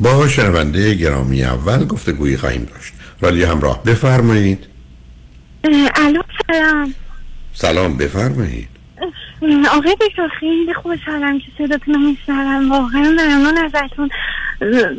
[0.00, 2.92] با شنونده گرامی اول گفتگویی خواهیم داشت.
[3.20, 4.66] رادیو همراه بفرمایید.
[5.96, 6.94] الو سلام.
[7.54, 8.68] سلام بفرمایید.
[9.72, 12.72] آقای دکتر خیلی خوشحالم که صداتون میشنوم.
[12.72, 14.10] واقعا ممنون ازتون.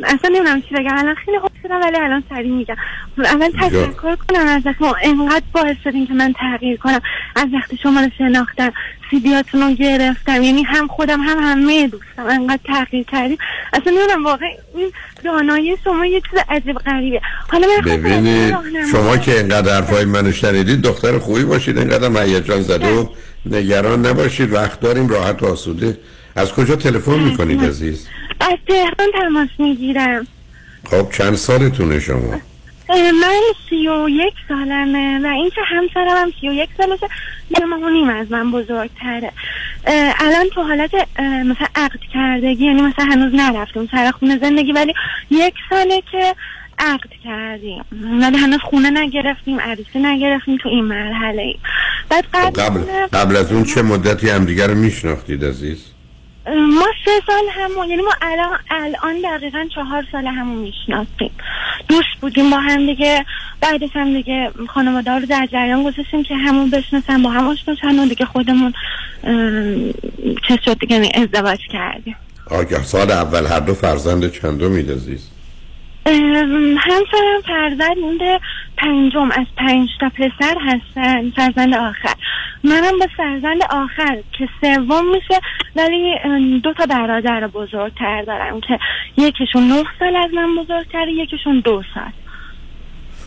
[0.04, 0.98] اصلا نمی‌دونم چی بگم.
[0.98, 2.76] الان خیلی خوب شدم ولی الان سریع میگم.
[3.18, 7.00] اول تشکر کنم ازتون انقدر باعث شدین که من تغییر کنم.
[7.36, 8.72] از وقتی شما رو شناختم
[9.10, 10.42] سیدیاتون رو گرفتم.
[10.42, 12.26] یعنی هم خودم هم همه دوستم.
[12.26, 13.38] انقدر تغییر کردیم.
[13.72, 14.92] اصلا نمی‌دونم واقعا این
[15.24, 17.20] دانایی شما یه چیز عجیب غریبه.
[17.48, 18.56] حالا من ببینید
[18.92, 21.78] شما که اینقدر حرفای منو شنیدید دختر خوبی باشید.
[21.78, 23.06] اینقدر هیجان زده و
[23.46, 25.98] نگران نباشید وقت داریم راحت و آسوده.
[26.36, 28.08] از کجا تلفن می‌کنید عزیز؟
[28.40, 30.26] از تهران تماس می‌گیرم.
[30.90, 32.40] خب چند سالتونه شما؟
[32.90, 37.08] من سی و یک سالمه و اینکه همسرم هم سی و یک سالشه
[37.58, 39.32] یه ماه نیم از من بزرگتره.
[40.20, 44.94] الان تو حالت مثلا عقد کردگی یعنی مثلا هنوز نرفتیم سر خونه زندگی ولی
[45.30, 46.34] یک ساله که
[46.80, 47.84] عقد کردیم.
[48.22, 51.56] ولی هنوز خونه نگرفتیم عروسی نگرفتیم تو این مرحله ای.
[52.10, 52.80] بعد قبل, قبل,
[53.12, 55.84] قبل از اون چه مدتی همدیگر رو میشناختید عزیز؟
[56.46, 61.30] ما سه سال همون یعنی ما الان الان دقیقا چهار سال همون می‌شناسیم
[61.88, 63.24] دوست بودیم با هم دیگه
[63.60, 68.08] بعدش هم دیگه خانواده رو در جریان گذاشتیم که همون بشناسن با هم آشنا و
[68.08, 68.72] دیگه خودمون
[70.48, 72.16] چه شد دیگه یعنی ازدواج کردیم.
[72.50, 75.28] آگه سال اول هر دو فرزند چندو میدازیز
[76.78, 78.40] همسرم فرزند مونده.
[78.78, 81.30] پنجم از پنج تا پسر هستن.
[81.30, 82.14] فرزند آخر.
[82.64, 85.40] منم به فرزند آخر که سوم میشه
[85.76, 86.14] ولی
[86.58, 88.78] دو تا برادر بزرگتر دارم که
[89.16, 92.12] یکیشون نه سال از من بزرگتره یکیشون دو سال.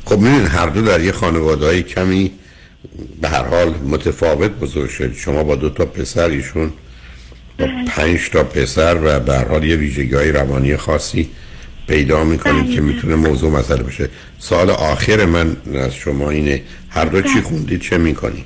[0.05, 2.31] خب میدین هر دو در یه خانواده های کمی
[3.21, 5.13] به هر حال متفاوت بزرگ شد.
[5.13, 6.73] شما با دو تا پسر ایشون
[7.59, 7.85] با.
[7.85, 11.29] پنج تا پسر و به هر حال یه ویژگی های روانی خاصی
[11.93, 12.93] پیدا می‌کنید که بله.
[12.93, 14.09] می‌تونه موضوع مسئله بشه
[14.39, 17.41] سال آخر من از شما اینه هر دو چی بله.
[17.41, 18.45] خوندید چه می‌کنید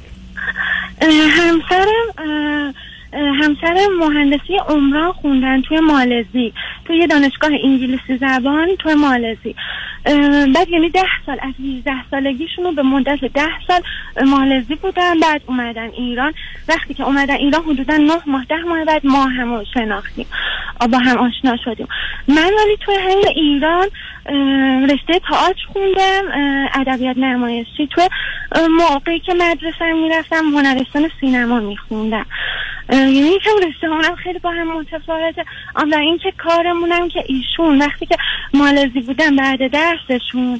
[1.01, 2.73] همسرم
[3.13, 6.53] همسرم مهندسی عمران خوندن توی مالزی
[6.85, 9.55] توی دانشگاه انگلیسی زبان توی مالزی.
[10.55, 13.81] بعد یعنی ده سال از 18 سالگیشون رو به مدت ده سال
[14.25, 16.33] مالزی بودن بعد اومدن ایران.
[16.69, 20.25] وقتی که اومدن ایران حدودا نه ماه ده ماه بعد ما هم شناختیم.
[20.91, 21.87] با هم آشنا شدیم.
[22.27, 23.87] من ولی توی همین ایران
[24.89, 26.23] رشته تئاتر خوندم
[26.73, 27.87] ادبیات نمایشی.
[27.91, 28.09] توی
[28.69, 32.25] موقعی که مدرسه می‌رفتم هنرستان سینما میخوندم.
[32.89, 33.87] یعنی یکم رشته
[34.23, 35.45] خیلی با هم متفاوته.
[35.75, 38.17] و اینکه کارمونم که ایشون وقتی که
[38.53, 40.59] مالزی بودن بعد درسشون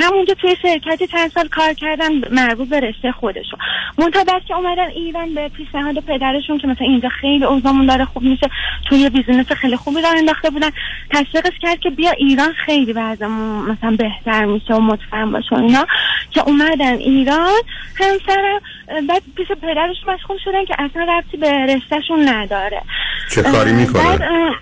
[0.00, 3.58] همونجا توی شرکتی چند سال کار کردن مربوط به رشته خودشون.
[3.98, 8.22] منتها بعد که اومدن ایران به پیشنهاد پدرشون که مثلا اینجا خیلی اوضاعمون داره خوب
[8.22, 8.50] میشه
[8.88, 10.70] توی بیزینس خیلی خوبی راه انداخته بودن
[11.10, 15.86] تشویقش کرد که بیا ایران خیلی وضعمون مثلا بهتر میشه و مطمئن باشه اینا.
[16.30, 17.60] که اومدن ایران
[17.96, 18.60] همسرم
[19.08, 22.82] بعد پیش پدرش مشغول شدن که اصلا ربطی به رشتهشون نداره.
[23.34, 24.52] چه کاری می‌کنه؟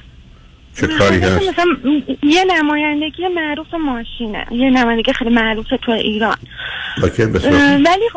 [0.80, 1.66] چه کاری هست؟ مثلا
[2.22, 4.46] یه نمایندگی معروف ماشینه.
[4.50, 6.36] یه نمایندگی خیلی معروف تو ایران.
[7.84, 8.08] ولی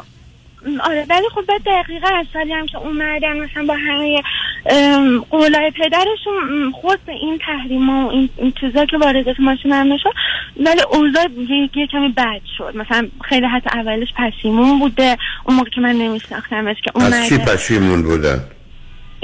[0.83, 4.21] آره ولی خب بعد دقیقا از سالی هم که اومدن مثلا با همه
[5.30, 10.13] قولای پدرشون خود به این تحریم و این, این چیزا که واردات ماشین هم نشد
[10.59, 11.27] ولی اوضاع
[11.75, 12.74] یه کمی بد شد.
[12.75, 15.18] مثلا خیلی حتی اولش پشیمون بوده.
[15.45, 18.39] اون موقع که من نمیشناختمش که اومده از چی پشیمون بودن؟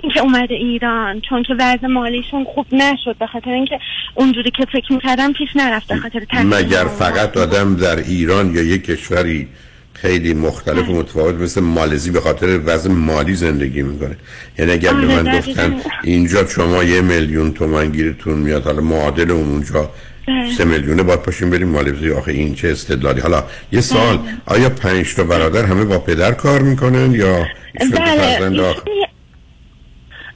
[0.04, 3.80] اینکه اومده ایران چون که وضع مالیشون خوب نشد به خاطر اینکه
[4.16, 8.86] اونجوری که فکر می‌کردم پیش نرفت به خاطر مگر فقط آدم در ایران یا یک
[8.86, 9.48] کشوری
[9.94, 14.18] خیلی مختلف و متفاوت مثل مالزی به خاطر وضع مالی زندگی می‌کنه
[14.60, 19.32] یعنی اگر به آره، من گفتن اینجا شما یه میلیون تومن گیرتون میاد حالا معادل
[19.32, 19.90] اونجا
[20.28, 20.54] بله.
[20.54, 24.28] سه میلیونه باید پاشیم بریم مالزی آخه این چه استدلالی حالا یه سال بله.
[24.46, 27.46] آیا پنج تا برادر همه با پدر کار می‌کنن یا
[27.92, 28.78] بله؟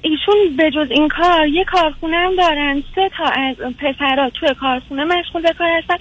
[0.02, 2.84] ایشون, به جز این کار یه کارخونه هم دارن.
[2.96, 5.96] سه تا از پسرا توی کارخونه مشغول به کار هستن.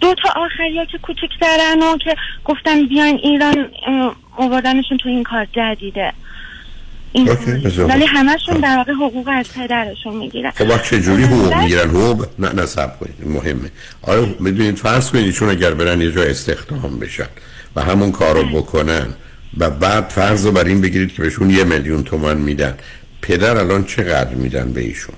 [0.00, 2.14] دو تا آخری ها که کوچکترن و که
[2.44, 3.70] گفتن بیاین ایران
[4.36, 6.12] آوردنشون تو این کار جدیده.
[7.12, 7.28] این
[7.88, 8.04] ولی.
[8.04, 10.50] همشون در واقع حقوق از پدرشون می‌گیرن.
[10.50, 11.54] خب وقت چجوری حقوق.
[11.54, 13.70] می‌گیرن؟ حقوق؟ نه سب کنید مهمه.
[14.02, 17.26] آیا می‌دونید فرض کنید ایشون اگر برن یه جا استخدام بشن
[17.76, 18.52] و همون کارو بله.
[18.52, 19.06] بکنن
[19.58, 22.74] و بعد فرض رو بر این بگیرید که بهشون یه میلیون تومن میدن.
[23.24, 25.14] پدر الان چقدر میدن به ایشون؟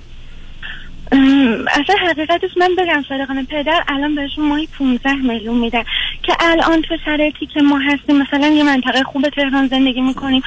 [1.69, 5.82] اصلا حقیقتش من بگم صادقانه پدر الان بهشون ماهی 15 میلیون میدن
[6.23, 8.19] که الان تو شرایطی که ما هستیم.
[8.19, 10.43] مثلا یه منطقه خوب تهران زندگی می‌کنیم.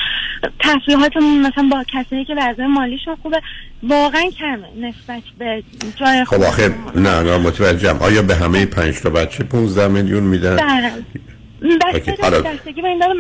[0.60, 3.42] تفریحاتمون مثلا با کسایی که وضع مالیشون خوبه
[3.84, 5.64] واقعا کمه نسبت به
[6.00, 7.98] جای خب خوب آخه نه نه متوجهم.
[8.02, 10.92] آیا به همه پنج تا بچه 15 میلیون میدن؟ بله.
[11.94, 13.14] بچه بستگی به این داره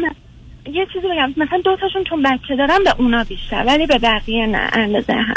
[0.65, 4.45] یه چیزی بگم مثلا دو تاشون چون بچه دارن به اونا بیشتر ولی به بقیه
[4.45, 5.33] نه اندازه هم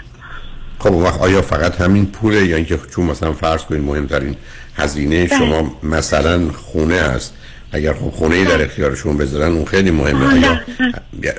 [0.79, 4.37] خب وقت آیا فقط همین پوله یا اینکه چون مثلا فرض کنید مهمترین
[4.77, 5.39] هزینه بله.
[5.39, 7.35] شما مثلا خونه است
[7.73, 10.61] اگر خب خونه ای در اختیارشون بذارن اون خیلی مهمه آیا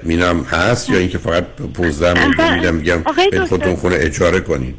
[0.04, 1.44] مینم هست یا اینکه فقط
[1.74, 2.56] 15 میلیون بله.
[2.56, 3.76] میدم میگم به خودتون.
[3.76, 4.76] خونه اجاره کنید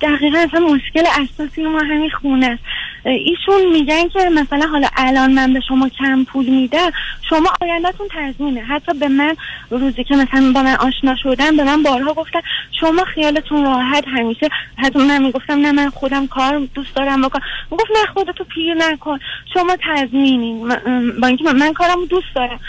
[0.00, 2.62] دقیقا اصلا مشکل اساسی ما همین خونه است
[3.04, 6.90] ایشون میگن که مثلا حالا الان من به شما کم پول میدم
[7.28, 8.60] شما آیندهتون تضمینه.
[8.60, 9.36] حتی به من
[9.70, 12.40] روزی که مثلا با من آشنا شدن به من بارها گفتن
[12.80, 14.48] شما خیالتون راحت همیشه.
[14.76, 19.18] حتی من می‌گفتم نه من خودم کار دوست دارم بکنم گفت نه خودتو پیر نکن.
[19.54, 22.60] شما تضمینین من- با اینکه من, من کارم دوست دارم.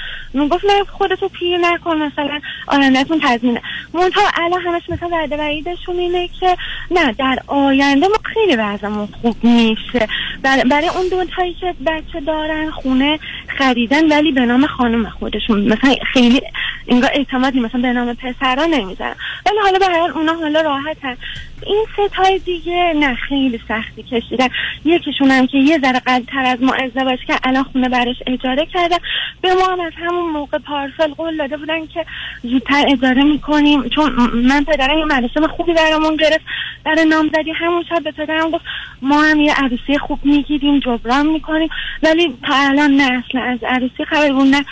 [0.49, 1.97] گفت نه خودتو پیر نکن.
[1.97, 3.61] مثلا آیندهتون تضمینه.
[3.93, 6.57] منتها الان همش مثلا وعده وعیدشون اینه که
[6.91, 10.07] نه در آینده ما خیلی وضعمون خوب میشه.
[10.43, 13.19] برای, برای اون دو تایی که بچه دارن خونه
[13.57, 15.61] خریدن ولی به نام خانم خودشون.
[15.61, 16.41] مثلا خیلی
[16.87, 19.15] انگار اعتمادی مثلا به نام پسرا نمی‌ذارن.
[19.45, 21.17] ولی حالا به هر اونا حالا راحتن.
[21.65, 24.47] این سه تای دیگه نه خیلی سختی کشیدن.
[24.85, 28.97] یکیشون هم که یه ذره قدتر از ما ازدواج کرد الان خونه براش اجاره کردن.
[29.41, 32.05] به ما هم از همون موقع پارسال قول داده بودن که
[32.43, 33.89] زودتر اجاره می‌کنیم.
[33.89, 36.45] چون من پدرم یه مراسم خوبی برامون گرفت.
[36.83, 38.65] برای نامزدی همون شب به پدرم گفت
[39.01, 41.69] ما هم یه عروسی خوب می‌گیریم جبران می‌کنیم.
[42.03, 44.65] ولی تا الان نه اصلا از عروسی خبر نه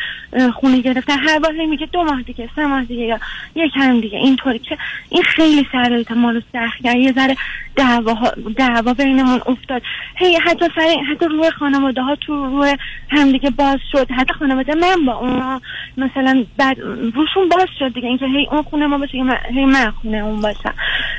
[0.51, 1.19] خونه گرفتن.
[1.19, 3.19] هر بار میگه دو ماه دیگه سه ماه دیگه یا
[3.55, 4.17] یکم دیگه.
[4.17, 4.77] اینطوری که
[5.09, 6.95] این خیلی شرایط ما رو سخت کرد.
[6.95, 7.37] یه ذره
[7.75, 8.15] دعوا
[8.55, 9.81] دعوا بینمون افتاد.
[10.15, 12.77] هی حتی سر حتی روی خانواده ها تو روی
[13.09, 14.11] همدیگه باز شد.
[14.11, 15.61] حتی خانواده من با اونا
[15.97, 18.07] مثلا بعد روشون باز شد دیگه.
[18.07, 19.17] اینکه هی اون خونه ما باشه
[19.49, 20.73] هی من خونه اون باشم.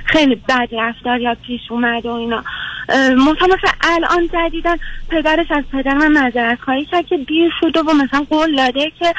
[0.04, 2.44] خیلی بد رفتار یا پیش اومد و اینا.
[2.88, 4.76] مثلا مثلا الان جدیدن
[5.08, 9.14] پدرش از پدر من معذرت خواهی کرد که دیر شده و مثلا قول داده که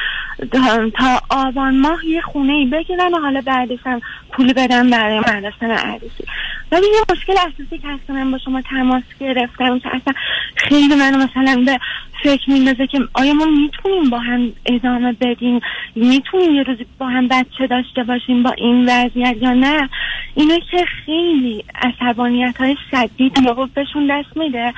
[0.98, 4.00] تا آبان ماه یه خونه ای بگیرن و حالا بعدش هم
[4.32, 6.24] پولی بدن برای مراسم عروسی
[6.72, 10.14] ولی یه مشکل اساسی که اصلا من با شما تماس گرفتم که اصلا
[10.56, 11.78] خیلی منو مثلا به
[12.22, 15.60] فکر میندازه که آیا ما می‌تونیم با هم ادامه بدیم؟
[15.94, 19.88] می‌تونیم یه روزی با هم بچه داشته باشیم با این وضعیت یا نه؟
[20.34, 24.74] اینه که خیلی عصبانیت های شدید یهو بهشون دست میده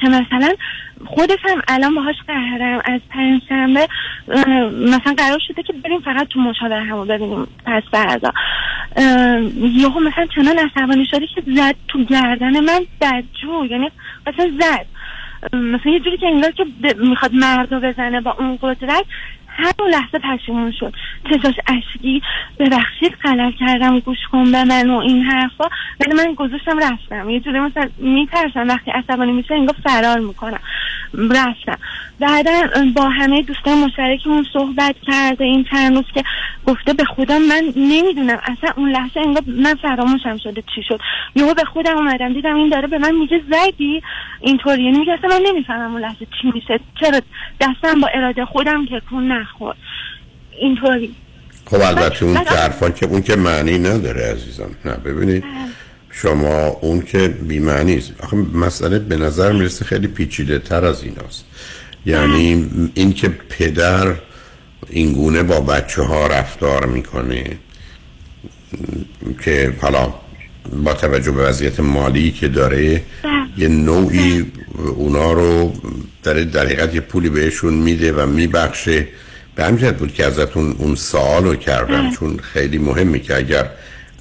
[0.00, 0.54] که مثلا
[1.06, 2.82] خودش هم الان باهاش قهرم.
[2.84, 3.88] از پنجشنبه
[4.88, 7.46] مثلا قرار شده که بریم فقط تو مشاوره همو ببینیم.
[7.66, 8.32] پس فردا
[9.56, 13.90] یهو مثلا چنان عصبانی شده که زد تو گردن من بدجو یعنی
[14.26, 14.86] مثلا زد.
[15.52, 16.64] مثلا یه جوری که انگار که
[16.98, 19.04] می‌خواد مرد رو بزنه با اون قدرت.
[19.56, 20.94] همون لحظه پشیمون شد.
[21.30, 22.22] چشاش اشکی
[22.58, 25.64] ببخشید غلط کردم گوش کن به من و این حرفا.
[26.00, 27.30] ولی من گذاشتم رفتم.
[27.30, 30.60] یه جوری مثلا میترسم وقتی عصبانی میشه انگار فرار می‌کنم.
[31.14, 31.78] رفتم.
[32.20, 32.52] بعدا
[32.96, 36.22] با همه دوستان مشترکمون صحبت کرده این چند روز که
[36.66, 38.38] گفته به خدا من نمی‌دونم.
[38.42, 41.00] اصلا اون لحظه انگار من فراموشم شده چی شد.
[41.36, 44.02] یهو به خودم اومدم دیدم این داره به من میگه زدی؟
[44.40, 46.80] اینطوری یعنی میگه اصلا من نمی‌فهمم اون لحظه چی میشه.
[47.00, 47.20] چرا
[47.60, 49.76] دستم با اراده خودم تکون نخورد
[50.60, 51.14] اینطوری.
[51.66, 54.70] خب البته اون حرفا که اون که معنی نداره عزیزم.
[54.84, 55.44] نه ببینید
[56.10, 58.12] شما اون که بی‌معنی است.
[58.20, 61.44] آخه مسئله به نظر می‌رسه خیلی پیچیده تر از ایناست.
[62.06, 64.14] یعنی این که پدر
[64.88, 67.44] این گونه با بچه ها رفتار می‌کنه
[69.44, 70.14] که حالا
[70.84, 73.02] با توجه به وضعیت مالی که داره
[73.58, 74.52] یه نوعی
[74.94, 75.72] اونا رو
[76.22, 79.08] در در حقیقت یه پولی بهشون میده و میبخشه.
[79.54, 83.70] به همین جهت بود که ازتون اون سوال رو کردم چون خیلی مهمه که اگر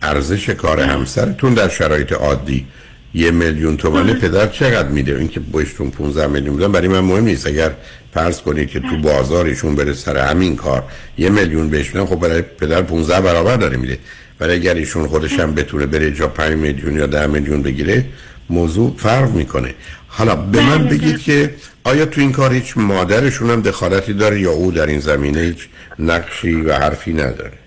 [0.01, 2.65] ارزش کار همسرتون در شرایط عادی
[3.13, 7.47] یه میلیون تومن پدر چقدر میده؟ اینکه بهشتون 15 میلیون بدن برای من مهم نیست.
[7.47, 7.71] اگر
[8.13, 10.83] فرض کنید که تو بازارشون بره سر همین کار
[11.17, 13.97] یه میلیون بهش بدن خب برای پدر 15 برابر داره میده.
[14.39, 18.05] ولی اگر ایشون خودش هم بتونه بره جا 5 میلیون یا 10 میلیون بگیره
[18.49, 19.73] موضوع فرق می‌کنه.
[20.13, 24.39] حالا به من بله، بگید که آیا تو این کار هیچ مادرشون هم دخالتی داره
[24.39, 27.60] یا او در این زمینه هیچ نقشی و حرفی نداره؟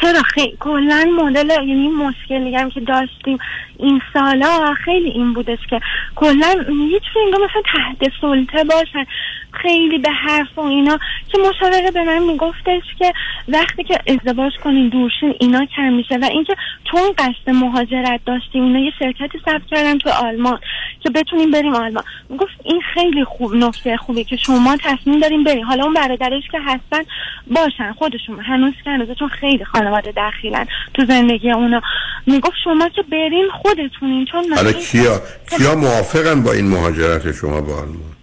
[0.00, 3.38] چرا؟ خیلی کلا مدل یعنی مشکلی هم که داشتیم.
[3.78, 5.80] این سالا خیلی این بودش که
[6.16, 9.04] کلا هیچ انگار مثلا تحت سلطه باشن.
[9.52, 10.98] خیلی به حرف و اینا
[11.32, 13.12] که مشاوره به من میگفتش که
[13.48, 18.78] وقتی که ازدواج کنین دورشین اینا کم میشه و اینکه چون قصد مهاجرت داشتیم اینا
[18.78, 20.58] یه شرکتی ثبت کردن تو آلمان
[21.00, 22.04] که بتونیم بریم آلمان.
[22.38, 25.64] گفت این خیلی خوب نکته خوبی که شما تصمیم داریم بریم.
[25.64, 27.02] حالا اون برادرش که هستن
[27.46, 31.80] باشن خودشون هنوز که هنوز چون خیلی خانواده دخیلن تو زندگی اونا.
[32.26, 35.20] می‌گفت شما که برین خودتونین چون حالا کیا؟
[35.58, 38.19] کیا موافقن با این مهاجرت شما به آلمان؟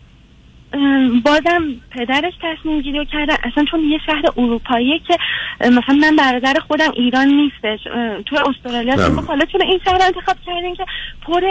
[1.23, 5.17] بازم پدرش تصمیم گیری کرده اصلا چون یه شهر اروپایی که
[5.61, 7.83] مثلا من برادر خودم ایران نیستش
[8.25, 10.85] تو استرالیا شما حالا چون این شهر انتخاب کردین که
[11.21, 11.41] پر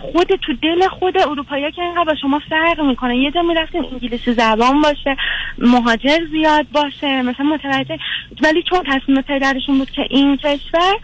[0.00, 4.32] خود تو دل خود اروپایی که اینقدر با شما فرق می‌کنه؟ یه جا می‌رفتین انگلیسی
[4.32, 5.16] زبان باشه
[5.58, 7.98] مهاجر زیاد باشه مثلا متوجه
[8.42, 10.94] ولی چون تصمیم پدرشون بود که این کشور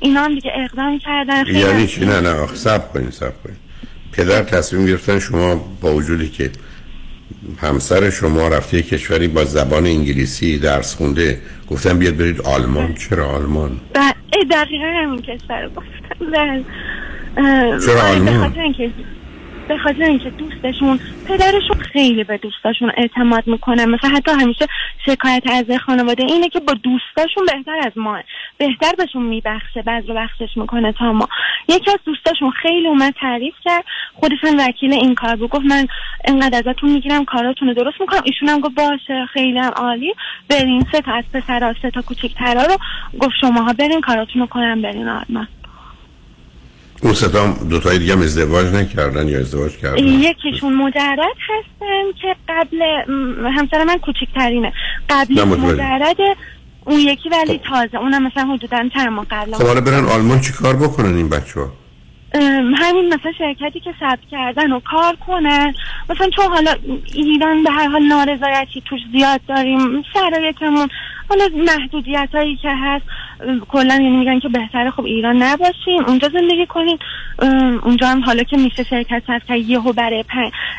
[0.00, 3.56] اینا هم دیگه اقدام کردن یعنی چی؟ نه نه سب کنین سب کنین.
[4.12, 6.50] پدر تصمیم گرفتن شما با وجودی که
[7.60, 11.40] همسر شما رفته کشوری با زبان انگلیسی درس خونده.
[11.70, 12.94] گفتن بیاد برید آلمان.
[12.94, 13.80] چرا آلمان؟
[14.50, 16.64] دقیقا همین کشور گفتن
[17.86, 18.54] چرا آره، آلمان؟
[19.72, 23.86] به خاطر اینکه دوستشون پدرشون خیلی به دوستاشون اعتماد می‌کنه.
[23.86, 24.66] مثلا حتی همیشه
[25.06, 28.18] شکایت از خانواده اینه که با دوستاشون بهتر از ما
[28.58, 31.28] بهتر بهشون میبخشه بعض رو بخشش می‌کنه تا ما.
[31.68, 33.84] یکی از دوستاشون خیلی اومد تعریف کرد.
[34.14, 35.50] خودشون وکیل این کار بود.
[35.50, 35.86] گفت من
[36.24, 38.22] انقدر ازتون می‌گیرم کاراتون رو درست می‌کنم.
[38.24, 40.14] ایشون هم گفت باشه خیلی هم عالی.
[40.48, 42.76] برین سه تا از پسرها سه تا کوچیکترا رو.
[43.20, 45.48] گفت شماها برین کاراتون رو کنم برین آلمان.
[47.02, 52.82] اون ستا دوتای دیگه هم ازدواج نکردن یا ازدواج کردن؟ یکیشون مجرد هستن که قبل
[53.58, 54.72] همسر من کوچکترینه.
[55.10, 56.16] قبل مجرد
[56.84, 57.64] اون یکی ولی خب.
[57.64, 57.98] تازه.
[57.98, 61.60] اونم مثلا حدودا چند ماه قبل خب حالا برن آلمان چی کار بکنن این بچه
[61.60, 61.72] ها
[62.76, 65.74] همین مثلا شرکتی که ثبت کردن و کار کنن.
[66.10, 66.74] مثلا چون حالا
[67.14, 70.02] ایران به هر حال نارضایتی توش زیاد داریم.
[70.14, 70.88] شرایطمون
[71.28, 73.04] حالا محدودیت هایی که هست
[73.68, 76.98] کلا یعنی میگن که بهتره خب ایران نباشین اونجا زندگی کنین
[77.82, 80.24] اونجا هم حالا که میشه شرکت هست که یهو برای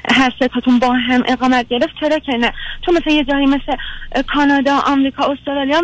[0.10, 2.54] هر ستاتون با هم اقامت گرفت چرا که نه؟
[2.86, 3.76] چون مثلا یه جایی مثل
[4.34, 5.82] کانادا آمریکا استرالیا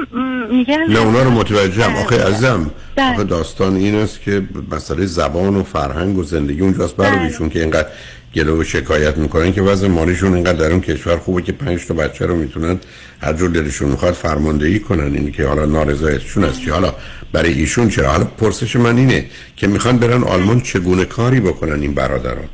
[0.51, 3.13] میگن نه اونا رو متوجهم آخه ازم بله.
[3.13, 7.49] آخه داستان این است که مسئله زبان و فرهنگ و زندگی اونجاست برای بله.
[7.49, 7.87] که اینقدر
[8.35, 12.25] گلو شکایت می‌کنن که وضع مالیشون اینقدر در اون کشور خوبه که پنج تا بچه
[12.25, 12.79] رو می‌تونن
[13.21, 15.15] هر جور دلشون می‌خواد فرماندهی کنن.
[15.15, 16.93] این که حالا نارضایتشون است حالا
[17.31, 21.93] برای ایشون چرا؟ حالا پرسش من اینه که می‌خوان برن آلمان چگونه کاری بکنن این
[21.93, 22.49] برادران؟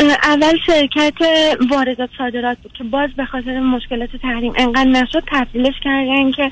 [0.00, 1.14] اول شرکت
[1.70, 6.50] واردات صادرات بود که باز به خاطر مشکلات تحریم انقدر نشد تبدیلش کردن که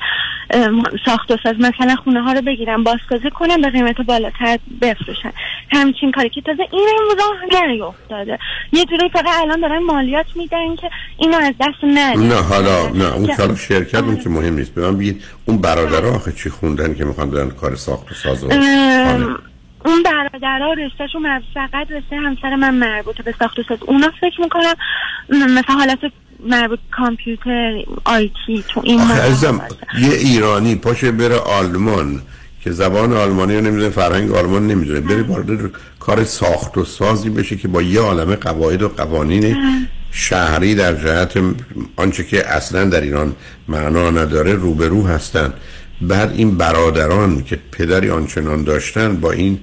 [1.05, 5.31] ساخت و ساز مثلا خونه ها رو بگیرن بازسازی کنن به قیمت بالاتر بفروشن.
[5.71, 8.39] همچین کاری که تازه این هم راه افتاده.
[8.73, 13.15] یه جوری فقط الان دارن مالیات میدن که اینو از دست نه نه حالا نه
[13.15, 14.75] اون کار شرکت اون که مهم نیست.
[14.75, 18.43] به من بگید اون برادرها آخه چی خوندن که می‌خوان دارن کار ساخت و ساز
[19.85, 23.77] اون برادرها رشتهشون فقط رشته همسر من مربوطه به ساخت و ساز.
[23.81, 24.75] اونا فکر می‌کنم
[25.29, 25.99] مثلا حالت
[26.45, 29.61] مربوط کامپیوتر آیتی تو این عزیزم
[30.01, 32.21] یه ایرانی پاشه بره آلمان
[32.61, 34.99] که زبان آلمانی رو نمی‌دونه فرهنگ آلمان نمی‌دونه.
[34.99, 39.57] بره وارد کار ساخت و سازی بشه که با یه عالم قواعد و قوانین
[40.11, 41.43] شهری در جهت
[41.95, 43.35] آنچه که اصلا در ایران
[43.67, 45.53] معنا نداره روبرو هستن.
[46.01, 49.59] بعد این برادران که پدری آنچنان داشتن با این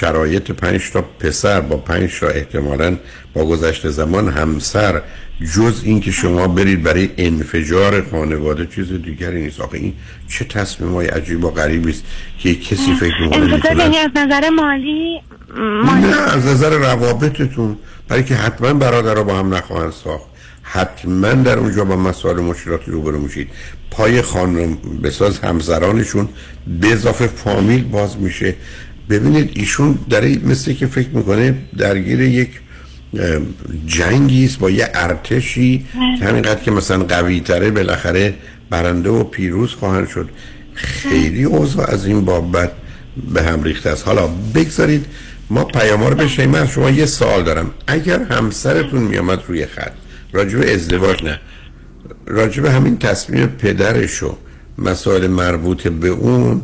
[0.00, 2.96] شرایط پنج تا پسر با پنج تا احتمالا
[3.34, 5.02] با گذشت زمان همسر
[5.54, 9.60] جز اینکه شما برید برای انفجار خانواده چیز دیگری نیست.
[9.60, 9.92] آخه این
[10.28, 12.04] چه تصمیم های عجیب و غریبی است
[12.38, 13.46] که کسی فکر می‌کنه
[13.78, 15.20] یعنی از نظر مالی؟
[16.00, 17.76] نه از نظر روابطتون.
[18.08, 20.24] برای که حتما برادر با هم نخواهند ساخت.
[20.62, 23.50] حتما در اونجا با مسائل مشکلاتی روبرو میشید.
[23.90, 26.28] پای خانم بساز همسرانشون
[26.80, 28.54] به اضافه فامیل باز میشه.
[29.10, 32.48] ببینید ایشون در مثل که فکر می‌کنه درگیر یک
[33.86, 35.78] جنگی است با یه ارتشی.
[35.78, 36.28] که بله.
[36.28, 38.34] همینقدر که مثلا قوی تره بالاخره
[38.70, 40.28] برنده و پیروز خواهند شد.
[40.74, 42.72] خیلی اوضاع از این بابت
[43.34, 44.06] به هم ریخته است.
[44.06, 45.06] حالا بگذارید
[45.50, 47.70] ما پیام رو بشنیم من شما یه سوال دارم.
[47.86, 49.92] اگر همسرتون میامد روی خط
[50.32, 51.40] راجب ازدواج نه
[52.26, 54.36] راجب همین تصمیم پدرش و
[54.78, 56.62] مسائل مربوط به اون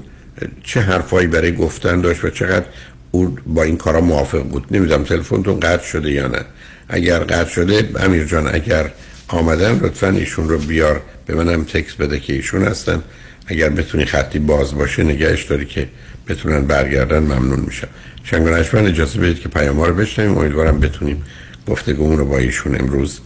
[0.63, 2.67] چه حرفایی برای گفتن داشت و چقدر
[3.11, 6.41] او با این کارا موافق بود؟ نمی‌دونم تلفنتون قطع شده یا نه؟
[6.89, 8.91] اگر قطع شده امیر جان اگر
[9.29, 13.03] آمدن لطفا ایشون رو بیار به منم تکس بده که ایشون هستن.
[13.47, 15.89] اگر بتونی خطی باز باشه نگهش داری که
[16.29, 17.89] بتونن برگردن ممنون میشم.
[18.25, 21.25] شنگانش من اجازه بدید که پیام رو بشنیم امیدوارم بتونیم
[21.69, 23.21] گفتگومون رو با ایشون امروز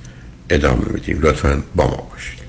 [0.50, 2.44] ادامه میدیم لطفا با ما باشید.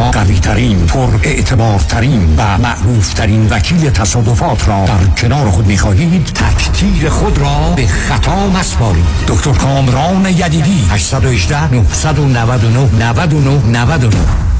[0.00, 5.78] قوی ترین پر اعتبار ترین و معروف ترین وکیل تصادفات را در کنار خود می
[5.78, 9.04] خواهید تکتیر خود را به خطا مسپارید.
[9.28, 14.59] دکتر کامران یدیدی 818 999 99 99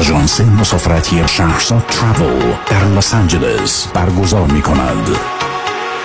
[0.00, 5.08] آژانس مسافرتی شهرزاد ترافل در لس آنجلس برگزار می کند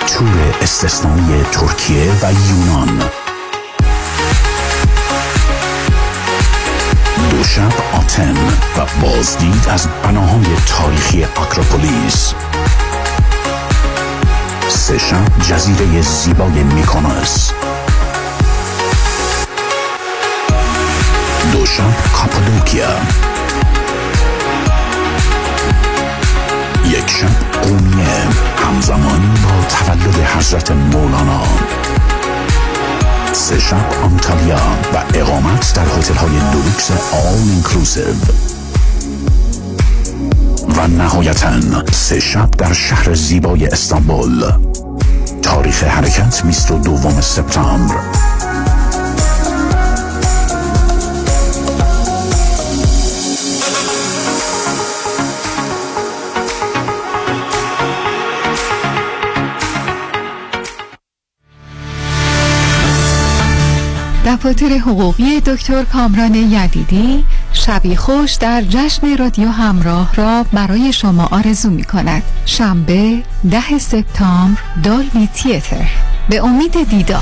[0.08, 3.03] تور استثنایی ترکیه و یونان.
[7.31, 8.38] دو شب آتن
[8.77, 12.34] و بازدید از بناهای تاریخی اکروپولیس.
[14.67, 17.51] سه شب جزیره زیبای میکونوس
[21.51, 23.35] دو شب کاپادوکیا.
[26.89, 28.27] یک شب قونیه
[28.58, 31.41] همزمان با تولد حضرت مولانا.
[33.34, 34.60] سه شب آنتالیا
[34.93, 38.15] و اقامت در هتل های لوکس all inclusive
[40.78, 41.52] و نهایتا
[41.91, 44.52] سه شب در شهر زیبای استانبول.
[45.41, 48.24] تاریخ حرکت 22 سپتامبر.
[64.36, 71.69] دفاتر حقوقی دکتر کامران یدیدی شبی خوش در جشن رادیو همراه را برای شما آرزو
[71.69, 72.24] می کند.
[72.45, 75.88] شنبه ده سپتامبر Dolby Theatre.
[76.30, 77.21] به امید دیدار.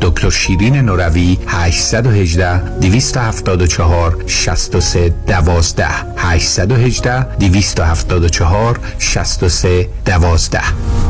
[0.00, 5.86] دکتر شیرین نوروی 818 274 63 12
[6.16, 11.09] 818 274 63 12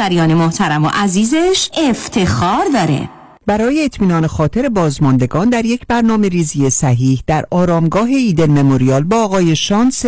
[0.00, 3.08] مشتریان محترم و عزیزش افتخار داره.
[3.46, 9.56] برای اطمینان خاطر بازماندگان در یک برنامه ریزی صحیح در آرامگاه ایدن مموریال با آقای
[9.56, 10.04] شانس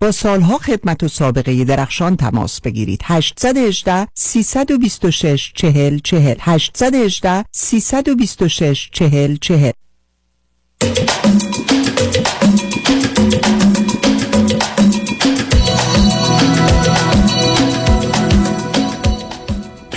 [0.00, 3.00] با سالها خدمت و سابقه درخشان تماس بگیرید.
[3.04, 9.72] 818 326 40 40 818 326 40 40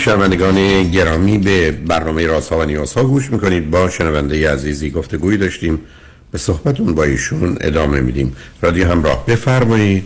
[0.03, 3.69] شنوندگان گرامی به برنامه رازها و نیازها گوش می‌کنید.
[3.71, 5.79] با شنونده عزیزی گفتگوی داشتیم.
[6.31, 8.35] به صحبتون با ایشون ادامه میدیم.
[8.61, 9.25] رادیو همراه.
[9.25, 10.05] بفرمایید.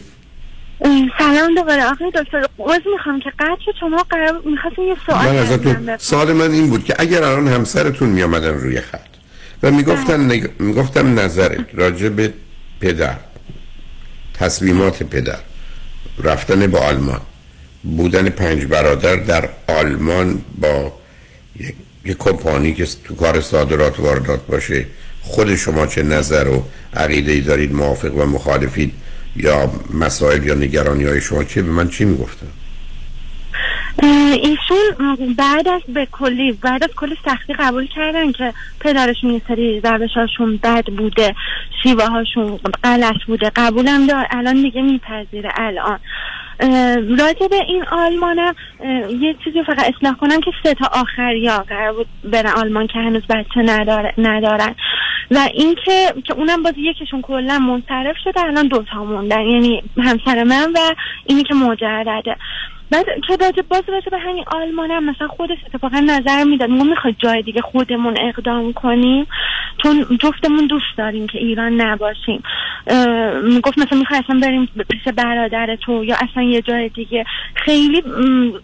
[1.17, 1.83] سلام دوباره.
[1.83, 6.51] آقای دکتر عوض می‌خوام که قطع شما قرار می‌خواستم یه سوال من ازتون سوال من
[6.51, 8.99] این بود که اگر الان همسرتون میامدن روی خط
[9.63, 10.49] و می‌گفتن نگ...
[10.59, 12.33] می‌گفتم نظرت راجع به
[12.79, 13.15] پدر
[14.33, 15.39] تصمیمات پدر
[16.23, 17.21] رفتن با آلمان
[17.95, 20.93] بودن پنج برادر در آلمان با
[22.05, 24.85] یک, کمپانی که تو کار صادرات واردات باشه.
[25.21, 28.93] خود شما چه نظر و عقیده ای دارید موافق و مخالفید
[29.35, 32.47] یا مسائل یا نگرانی های شما چه به من چی می‌گفتن؟
[34.43, 39.81] ایشون بعد از به کلی بعد از کلی سختی قبول کردن که پدرشون یه سری
[39.81, 41.35] روشاشون بد بوده
[41.83, 43.51] شیوه هاشون غلط بوده.
[43.55, 44.27] قبولم دار.
[44.31, 45.51] الان دیگه میپذیره.
[45.55, 45.99] الان.
[47.19, 48.55] راجع به این آلمانم
[49.09, 52.99] یه چیزی فقط اصلاح کنم که سه تا آخری ها قرار بود برن آلمان که
[52.99, 54.75] هنوز بچه نداره ندارن.
[55.31, 59.41] و اینکه که اونم باز یکیشون کلا منصرف شده الان دوتا موندن.
[59.41, 60.79] یعنی همسر من و
[61.25, 62.35] اینی که مجرده.
[62.91, 66.69] بعد که راجع باز راجع به همین آلمان هم مثلا خودش اتفاقا نظر می‌داد.
[66.69, 69.27] ما می‌خواد جای دیگه خودمون اقدام کنیم.
[69.83, 72.43] چون جفتمون دوست داریم که ایران نباشیم.
[73.63, 77.25] گفت مثلا می‌خوای اصلا بریم پیش برادر تو یا اصلا یه جای دیگه.
[77.55, 78.03] خیلی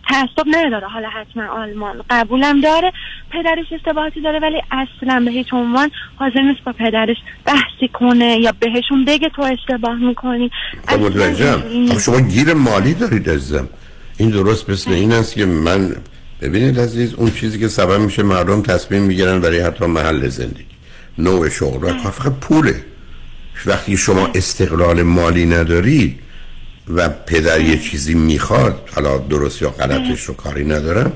[0.10, 0.88] تعصب نداره.
[0.88, 2.92] حالا حتما آلمان قبولم داره.
[3.32, 8.54] پدرش اشتباهاتی داره ولی اصلا به هیچ عنوان حاضر نیست با پدرش بحثی کنه یا
[8.60, 10.52] بهشون بگه تو اشتباه می‌کنی.
[10.88, 13.70] خب شما گیر مالی دارید عزیزم.
[14.18, 15.96] این درست مثل این است که من
[16.42, 20.66] ببینید عزیز اون چیزی که سبب میشه مردم تصمیم می‌گیرن برای حتی محل زندگی.
[21.18, 21.90] نوع شغل.
[21.90, 22.76] و فقط پوله.
[23.66, 26.20] وقتی شما استقلال مالی ندارید
[26.96, 31.12] و پدر یه چیزی می‌خواد حالا درست یا غلطش رو کاری ندارم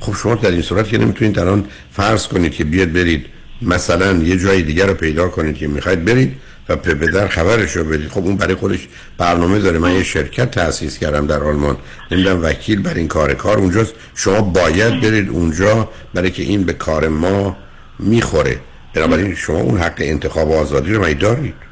[0.00, 3.26] خب شما در این صورت که نمی‌تونید الان فرض کنید که بیاد برید
[3.62, 6.36] مثلا یه جای دیگر رو پیدا کنید که می‌خواید برید
[6.68, 8.08] و پدر خبرش رو بدید.
[8.08, 9.78] خب اون برای خودش برنامه داره.
[9.78, 11.76] من یه شرکت تأسیس کردم در آلمان.
[12.10, 13.92] نمی‌دونم وکیل بر این کار کار اونجاست.
[14.14, 17.56] شما باید برید اونجا برای که این به کار ما
[17.98, 18.60] می‌خوره.
[18.94, 21.65] بنابراین شما اون حق انتخاب آزادی رو دارید؟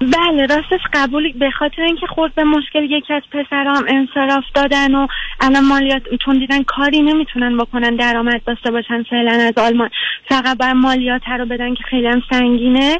[0.00, 1.32] بله راستش قبول.
[1.32, 5.06] به خاطر اینکه خود به مشکل یکی از پسرام انصراف دادن و
[5.40, 9.90] الان مالیات چون دیدن کاری نمی‌تونن بکنن درآمد داشته باشن فعلا از آلمان.
[10.28, 12.98] فقط بر مالیات رو بدن که خیلی هم سنگینه.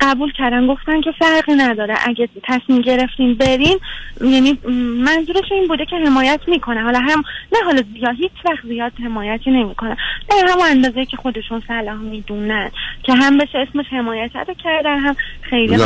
[0.00, 1.94] قبول کردن گفتن که فرقی نداره.
[2.06, 3.78] اگه تصمیم گرفتین برین
[4.20, 4.58] یعنی
[5.04, 6.82] منظورش این بوده که حمایت می‌کنه.
[6.82, 9.96] حالا هم نه حالا زیاد هیچ وقت زیاد حمایتی نمی‌کنه.
[10.30, 12.70] در هم اندازه که خودشون صلاح می‌دونن
[13.02, 15.76] که هم بشه اسمش حمایت رو کردن هم خیلی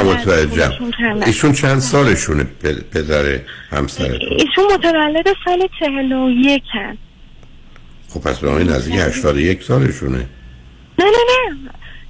[1.26, 2.44] ایشون چند سالشونه
[2.92, 3.38] پدر
[3.70, 6.98] همسرتون؟ ایشون متولد سال چهل و یک هست.
[8.08, 10.26] خب پس به آقای نزدیک هشتاد یک سالشونه.
[10.98, 11.10] نه نه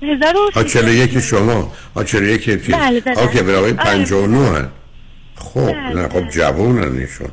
[0.02, 0.14] نه.
[0.14, 1.72] هزار و چهل و یک شما.
[1.94, 4.68] آ چهل و یک چیز بله بله آکه به آقای پنج و نو هن
[5.34, 5.94] خب بله.
[5.94, 7.28] نه خب جوون هن ایشون.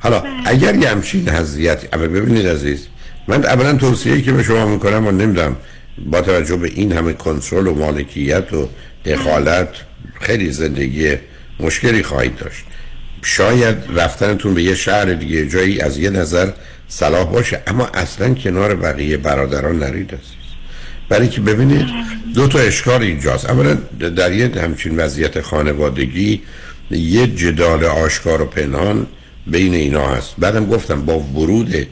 [0.00, 0.32] حالا بله.
[0.44, 2.88] اگر یه همچین حضیت اما ببینید عزیز
[3.28, 5.56] من اولا توصیه که به شما می‌کنم و نمیدم
[6.06, 8.68] با توجه به این همه کنترل و مالکیت و
[9.04, 9.68] دخالت
[10.24, 11.16] خیلی زندگی
[11.60, 12.64] مشکلی خواهید داشت.
[13.22, 16.50] شاید رفتنتون به یه شهر دیگه جایی از یه نظر
[16.88, 20.54] صلاح باشه اما اصلا کنار بقیه برادران نرید عزیز.
[21.08, 21.86] برای که ببینید
[22.34, 23.50] دو تا اشکال اینجاست.
[23.50, 23.74] اولا
[24.16, 26.42] در یه همچین وضعیت خانوادگی
[26.90, 29.06] یه جدال آشکار و پنهان
[29.46, 30.34] بین اینا هست.
[30.38, 31.86] بعدم گفتم با ورود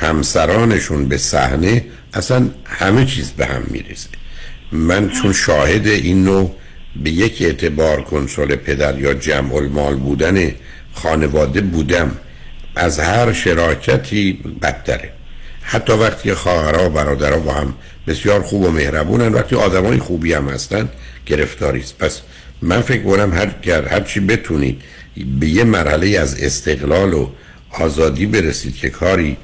[0.00, 4.08] همسرانشون به صحنه اصلا همه چیز به هم می‌رسه
[4.72, 6.56] من چون شاهد این نوع
[6.96, 10.52] به یک اعتبار کنسول پدر یا جمع المال بودن
[10.94, 12.16] خانواده بودم.
[12.76, 15.12] از هر شراکتی بدتره.
[15.62, 17.74] حتی وقتی خواهرها و برادرها با هم
[18.06, 20.88] بسیار خوب و مهربونن وقتی آدمای خوبی هم هستن
[21.26, 21.98] گرفتاری است.
[21.98, 22.20] پس
[22.62, 23.50] من فکر کنم هر
[23.90, 24.82] هر چی بتونید
[25.40, 27.28] به یه مرحله از استقلال و
[27.70, 29.36] آزادی برسید که کاری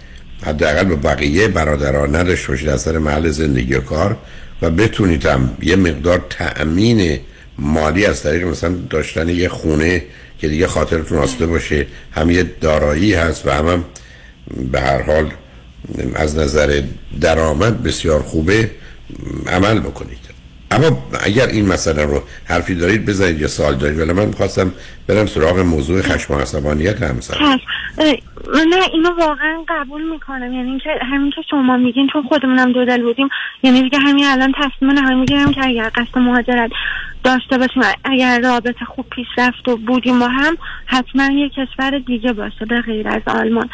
[0.42, 4.16] حداقل به بقیه برادران نداشته باشید از سر محل زندگی و کار
[4.62, 7.18] و بتونید هم یه مقدار تأمین
[7.58, 10.04] مالی از طریق مثلا داشتن یه خونه
[10.38, 13.84] که دیگه خاطرتون آسوده باشه هم یه دارایی هست و هم, هم
[14.72, 15.32] به هر حال
[16.14, 16.82] از نظر
[17.20, 18.70] درآمد بسیار خوبه
[19.46, 20.27] عمل بکنید.
[20.70, 24.72] اما اگر این مسئله رو حرفی دارید بزنید یا سال دارید ولی من می‌خواستم
[25.06, 27.34] برم سراغ موضوع خشم و عصبانیت همسر
[28.54, 30.52] نه اینو واقعا قبول می‌کنم.
[30.52, 33.28] یعنی اینکه همین که شما میگین چون خودمونم دو دل بودیم
[33.62, 36.70] یعنی دیگه همین الان تصمیم نه می‌گیرم که اگر قصد مهاجرت
[37.24, 42.32] داشته باشیم اگر رابطه خوب پیش رفت و بودیم با هم حتما یه کشور دیگه
[42.32, 43.68] باشه به غیر از آلمان.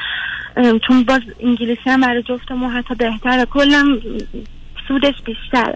[0.88, 3.44] چون باز انگلیسی هم برای جفتمون حتی بهتره.
[3.44, 3.98] کلا
[4.88, 5.75] سودش بیشتر.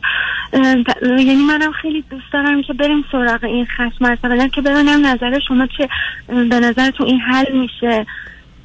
[1.02, 5.66] یعنی منم خیلی دوست دارم که بریم سراغ این خشم مثلا که ببینم نظر شما
[5.66, 5.88] چه
[6.26, 8.06] به نظرتون این حل میشه.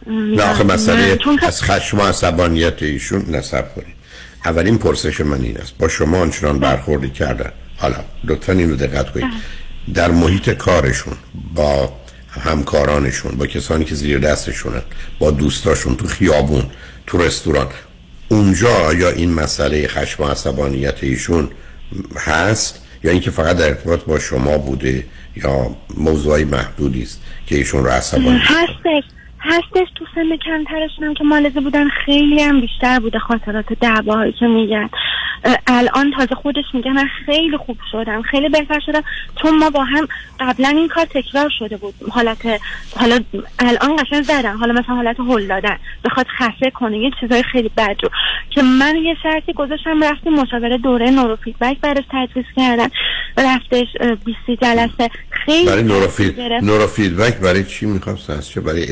[0.08, 3.96] نه آخه مسئله از خشم و عصبانیت ایشون نصب کنید.
[4.46, 5.78] اولین پرسش من این است.
[5.78, 7.52] با شما آنچنان برخوردی کردن.
[7.78, 9.26] حالا لطفا این رو دقت کنید.
[9.26, 9.94] بله.
[9.94, 11.14] در محیط کارشون
[11.56, 11.94] با
[12.42, 14.82] همکارانشون با کسانی که زیر دستشونن
[15.20, 16.64] با دوستاشون تو خیابون
[17.08, 17.68] تو رستوران
[18.30, 21.50] اونجا یا این مسئله خشم و عصبانیت ایشون
[22.16, 25.06] هست؟ یا اینکه فقط در ارتباط با شما بوده
[25.36, 29.04] یا موضوعی محدودی است که ایشون رو عصبانی هستش.
[29.44, 34.48] هستش تو سن کمترشون هم که مالزه بودن خیلی هم بیشتر بوده خاطرات دعواهایی که
[34.48, 34.90] میگن.
[35.68, 39.04] الان تازه خودش میگه من خیلی خوب شدم خیلی بهتر شدم.
[39.42, 40.08] چون ما با هم
[40.40, 41.94] قبلا این کار تکرار شده بود.
[42.12, 42.62] حالت
[42.96, 43.20] حالا
[43.60, 44.56] الان قشنگ زدن.
[44.56, 45.78] حالا مثلا حالت هل دادن.
[46.06, 46.98] بخواد خفه کنه.
[46.98, 48.10] یه چیزای خیلی بد رو.
[48.50, 52.88] که من یه شرطی گذاشتم رفتیم مشاوره دوره نورو فیدبک براش تجویز کردن.
[53.38, 53.88] رفتش
[54.26, 55.10] 20 جلسه.
[55.30, 56.42] خیلی برای neuro, feed...
[56.42, 58.18] neuro feedback برای چی می‌خوام
[58.54, 58.84] چه برای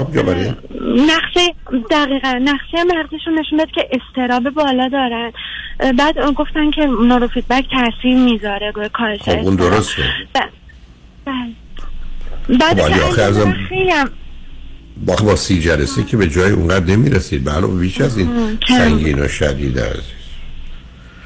[0.00, 0.52] اضطراب یا برای؟
[0.96, 1.54] نقشه
[1.90, 2.40] دقیقا.
[2.44, 5.32] نقشه مغزشون نشون داد که استراب بالا دارن.
[5.98, 10.02] بعد گفتن که نورو فیدبک تاثیر می‌ذاره روی کارش خب اون درسته.
[10.34, 11.52] بله.
[12.58, 13.92] بعد خب خیلی
[15.06, 17.44] با با سی جلسه که به جای اونقدر نمی‌رسید.
[17.44, 20.02] به بیش از این سنگین و شدید عزیز.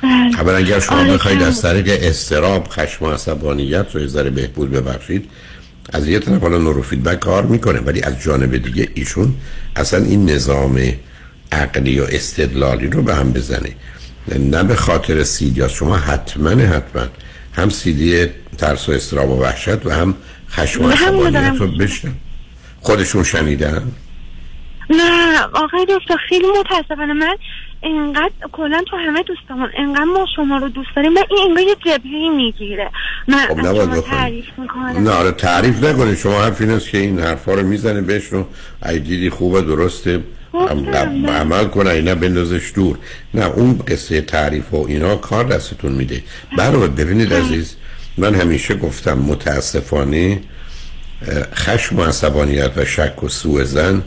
[0.02, 0.40] بله.
[0.40, 5.30] اولا اگر شما آره بخواید از طریق استراب خشم و عصبانیت رو ذره بهبود ببخشید
[5.92, 9.34] از یه طرف حالا نورو فیدبک کار می‌کنه ولی از جانب دیگه ایشون
[9.76, 10.80] اصلا این نظام
[11.52, 13.70] عقلی و استدلالی رو به هم بزنه.
[14.38, 17.06] نه به خاطر سیدی شما حتما حتما
[17.52, 18.26] هم سیدی
[18.58, 20.14] ترس و استراب و وحشت و هم
[20.50, 21.70] خشم و عصبانیت رو
[22.80, 23.92] خودشون شنیدن؟
[24.90, 27.36] نه آقای دکتر خیلی متاسفانه من
[27.84, 31.76] انقدر کلا تو همه دوستامون انقدر ما شما رو دوست داریم و این انگار یه
[31.86, 32.90] جبهی می‌گیره.
[33.28, 35.04] من خب شما تعریف می‌کنم.
[35.04, 36.16] نه آره تعریف نکنید.
[36.16, 38.46] شما حرف این است که این حرفا رو می‌زنه بهش رو
[38.92, 40.20] دیدی خوبه درسته.
[41.28, 42.98] عمل کنه اینا بندازش دور.
[43.34, 46.22] نه اون قصه تعریف و اینا کار دستتون میده.
[46.58, 47.76] برای ببینید عزیز
[48.18, 50.40] من همیشه گفتم متاسفانه
[51.54, 54.02] خشم و عصبانیت و شک و سوء زن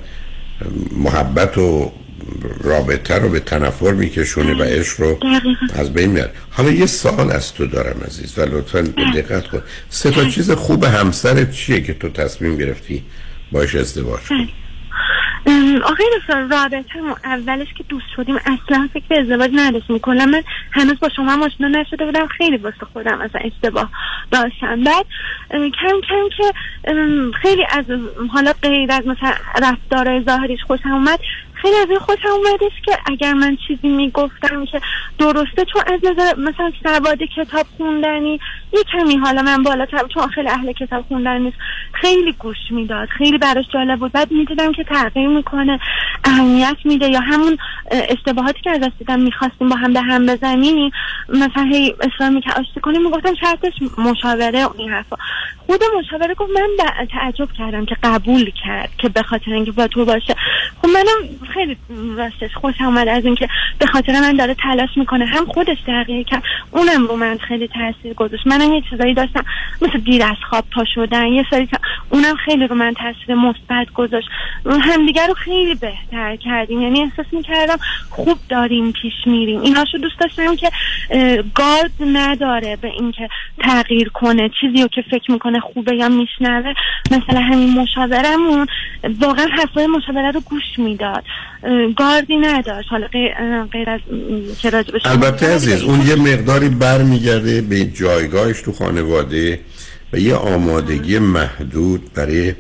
[0.92, 1.92] محبت و
[2.64, 5.20] رابطه رو به تنفر میکشونه و عشق رو
[5.76, 6.32] از بین میاره.
[6.52, 8.82] حالا یه سوال از تو دارم عزیز و لطفا
[9.16, 9.62] دقت کن.
[9.90, 13.04] سه تا چیز خوب همسرت چیه که تو تصمیم گرفتی
[13.52, 14.48] باش ازدواج کن
[15.84, 20.00] آقای دکتر رابطه اولش که دوست شدیم اصلا فکر ازدواج نداشتیم.
[20.00, 23.90] کلا من هنوز با شما آشنا نشده بودم خیلی واسه خودم اصلا اشتباه
[24.32, 24.84] داشتم.
[24.84, 25.06] بعد
[25.52, 26.54] کم کم که
[27.42, 27.86] خیلی از
[28.34, 31.20] حالا غیر از مثلا رفتار ظاهریش خوشم اومد
[31.62, 34.82] خیلی از این خوشم اومدش که اگر من چیزی می‌گفتم که
[35.20, 38.40] درسته چون از نظر مثلا سواد کتاب خوندنی
[38.74, 41.58] یه کمی حالا من بالاتر چون خیلی اهل کتاب خوندن نیست.
[41.94, 44.12] خیلی گوش می‌داد خیلی براش جالب بود.
[44.12, 45.80] بعد می‌دیدم که تغییر می‌کنه
[46.24, 47.08] اهمیت میده.
[47.08, 47.58] یا همون
[47.92, 50.92] اشتباهاتی که از دست دیدم می‌خواستیم با هم به هم بزنیم
[51.30, 55.16] مثلا هی اصرار که آشتی کنیم می‌گفتم شرطش مشاوره این حرفا.
[55.68, 60.06] خود مشاوره گفت من تعجب کردم که قبول کرد که به خاطر اینکه با تو
[60.06, 60.36] باشه.
[60.82, 61.78] خب منم خیلی
[62.18, 63.48] راستش خوش آمد از اینکه
[63.80, 65.26] به خاطر من داره تلاش می‌کنه.
[65.26, 66.44] هم خودش تغییر کرد.
[66.72, 68.48] اونم رو من خیلی تاثیر گذاشت.
[68.48, 69.46] منم یه چیزایی داشتم.
[69.82, 71.26] مثل دیر از خواب پا شدن.
[71.28, 71.68] یه سری
[72.10, 74.28] اونم خیلی رو من تاثیر مثبت گذاشت.
[74.82, 76.82] همدیگر رو خیلی بهتر کردیم.
[76.82, 77.78] یعنی احساس می‌کردم
[78.10, 79.62] خوب داریم پیش میریم.
[79.62, 80.70] ایناشو دوست داشتم که
[81.56, 83.30] گارد نداره به اینکه
[83.60, 84.50] تغییر کنه.
[84.62, 86.74] چیزی رو که فکر می‌کنه خوبه یا میشنوه.
[87.12, 88.68] مثلا همین مشاورمون
[89.20, 91.24] واقعا حرفای مشاوره رو گوش می‌داد.
[91.98, 92.90] گاردی نداشت.
[92.90, 93.08] حالا
[93.72, 94.00] غیر از
[94.62, 99.60] که البته عزیز اون یه مقداری برمیگرده به جایگاهش تو خانواده
[100.14, 102.54] و یه آمادگی محدود برای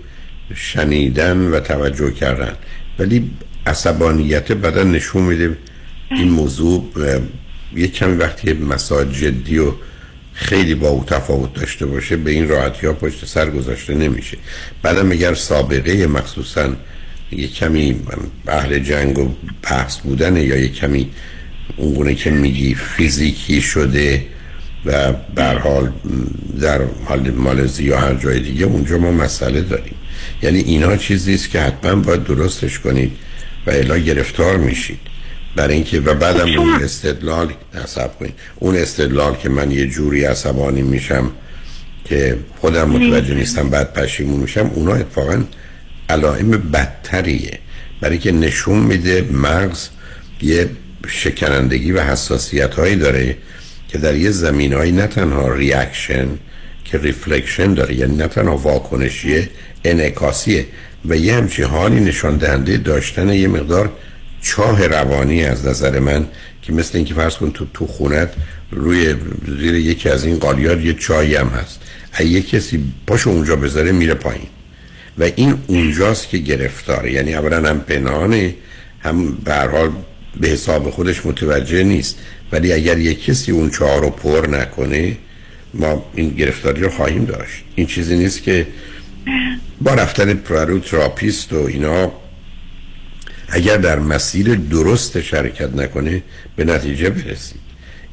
[0.55, 2.53] شنیدن و توجه کردن.
[2.99, 3.31] ولی
[3.65, 5.57] عصبانیت بدن نشون میده
[6.09, 6.83] این موضوع
[7.75, 9.71] یه کمی وقتی مسائل جدی و
[10.33, 14.37] خیلی با او تفاوت داشته باشه به این راحتی ها پشت سر گذاشته نمیشه.
[14.81, 16.69] بعدم اگر سابقه مخصوصا
[17.31, 17.95] یه کمی
[18.47, 19.29] اهل جنگ و
[19.63, 21.09] بحث بودن یا یه کمی
[21.77, 24.25] اونگونه که میگی فیزیکی شده
[24.85, 25.91] و بر حال
[26.61, 29.95] در حال مالزی یا هر جای دیگه اونجا ما مسئله داریم.
[30.41, 33.11] یعنی اینا چیزی است که حتما باید درستش کنید
[33.67, 34.99] و الا گرفتار میشید.
[35.55, 38.33] برای اینکه و بعدم اون استدلال حساب کنید.
[38.55, 41.31] اون استدلال که من یه جوری عصبانی میشم
[42.05, 45.43] که خودم متوجه نیستم بعد پشیمون میشم اونا اتفاقا
[46.09, 47.59] علائم بدتریه.
[48.01, 49.87] برای که نشون میده مغز
[50.41, 50.69] یه
[51.07, 53.37] شکنندگی و حساسیت هایی داره
[53.87, 56.27] که در یه زمین هایی نه تنها reaction
[56.85, 59.49] که reflection داره یعنی نه تنها واکنشیه
[59.83, 60.65] انعکاسیه
[61.05, 63.91] و یه همچی حالی نشان دهنده داشتن یه مقدار
[64.41, 66.27] چاه روانی از نظر من
[66.61, 68.29] که مثل اینکه فرض کن تو تو خونت
[68.71, 69.15] روی
[69.59, 71.79] زیر یکی از این قالیات یه چایی هم هست.
[72.19, 74.47] یه کسی پاشو اونجا بذاره میره پایین.
[75.17, 77.11] و این اونجاست که گرفتاره.
[77.11, 78.55] یعنی اولا هم پنهانه
[78.99, 79.89] هم به
[80.39, 82.17] به حساب خودش متوجه نیست.
[82.51, 85.17] ولی اگر یک کسی اون چهار رو پر نکنه
[85.73, 87.63] ما این گرفتاری رو خواهیم داشت.
[87.75, 88.67] این چیزی نیست که
[89.81, 92.11] با رفتن پرارو تراپیست و اینا
[93.49, 96.23] اگر در مسیر درست شرکت نکنه
[96.55, 97.67] به نتیجه برسید.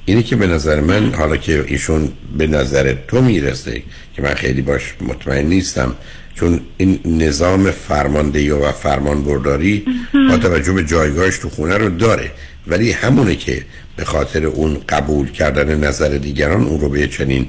[0.04, 3.82] اینه که به نظر من حالا که ایشون به نظر تو می‌رسه
[4.16, 5.96] که من خیلی باش مطمئن نیستم
[6.34, 9.84] چون این نظام فرماندهی و فرمان برداری
[10.30, 12.30] با توجه به جایگاهش تو خونه رو داره.
[12.66, 13.64] ولی همونه که
[13.96, 17.46] به خاطر اون قبول کردن نظر دیگران اون رو به چنین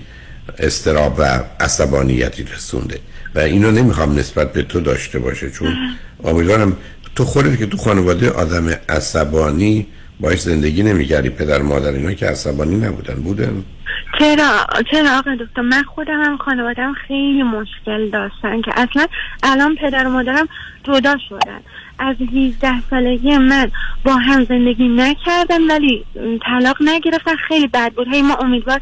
[0.59, 2.99] استراب و عصبانیتی رسونده.
[3.35, 5.73] و اینو نمی‌خوام نسبت به تو داشته باشه چون
[6.23, 6.77] امیدوارم
[7.15, 9.87] تو خودت که تو خانواده آدم عصبانی
[10.19, 13.63] باش زندگی نمیگردی پدر مادر اینا که عصبانی نبودن بودن؟
[14.19, 19.07] چرا؟ چرا آقا دکتر؟ من خودم هم خانوادم خیلی مشکل داشتن که اصلا
[19.43, 20.47] الان پدر و مادرم
[20.83, 21.59] جدا شدن.
[21.99, 23.71] از 18 سالگی من
[24.03, 26.05] با هم زندگی نکردم ولی
[26.45, 27.35] طلاق نگرفتن.
[27.47, 28.07] خیلی بد بود.
[28.07, 28.79] هی ما امیدوار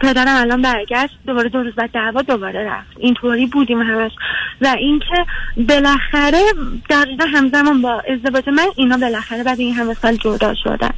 [0.00, 2.96] پدرم الان برگشت دوباره دو روز بعد دعوا دوباره رفت.
[2.98, 4.12] اینطوری بودیم همش.
[4.60, 5.26] و اینکه
[5.68, 6.42] بالاخره
[6.90, 10.90] دقیقا همزمان با ازدواج من اینا بالاخره بعد این همه سال جدا شدن.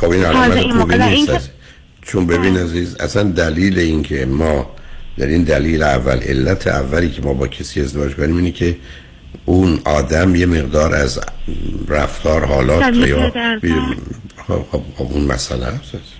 [0.00, 1.26] خب این
[2.06, 4.70] چون ببین عزیز اصلا دلیل اینکه ما
[5.18, 8.76] در این دلیل اول علت اولی که ما با کسی ازدواج کنیم اینه که
[9.44, 11.20] اون آدم یه مقدار از
[11.88, 16.15] رفتار حالات یا خب،, خب،, خب اون مسئله هست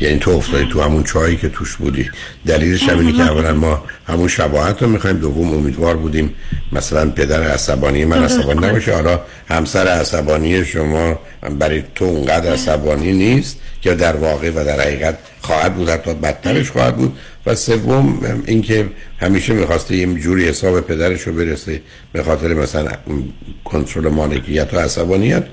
[0.00, 2.10] یعنی تو افتادی تو همون چایی که توش بودی.
[2.46, 6.34] دلیلش هم اینه که اولا ما همون شباهت رو می‌خوایم دوم امیدوار بودیم
[6.72, 8.94] مثلا پدر عصبانی من عصبانی نباشه.
[8.94, 11.18] حالا همسر عصبانی شما
[11.58, 16.70] برای تو اونقدر عصبانی نیست که در واقع و در حقیقت خواهد بود حتی بدترش
[16.70, 17.18] خواهد بود.
[17.46, 18.88] و سوم اینکه
[19.20, 21.80] همیشه می‌خواسته یه جوری حساب پدرش رو برسه
[22.12, 22.92] به خاطر مثلا
[23.64, 25.44] کنترل مالکیت و عصبانیت.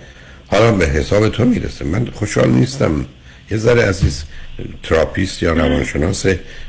[0.47, 1.85] حالا به حساب تو می‌رسه.
[1.85, 3.05] من خوشحال نیستم.
[3.51, 4.23] یه ذره عزیز
[4.83, 6.25] تراپیست یا روانشناس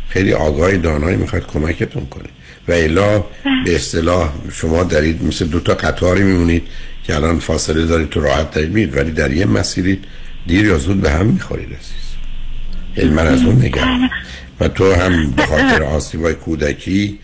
[0.08, 2.28] خیلی آگاه دانایی می‌خواد کمکتون کنه.
[2.68, 3.24] و الا
[3.64, 6.62] به اصطلاح شما دارید مثل دو تا قطاری میمونید
[7.04, 10.00] که الان فاصله دارید تو راحت دارید میرید ولی در یه مسیری
[10.46, 12.06] دیر یا زود به هم می‌خورید عزیز.
[12.96, 14.10] یعنی من از اون نگرم
[14.60, 17.18] و تو هم به خاطر آسیبای کودکی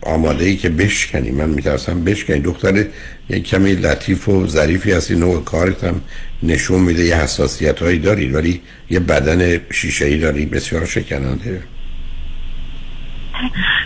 [0.00, 2.40] آماده ای که بشکنی من میترسم بشکنی.
[2.40, 2.86] دختر
[3.28, 6.00] یک کمی لطیف و ظریفی هستی نوع کارت هم
[6.42, 8.60] نشون میده یه حساسیت هایی داری ولی
[8.90, 10.46] یه بدن شیشه ای داری.
[10.46, 11.62] بسیار شکننده.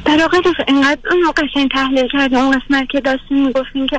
[0.05, 0.39] در واقع
[0.69, 3.99] اینقدر اون قشنگ تحلیل کرد اون قسمت که داشتیم می‌گفتیم که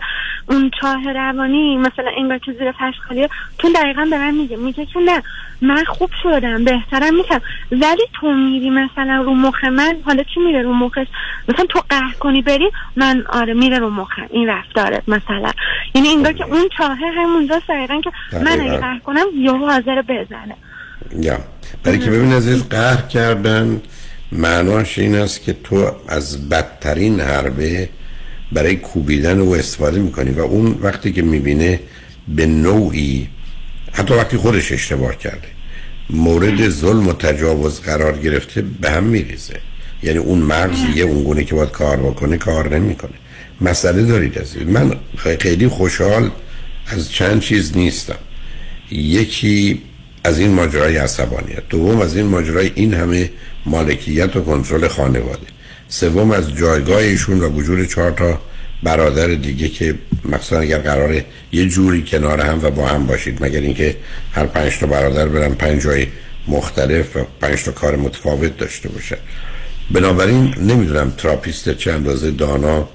[0.49, 3.29] اون چاه روانی مثلا اینقدر که زیر فرش خالیه
[3.61, 5.23] چون دقیقا به من میگه میگه که نه
[5.61, 7.41] من خوب شدم بهترم می‌کنم
[7.71, 11.07] ولی تو میری مثلا رو مخ من حالا چی میره رو مخش؟
[11.49, 14.27] مثلا تو قهر کنی بری من آره میره رو مخم.
[14.29, 15.51] این رفتارت مثلا.
[15.95, 20.55] یعنی انگار که اون چاهه همونجا دقیقا که من اگه قهر کنم یهو حاضر بزنه.
[21.19, 21.37] یا.
[21.83, 23.81] برای که ببین عزیز قهر کردن
[24.37, 27.89] معناش این است که تو از بدترین حربه
[28.51, 31.79] برای کوبیدن و استفاده می‌کنی و اون وقتی که می‌بینه
[32.27, 33.29] به نوعی
[33.91, 35.47] حتی وقتی خودش اشتباه کرده
[36.09, 39.59] مورد ظلم و تجاوز قرار گرفته به هم میریزه.
[40.03, 43.13] یعنی اون مغز یه اونگونه که باید کار بکنه کار نمی‌کنه.
[43.61, 46.31] مسئله دارید از من خیلی خوشحال
[46.87, 48.17] از چند چیز نیستم.
[48.91, 49.81] یکی
[50.25, 51.69] از این ماجرای عصبانیت.
[51.69, 53.31] دوم از این ماجرای این همه
[53.65, 55.47] مالکیت و کنترل خانواده.
[55.89, 58.39] سوم از جایگاه ایشون و وجود چهار تا
[58.83, 59.95] برادر دیگه که
[60.25, 63.95] مخصوصا اگر قراره یه جوری کنار هم و با هم باشید مگر اینکه
[64.31, 66.07] هر پنج تا برادر برن پنج جای
[66.47, 69.17] مختلف و پنج تا کار متفاوت داشته باشن.
[69.91, 72.89] بنابراین نمی‌دونم تراپیست چه اندازه دانا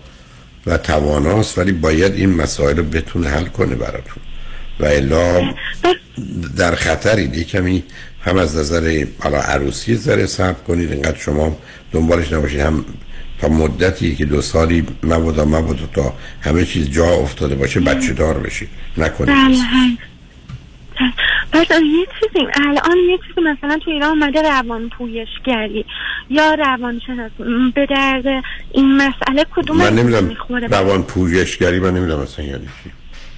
[0.66, 4.19] و تواناست ولی باید این مسائل رو بتونه حل کنه براتون.
[4.80, 5.54] و الا
[6.56, 7.82] در خطری یه کمی
[8.24, 11.56] هم از نظر حالا عروسی ذره صبر کنید اینقدر شما
[11.92, 12.60] دنبالش نباشید.
[12.60, 12.84] هم
[13.40, 18.38] تا مدتی که دو سالی مبادا مبادا تا همه چیز جا افتاده باشه بچه دار
[18.38, 18.68] بشید.
[18.96, 19.36] نکنید.
[21.52, 25.84] بله پس یه چیزی الان یه چیزی مثلا تو ایران اومده روان پویشگری
[26.30, 27.30] یا روانشناس
[27.74, 28.24] به درد
[28.72, 30.36] این مسئله کدوم من نمی‌دونم.
[30.70, 32.90] روان پویشگری من نمی‌دونم مثلا یعنی چی.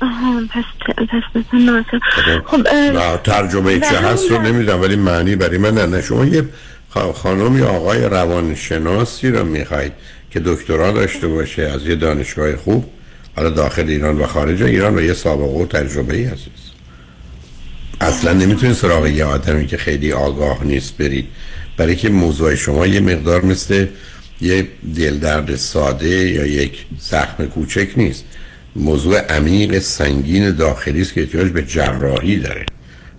[0.03, 0.65] آها پس
[1.09, 1.23] پس
[2.47, 6.45] خب نه ترجمه چه هست رو نمی‌دونم ولی معنی برای من نه, شما یه
[7.15, 9.93] خانم یا آقای روانشناسی رو می‌خواید
[10.31, 12.85] که دکترا داشته باشه از یه دانشگاه خوب
[13.37, 16.47] حالا داخل ایران و خارج ایران و یه سابقه و تجربه ای هست
[18.01, 21.29] اصلا نمی‌تونید سراغ یه آدمی که خیلی آگاه نیست برید.
[21.77, 23.87] برای که موضوع شما یه مقدار مثل
[24.41, 28.25] یه دل درد ساده یا یک زخم کوچک نیست.
[28.77, 32.67] موضوع عمیق سنگین داخلی است که احتیاج به جراحی داره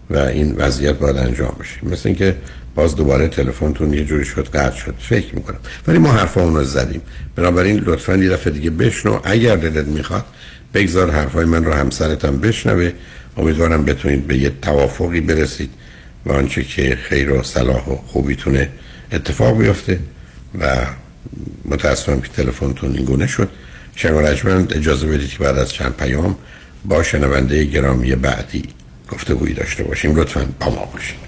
[0.10, 1.94] و این وضعیت باید انجام بشه.
[1.94, 2.36] مثل اینکه
[2.76, 4.96] باز دوباره تلفنتون یه جوری شد قطع شد.
[5.00, 5.58] فکر می‌کنم.
[5.88, 7.02] ولی ما حرفا رو زدیم.
[7.36, 9.20] بنابراین لطفا یه دفعه دیگه بشنو.
[9.24, 10.26] اگر دلت می‌خواد
[10.74, 12.92] بگذار حرفای من رو همسرتم بشنوه.
[13.38, 15.70] امیدوارم بتونید به یه توافقی برسید
[16.26, 18.70] و آنچه که خیر و صلاح و خوبیتونه
[19.12, 20.00] اتفاق بیفته
[20.60, 20.86] و
[21.66, 23.50] متاسفم که تلفنتون این گونه شد.
[23.96, 24.14] شنگ
[24.72, 26.36] اجازه بدید که بعد از چند پیام
[26.86, 28.64] با شنونده گرامی بعدی
[29.12, 30.16] گفتگویی داشته باشیم.
[30.16, 31.24] لطفا با ما باشید.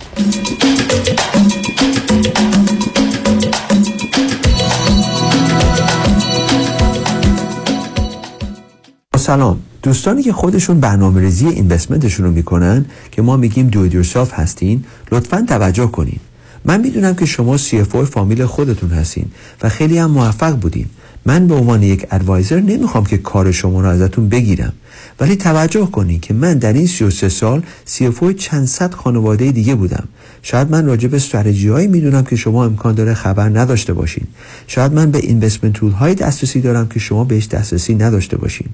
[9.17, 9.59] سلام.
[9.83, 15.45] دوستانی که خودشون برنامه ریزی اینوستمنتشون رو می‌کنن که ما میگیم دو یورسلف هستین لطفا
[15.47, 16.19] توجه کنین.
[16.65, 19.25] من می‌دونم که شما سی فامیل خودتون هستین
[19.61, 20.85] و خیلی هم موفق بودین.
[21.25, 24.73] من به عنوان یک ادوایزر نمی‌خوام که کار شما رو ازتون بگیرم.
[25.19, 30.07] ولی توجه کنید که من در این 33 سال سی چند صد خانواده دیگه بودم.
[30.41, 34.27] شاید من راجع به استراتژی هایی می‌دونم که شما امکان داره خبر نداشته باشین.
[34.67, 38.67] شاید من به اینوستمنت تول های دسترسی دارم که شما بهش دسترسی نداشته باشین.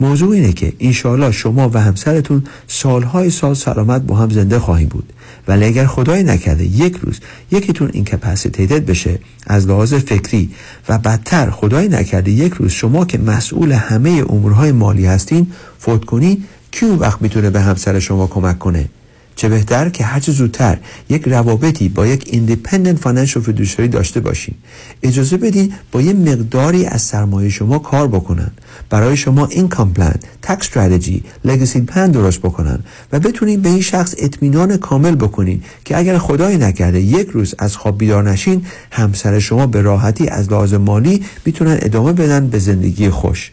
[0.00, 5.12] موضوع اینه که انشاءالله شما و همسرتون سالهای سال سلامت با هم زنده خواهیم بود.
[5.48, 7.20] ولی اگر خدای نکرده یک روز
[7.50, 10.50] یکیتون incapacitated بشه از لحاظ فکری
[10.88, 15.46] و بدتر خدای نکرده یک روز شما که مسئول همه امورهای مالی هستین
[15.78, 18.88] فوت کنی کی وقت می‌تونه به همسر شما کمک کنه؟
[19.36, 20.78] چه بهتر که هرچه زودتر
[21.08, 24.54] یک روابطی با یک independent financial fiduciary داشته باشین.
[25.02, 28.50] اجازه بدین با یه مقداری از سرمایه شما کار بکنن.
[28.90, 32.78] برای شما این plan tax strategy legacy plan درست بکنن
[33.12, 37.76] و بتونین به این شخص اطمینان کامل بکنین که اگر خدای نکرده یک روز از
[37.76, 43.10] خواب بیدار نشین همسر شما به راحتی از لحاظ مالی می‌تونن ادامه بدن به زندگی
[43.10, 43.52] خوش.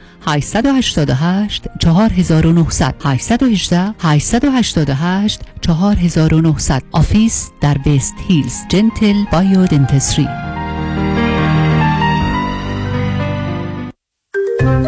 [0.27, 8.55] 888 4900 818 888 4900 office در West Hills.
[8.69, 10.27] Gentle Biodentistry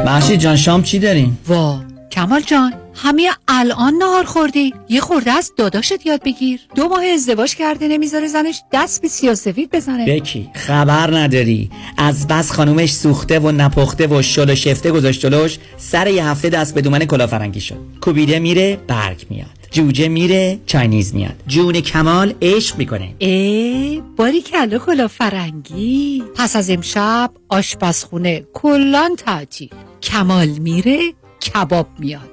[0.06, 1.82] مهشید جان شام چی داریم؟ وا
[2.12, 2.83] کمال جان.
[2.96, 4.74] همین الان نهار خوردی.
[4.89, 6.60] یه خورده از داداشت یاد بگیر.
[6.76, 10.06] دو ماه ازدواج کرده نمی‌ذاره زنش دست به سیاه سفید بزنه.
[10.06, 11.70] بکی خبر نداری.
[11.98, 16.50] از بس خانومش سوخته و نپخته و شل و شفته گذاشت جلوش سر یه هفته
[16.50, 17.78] دست به دومن کلافرنگی شد.
[18.02, 19.48] کوبیده میره برگ میاد.
[19.72, 21.36] جوجه میره چاینیز میاد.
[21.48, 23.14] جون کمال عشق می‌کنه.
[23.20, 29.70] ای باری کلا کلا فرنگی پس از امشب آشپزخونه کلان تعطیل
[30.02, 31.00] کمال میره
[31.41, 32.33] کباب میاد.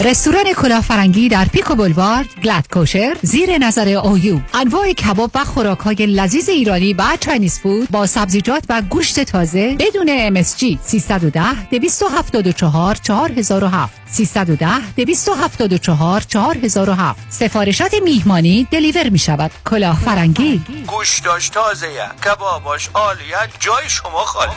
[0.00, 6.06] رستوران کلافرنگی در Pico Boulevard glatt kosher زیر نظر اویو انواع کباب و خوراک های
[6.06, 13.92] لذیذ ایرانی و Chinese food با سبزیجات و گوشت تازه بدون MSG 310 274 4007
[14.06, 20.62] 310 274 4007 سفارشات میهمانی deliver می شود کلافرنگی.
[20.86, 21.86] گوشتاش تازه
[22.24, 24.52] کباباش عالیه جای شما خالی.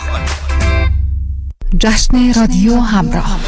[1.78, 3.40] جشن رادیو همراه.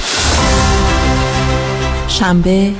[2.12, 2.74] شنبه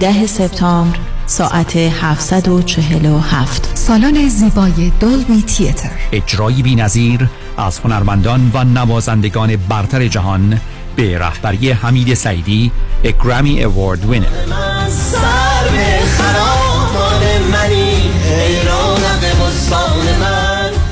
[0.00, 5.90] ده سپتامبر ساعت 747 سالن زیبای دولبی تیتر.
[6.12, 10.60] اجرایی بی نظیر از هنرمندان و نوازندگان برتر جهان
[10.96, 12.72] به رهبری حمید سعیدی
[13.04, 14.26] اگرامی اوارد وینر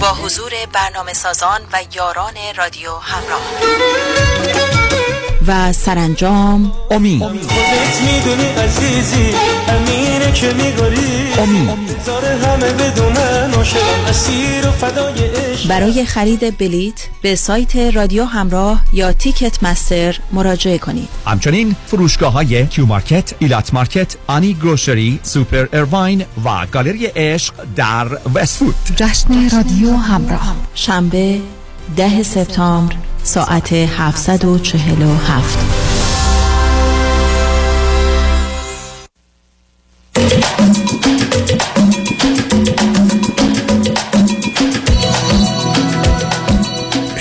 [0.00, 4.89] با حضور برنامه سازان و یاران رادیو همراه.
[5.46, 6.72] و سرانجام.
[6.90, 9.30] امید خودت می‌دونی عزیزی
[9.68, 11.70] امینه که میگاری امید
[12.06, 15.68] زاره همه بدونن عاشقم اسیر و فدای عشق.
[15.68, 21.08] برای خرید بلیت به سایت رادیو همراه یا تیکت مستر مراجعه کنید.
[21.26, 28.08] همچنین فروشگاه های کیو مارکت، ایلات مارکت، آنی گروشری، سوپر ارواین و گالری عشق در
[28.34, 30.56] وستفود جشن رادیو همراه.
[30.74, 31.40] شنبه
[31.96, 35.58] ده سپتامبر ساعت 747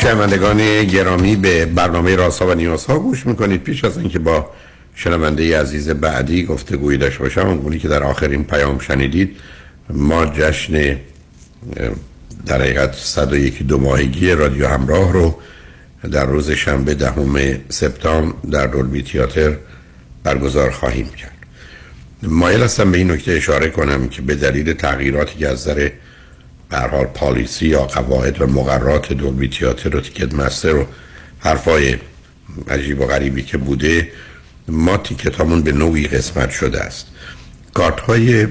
[0.02, 3.64] شنوندگان گرامی به برنامه راسا و نیازها گوش می‌کنید.
[3.64, 4.50] پیش از اینکه با
[4.96, 9.38] شنونده عزیز بعدی گفتگویی داشته باشم اونگونی که در آخرین پیام شنیدید
[9.90, 10.98] ما جشن
[12.50, 15.40] در حقیقت 101 دو ماهگی رادیو همراه رو
[16.12, 19.58] در روز شنبه دهم سپتامبر در دولبی تیاتر
[20.24, 21.38] برگزار خواهیم کرد.
[22.24, 25.68] مایل هستم به این نکته اشاره کنم که به دلیل تغییراتی که از
[26.72, 30.86] هر حال پالیسی یا قواعد و مقررات دولبی تیاتر و تیکت مستر و
[31.40, 31.98] حرفای
[32.68, 34.12] عجیب و غریبی که بوده
[34.68, 37.08] ما تیکت همون به نوعی قسمت شده است.
[37.74, 38.48] کارت های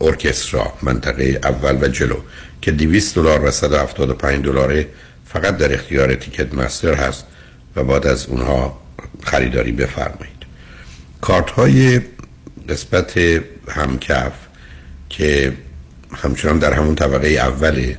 [0.00, 2.16] ارکسترا منطقه اول و جلو.
[2.62, 4.88] که 200 دلار و 175 دلاره
[5.26, 7.24] فقط در اختیار تیکت مستر هست
[7.76, 8.80] و بعد از اونها
[9.22, 10.42] خریداری بفرمایید.
[11.20, 12.00] کارت های
[12.68, 13.18] قسمت
[13.68, 14.32] همکف
[15.08, 15.52] که
[16.12, 17.98] همچنان در همون طبقه اوله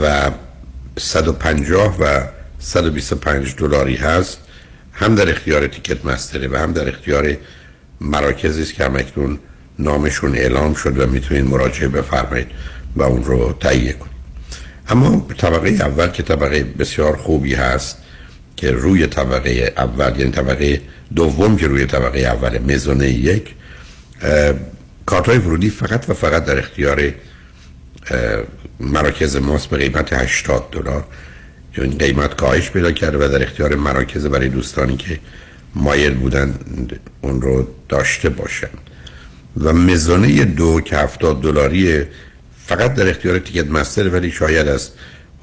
[0.00, 0.30] و
[0.98, 2.22] 150 و
[2.58, 4.38] 125 دلاری هست
[4.92, 7.36] هم در اختیار تیکت مستره و هم در اختیار
[8.00, 9.38] مراکزی است که همکنون
[9.78, 12.46] نامشون اعلام شد و می‌تونید مراجعه بفرمایید.
[12.96, 14.14] و اون رو تهیه کنید
[14.88, 17.98] اما طبقه اول که طبقه بسیار خوبی هست
[18.56, 20.80] که روی طبقه اول یعنی طبقه
[21.16, 23.54] دوم که روی طبقه اول مزونه یک
[25.06, 27.12] کارت های ورودی فقط و فقط در اختیار
[28.80, 31.04] مراکز ماست به قیمت 80 دلار.
[31.76, 35.18] یا این قیمت کاهش پیدا کرده و در اختیار مراکز برای دوستانی که
[35.74, 36.54] مایل بودن
[37.20, 38.68] اون رو داشته باشن.
[39.60, 42.02] و مزانه دو که 70 دلاری
[42.66, 44.90] فقط در اختیار تیکت مستر ولی شاید از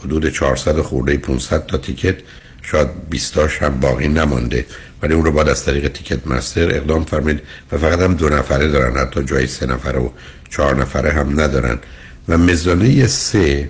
[0.05, 2.15] حدود 400 خورده 500 تا تیکت
[2.61, 4.65] شاید 20 تاش هم باقی نمانده.
[5.01, 7.41] ولی اون رو باید از طریق تیکت مستر اقدام فرمایید
[7.71, 10.09] و فقط هم دو نفره دارن حتی جای سه نفره و
[10.49, 11.79] چهار نفره هم ندارن.
[12.27, 13.69] و مزانه سه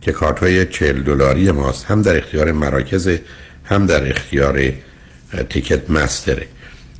[0.00, 3.18] که کارت های 40 دلاری ماست هم در اختیار مراکز
[3.64, 4.72] هم در اختیار
[5.50, 6.46] تیکت مستره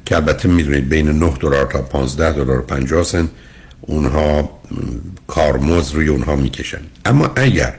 [0.04, 3.28] که البته می‌دونید بین 9 دلار تا 15 دلار و 50 سنت
[3.86, 4.50] اونها
[5.26, 6.80] کارمز روی اونها می‌کشن.
[7.04, 7.74] اما اگر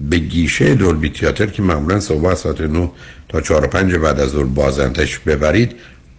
[0.00, 2.90] به گیشه دولبی تیاتر که معمولا صبح ساعت 9
[3.28, 5.72] تا 4 و 5 بعد از ظهر بازنتش ببرید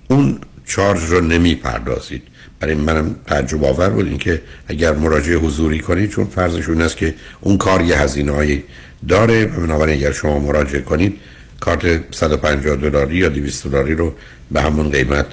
[0.10, 2.24] اون چارج رو نمی پردازید
[2.60, 7.58] برای منم تعجب آور بود اینکه اگر مراجعه حضوری کنید چون فرضشون است که اون
[7.58, 8.64] کار یه هزینه هایی
[9.08, 11.20] داره بنابراین اگر شما مراجعه کنید
[11.60, 14.14] کارت 150 دلاری یا 200 دلاری رو
[14.52, 15.26] به همون قیمت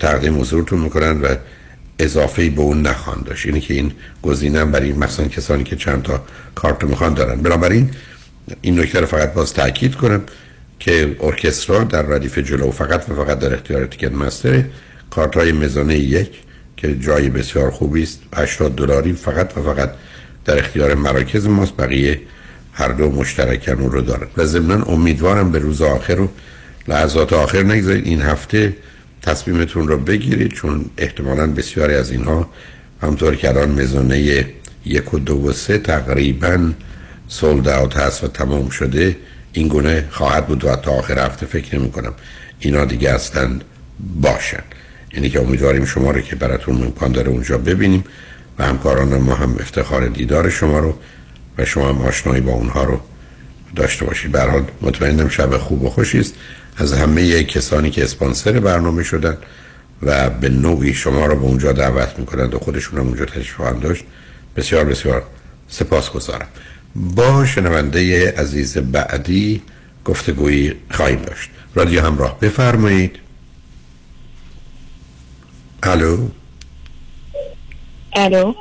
[0.00, 1.36] تقدیم حضورتون می‌کنن و
[1.98, 3.46] اضافه به اون نخوان داشت.
[3.46, 3.92] اینه که این
[4.22, 6.24] گزینه برای مثلا کسانی که چند تا
[6.54, 7.42] کارت می‌خوان دارن.
[7.42, 7.90] بنابراین
[8.60, 10.22] این نکته رو فقط باز تاکید کنم
[10.78, 14.64] که ارکسترا در ردیف جلو فقط و فقط در اختیار تیکت مستر
[15.10, 16.30] کارت های مزانه یک
[16.76, 19.90] که جای بسیار خوبی است 80 دلاری فقط و فقط
[20.44, 21.76] در اختیار مراکز ماست.
[21.76, 22.20] بقیه
[22.72, 24.26] هر دو مشترکن اون رو دارن.
[24.36, 26.28] و ضمنا امیدوارم به روز آخر و
[26.88, 28.76] لحظات آخر نگذارید این هفته
[29.22, 32.50] تصمیمتون رو بگیرید چون احتمالا بسیاری از اینها
[33.02, 34.46] همطور که الان مزانه
[34.84, 36.72] یک و دو و سه تقریبا
[37.28, 39.16] سولد اوت هست و تمام شده
[39.52, 42.14] این گونه خواهد بود و تا آخر هفته فکر نمی کنم
[42.58, 43.64] اینا دیگه هستند
[44.20, 44.62] باشن.
[45.14, 48.04] یعنی که امیدواریم شما رو که براتون امکان داره اونجا ببینیم
[48.58, 50.94] و همکاران ما هم افتخار دیدار شما رو
[51.58, 53.00] و شما هم آشنایی با اونها رو
[53.76, 54.32] داشته باشید.
[54.32, 56.34] به حال مطمئنم شب خوب و خوشی است.
[56.76, 59.38] از همه کسانی که اسپانسر برنامه شدن
[60.02, 63.80] و به نوعی شما رو به اونجا دعوت می‌کنند و خودشون هم اونجا تشریف خواهند
[63.80, 64.04] داشت
[64.56, 65.22] بسیار بسیار
[65.68, 66.48] سپاس گذارم
[66.94, 69.62] با شنونده عزیز بعدی
[70.04, 71.50] گفتگویی خواهیم داشت.
[71.74, 73.16] رادیو همراه بفرمایید.
[75.82, 76.28] الو؟
[78.16, 78.54] الو؟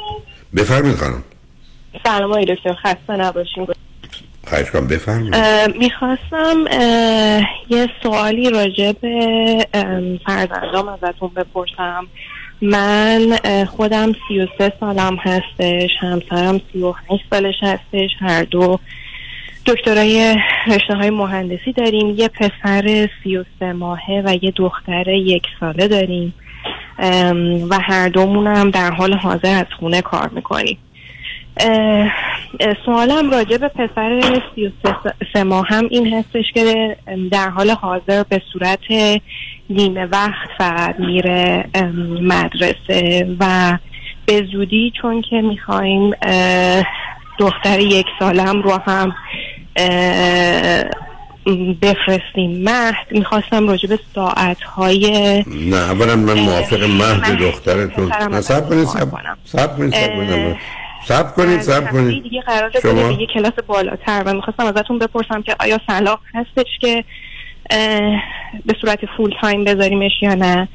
[0.55, 1.23] بفرمایید خانم.
[2.03, 3.67] سلام آقای دکتر خسته نباشین.
[4.47, 5.35] خواهش کنم بفرمایید
[5.79, 6.65] می‌خواستم
[7.69, 9.67] یه سوالی راجع به
[10.25, 12.07] فرزندام ازتون بپرسم.
[12.61, 18.79] من خودم سی و سه سالم هستش همسرم سی و هشت سالش هستش هر دو
[19.65, 20.35] دکترای
[20.67, 22.15] رشته های مهندسی داریم.
[22.17, 26.33] یه پسر سی و سه ماهه و یه دختر یک ساله داریم.
[27.69, 30.77] و هر دومون هم در حال حاضر از خونه کار می‌کنیم.
[32.85, 34.71] سوالم راجع به پسر سی و
[35.33, 36.97] سه ماه هم این هستش که
[37.31, 38.79] در حال حاضر به صورت
[39.69, 41.65] نیمه وقت فقط میره
[42.21, 43.77] مدرسه و
[44.25, 46.13] به زودی چون که می‌خوایم
[47.39, 49.13] دختر یک سالم رو هم
[51.81, 53.07] بفرستیم مهد.
[53.11, 58.41] می‌خواستم راجع به ساعت های نه اولا من موافق مهد دخترتون.
[58.41, 58.87] سب کنید
[59.45, 59.93] سب کنید
[61.07, 62.23] سب کنید سب کنید.
[62.23, 63.07] دیگه قرار شما...
[63.07, 67.03] به یه کلاس بالاتر و می‌خواستم ازتون بپرسم که آیا صلاح هستش که
[68.65, 70.67] به صورت فول تایم بذاریمش یا نه؟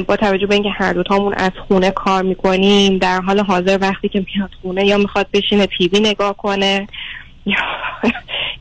[0.00, 4.26] با توجه به اینکه هر دوتامون از خونه کار می‌کنیم در حال حاضر وقتی که
[4.34, 6.88] میاد خونه یا می‌خواد بشینه تیوی نگاه کنه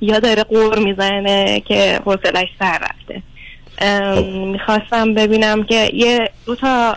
[0.01, 3.21] یا داره قور می‌زنه که حوصلش سر رفته.
[4.25, 6.95] می‌خواستم ببینم که یه دو تا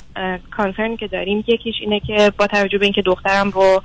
[0.56, 1.44] کانسرن که داریم.
[1.46, 3.82] یکیش اینه که با توجه به اینکه دخترم رو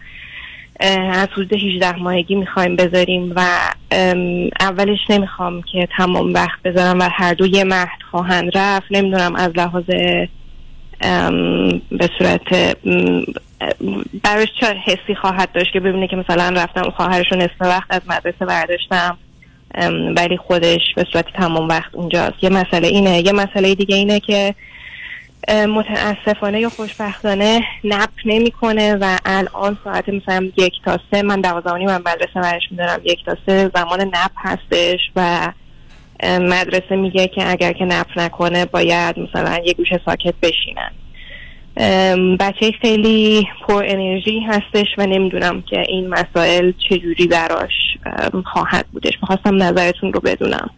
[1.11, 3.41] از حدود 18 ماهگی می‌خوایم بذاریم و
[4.59, 8.87] اولش نمی‌خوام که تمام وقت بذارم و هر دو یه مهد خواهند رفت.
[8.91, 9.85] نمی‌دونم از لحاظ
[11.91, 12.77] به صورت
[14.23, 18.01] براش چه حسی خواهد داشت که ببینه که مثلا رفتم خواهرش رو نصف وقت از
[18.07, 19.17] مدرسه برداشتم.
[20.15, 23.25] ولی خودش به صورت تمام وقت اونجاست یه مسئله اینه.
[23.25, 24.55] یه مسئله دیگه اینه که
[25.49, 31.97] متاسفانه یا خوشبختانه نپ نمی‌کنه و الان ساعت مثلا یک تا سه من دوازدانی من
[31.97, 35.51] مدرسه برش میدارم یک تا سه زمان نپ هستش و
[36.23, 40.91] مدرسه میگه که اگر که نپ نکنه باید مثلا یه گوشه ساکت بشینن.
[42.39, 47.71] بچه خیلی پر انرژی هستش و نمی‌دونم که این مسائل چجوری براش
[48.53, 49.13] خواهد بودش.
[49.21, 50.69] می‌خواستم نظرتون رو بدونم.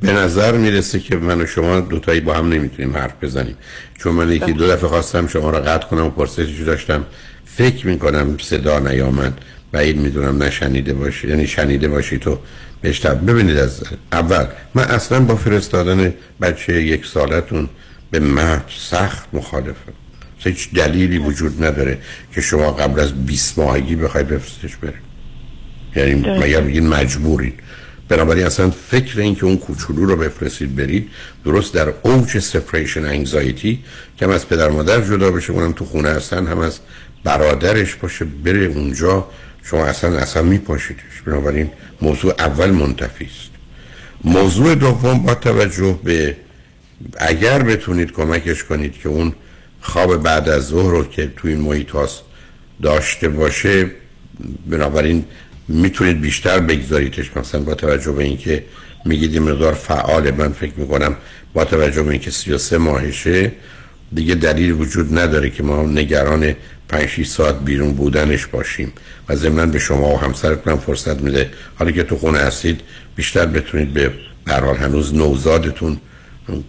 [0.00, 3.56] به نظر می‌رسه که من و شما دوتایی با هم نمی‌تونیم حرف بزنیم.
[3.98, 7.06] چون من یکی دو دفعه خواستم شما را قطع کنم و پرسشی داشتم.
[7.44, 9.40] فکر می‌کنم صدا نیامد.
[9.72, 12.38] بعید می‌دونم نشنیده باشی یعنی شنیده باشی تو.
[12.82, 14.44] بشتب ببینید از اول.
[14.74, 17.68] من اصلا با فرستادن بچه یک سالتون
[18.10, 19.92] به مهد سخت مخالفم
[20.38, 21.98] هیچ دلیلی وجود نداره
[22.32, 24.94] که شما قبل از 20 ماهگی بخوای بفرستش بره
[25.96, 27.60] یعنی مگر بگین مجبورید
[28.08, 31.10] بنابراین اصلا فکر این که اون کوچولو رو بفرستید برید
[31.44, 33.84] درست در اوج سپریشن انگزایتی
[34.16, 36.78] که هم از پدر مادر جدا بشه اونم تو خونه هستن هم از
[37.24, 39.28] برادرش باشه بره اونجا
[39.62, 41.22] شما اصلا اصلا میپاشیدش.
[41.26, 41.70] بنابراین
[42.02, 43.50] موضوع اول منتفی است.
[44.24, 46.36] موضوع دوم با توجه به
[47.18, 49.32] اگر بتونید کمکش کنید که اون
[49.80, 52.22] خواب بعد از ظهر رو که تو این محیط هاست
[52.82, 53.90] داشته باشه
[54.66, 55.24] بنابراین
[55.68, 57.36] می‌تونید بیشتر بگذاریدش.
[57.36, 58.64] مثلا با توجه به اینکه
[59.04, 61.16] میگید این مقدار فعال من فکر می‌کنم
[61.54, 63.52] با توجه به اینکه 33 ماهشه
[64.12, 66.54] دیگه دلیل وجود نداره که ما نگران
[66.88, 68.92] 5 ساعت بیرون بودنش باشیم
[69.28, 71.50] و ضمن به شما و همسرتون فرصت میده.
[71.78, 72.80] حالا که تو خونه هستید
[73.16, 74.12] بیشتر بتونید به
[74.46, 76.00] حال هنوز نوزادتون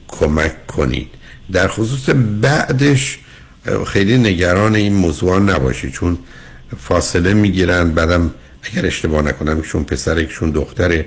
[0.07, 1.07] کمک کنید.
[1.51, 2.09] در خصوص
[2.41, 3.19] بعدش
[3.87, 6.17] خیلی نگران این موضوع نباشید چون
[6.79, 8.31] فاصله می‌گیرن بعدم
[8.63, 11.05] اگر اشتباه نکنم ایشون پسر ایشون دختره.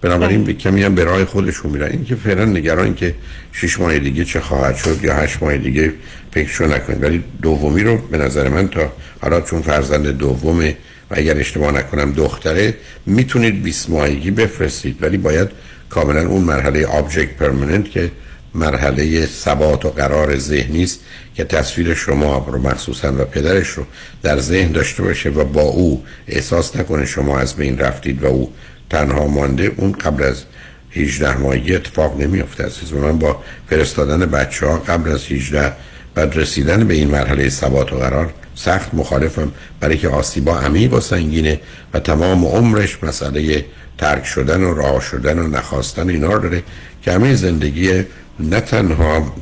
[0.00, 1.90] بنابراین به کمی هم به راه خودشون میرن.
[1.90, 3.14] این که فعلا نگران که
[3.52, 5.92] شش ماه دیگه چه خواهد شد یا هشت ماه دیگه
[6.32, 7.02] فکرشو نکنید.
[7.02, 10.76] ولی دومی رو به نظر من تا حالا چون فرزند دومه
[11.10, 12.74] و اگر اشتباه نکنم دختره
[13.06, 15.02] می‌تونید 20 ماهگی بفرستید.
[15.02, 15.48] ولی باید
[15.90, 18.10] کاملا اون مرحله آبجکت پرمننت که
[18.54, 21.00] مرحله ثبات و قرار ذهنی است
[21.34, 23.84] که تصویر شما رو مخصوصا و پدرش رو
[24.22, 28.52] در ذهن داشته باشه و با او احساس نکنه شما از بین رفتید و او
[28.90, 30.44] تنها مانده اون قبل از
[30.90, 32.92] 18 ماهگی اتفاق نمیافته عزیز.
[32.92, 35.72] و من با فرستادن بچه ها قبل از 18
[36.14, 39.52] بعد رسیدن به این مرحله ثبات و قرار سخت مخالفم.
[39.80, 41.60] برای که آسیبا عمیق و سنگینه
[41.94, 43.64] و تمام عمرش مسئله
[43.98, 46.62] ترک شدن و راه شدن و نخواستن اینا رو داره
[47.02, 48.04] که همه زندگی
[48.40, 49.32] نه تنها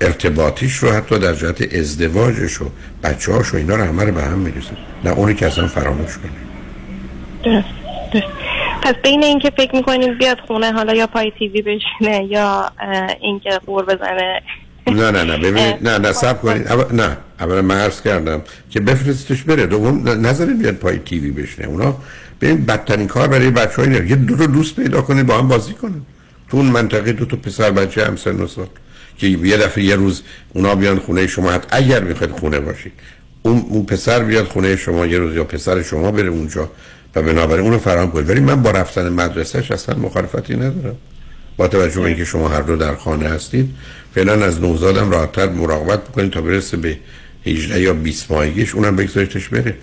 [0.00, 2.64] ارتباطیش رو حتی در جهت ازدواجش و
[3.02, 4.70] بچه هاش و اینا رو همه رو به هم می‌رسه
[5.04, 6.32] نه اونی که اصلا فراموش کنه.
[7.44, 7.66] درست
[8.12, 8.26] درست.
[8.82, 12.70] پس بین اینکه فکر می‌کنیم بیاد خونه حالا یا پای تیوی بشینه یا
[13.20, 14.42] اینکه قور بزنه.
[14.86, 15.36] نه نه نه.
[15.38, 16.68] ببینید نه نه سب کنید.
[16.68, 17.16] اول نه.
[17.40, 19.66] اول من عرض کردم که بفرستش بره.
[19.66, 21.96] دوم نظرین بیاد پای تیوی بشنه اونا
[22.42, 25.72] ببین بدترین کار برای بچه های یه دو تا دوست پیدا کنید با هم بازی
[25.72, 26.02] کنید
[26.50, 28.66] تو اون منطقه دو تا پسر بچه هم سن و سال.
[29.18, 30.22] که یه دفعه یه روز
[30.52, 32.92] اونا بیان خونه شما حت اگر می‌خواید خونه باشید.
[33.42, 36.70] اون پسر بیاد خونه شما یه روز یا پسر شما بره اونجا
[37.14, 38.30] و بنابراین اونو فراهم کنید.
[38.30, 40.96] ولی من با رفتن مدرسهش اصلا مخالفتی ندارم.
[41.56, 43.74] با توجه به اینکه شما هر دو در خانه هستید
[44.14, 46.96] فعلا از نوزادم راحتتر مراقبت بکنید تا برسه به
[47.46, 49.74] 18 یا 20 ماهگیش اونم بگذاریدش بره.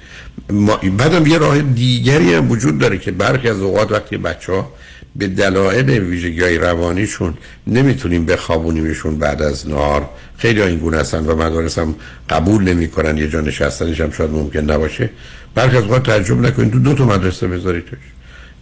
[0.50, 0.80] ما...
[0.98, 4.74] بعدم یه راه دیگری هم وجود داره که برخی از اوقات وقتی بچه ها
[5.16, 7.34] به دلایل ویژگی های روانیشون
[7.68, 11.96] نمی‌تونیم بخوابونیمشون بعد از نهار خیلی ها این گونه هستن و مدارس هم
[12.30, 15.10] قبول نمی‌کنن یه جا نشستنش هم شاید ممکن نباشه.
[15.56, 17.98] برخی از اوقات تعجب نکنید دو, دو تا مدرسه بذاریدش.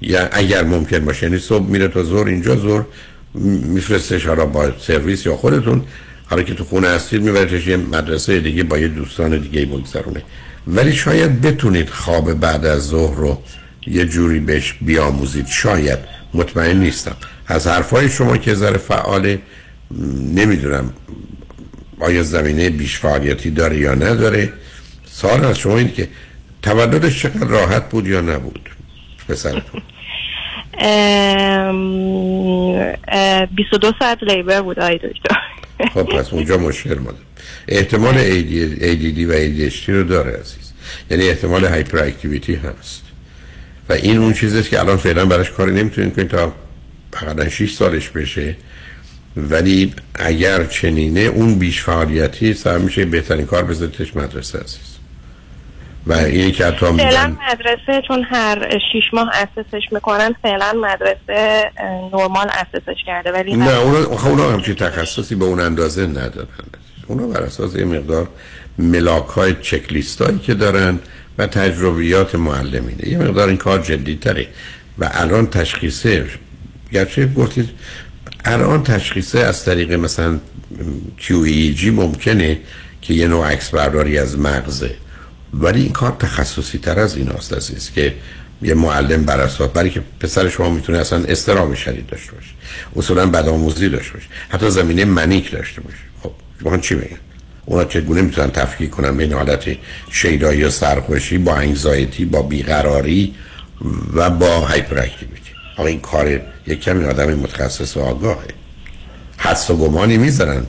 [0.02, 2.86] یا اگر ممکن باشه یعنی صبح میره تا زور اینجا زور
[3.74, 5.84] میفرستش حالا با سرویس یا خودتون.
[6.30, 10.24] حالا که تو خونه هستید میبرتش یه مدرسه دیگه با یه دوستان دیگه بگذرونه
[10.68, 13.42] ولی شاید بتونید خواب بعد از ظهر رو
[13.88, 15.48] یه جوری بهش بیاموزید.
[15.48, 16.00] شاید.
[16.34, 17.16] مطمئن نیستم.
[17.48, 19.40] از حرفای شما که ذره فعاله
[20.34, 20.94] نمی‌دونم
[22.00, 24.54] آیا زمینه بیش فعالیتی داره یا نداره.
[25.06, 26.08] سوال از شما اینه که
[26.62, 28.70] تولدش چقدر راحت بود یا نبود؟
[29.30, 29.82] پسرتون.
[33.56, 35.57] 22 ساعت لیبر بود آی دکتر.
[35.94, 37.18] خب پس اونجا مشکل ماده
[37.68, 38.14] احتمال
[38.80, 40.72] ADD و ADHD رو داره عزیز.
[41.12, 43.02] یعنی احتمال هایپر اکتیویتی هست.
[43.90, 46.54] و این اون چیزیست که الان فعلا براش کاری نمی‌تونید کنید تا
[47.16, 48.56] حداقل 6 سالش بشه.
[49.38, 54.98] ولی اگر چنینه اون بیش فعالیتی سر میشه بهترین کار بذارتش مدرسه عزیز.
[56.08, 61.72] و این که حتی فعلا مدرسه چون هر شیش ماه اسسش می‌کنن فعلا مدرسه
[62.14, 66.48] نرمال اسسش کرده ولی نه اونا اونا همچین تخصصی به اون اندازه ندارن.
[67.08, 68.28] اونا بر اساس یه مقدار
[68.78, 71.00] ملاک های چکلیست هایی که دارن
[71.38, 73.08] و تجربیات معلمینه.
[73.08, 74.48] یه مقدار این کار جدی تره
[75.00, 76.26] و الان تشخیصه
[76.92, 77.70] گرچه گفتید
[78.46, 80.40] الان تشخیصه از طریق مثلا
[81.20, 82.60] QEEG ممکنه
[83.02, 84.96] که یه نوع عکس برداری از مغزه.
[85.54, 88.14] ولی این کار تخصصی تر از این هست است که
[88.62, 92.50] یه معلم بر اساس برای که پسر شما می‌تونه اصلا استرام شدید داشته باشه.
[92.96, 94.28] اصولا بدآموزی داشته باشه.
[94.50, 95.98] حتی زمینه منیک داشته باشه.
[96.24, 96.32] خب
[96.64, 97.18] شما چی میگن
[97.66, 99.66] اونا چگونه می‌تونن تفکیک کنن بین حالت
[100.12, 103.36] شیدایی و سرخوشی با انگزایتی با بیقراری
[104.14, 108.48] و با هایپر اکتیویتی آقا این کار یک کمی آدم متخصص و آگاهه.
[109.38, 110.66] حس و گمانی می‌ذارن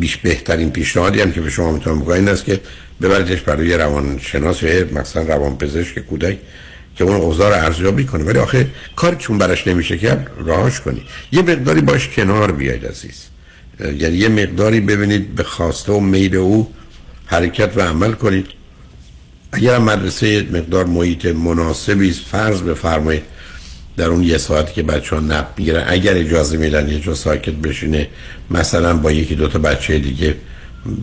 [0.00, 2.60] بیش بهترین پیشنهادی هم که به شما می‌تونم بگم این است که
[3.02, 6.38] ببریدش برای روانشناس یا مثلا روانپزشک کودک
[6.96, 8.24] که اون اوضاع رو ارزیابی کنه.
[8.24, 11.02] ولی آخه کاری چون براش نمیشه کرد راهش کنی.
[11.32, 13.24] یه مقداری باش کنار بیاید عزیز.
[13.98, 16.72] یعنی یه مقداری ببینید به خواسته و میل او
[17.26, 18.46] حرکت و عمل کنید.
[19.52, 23.22] اگر مدرسه مقدار محیط مناسبی فرض بفرمایید
[23.96, 25.84] در اون یه ساعتی که بچه ها نب می‌گیرن.
[25.86, 28.08] اگر اجازه میدن یه جا ساکت بشینه
[28.50, 30.36] مثلا با یکی دوتا بچه دیگه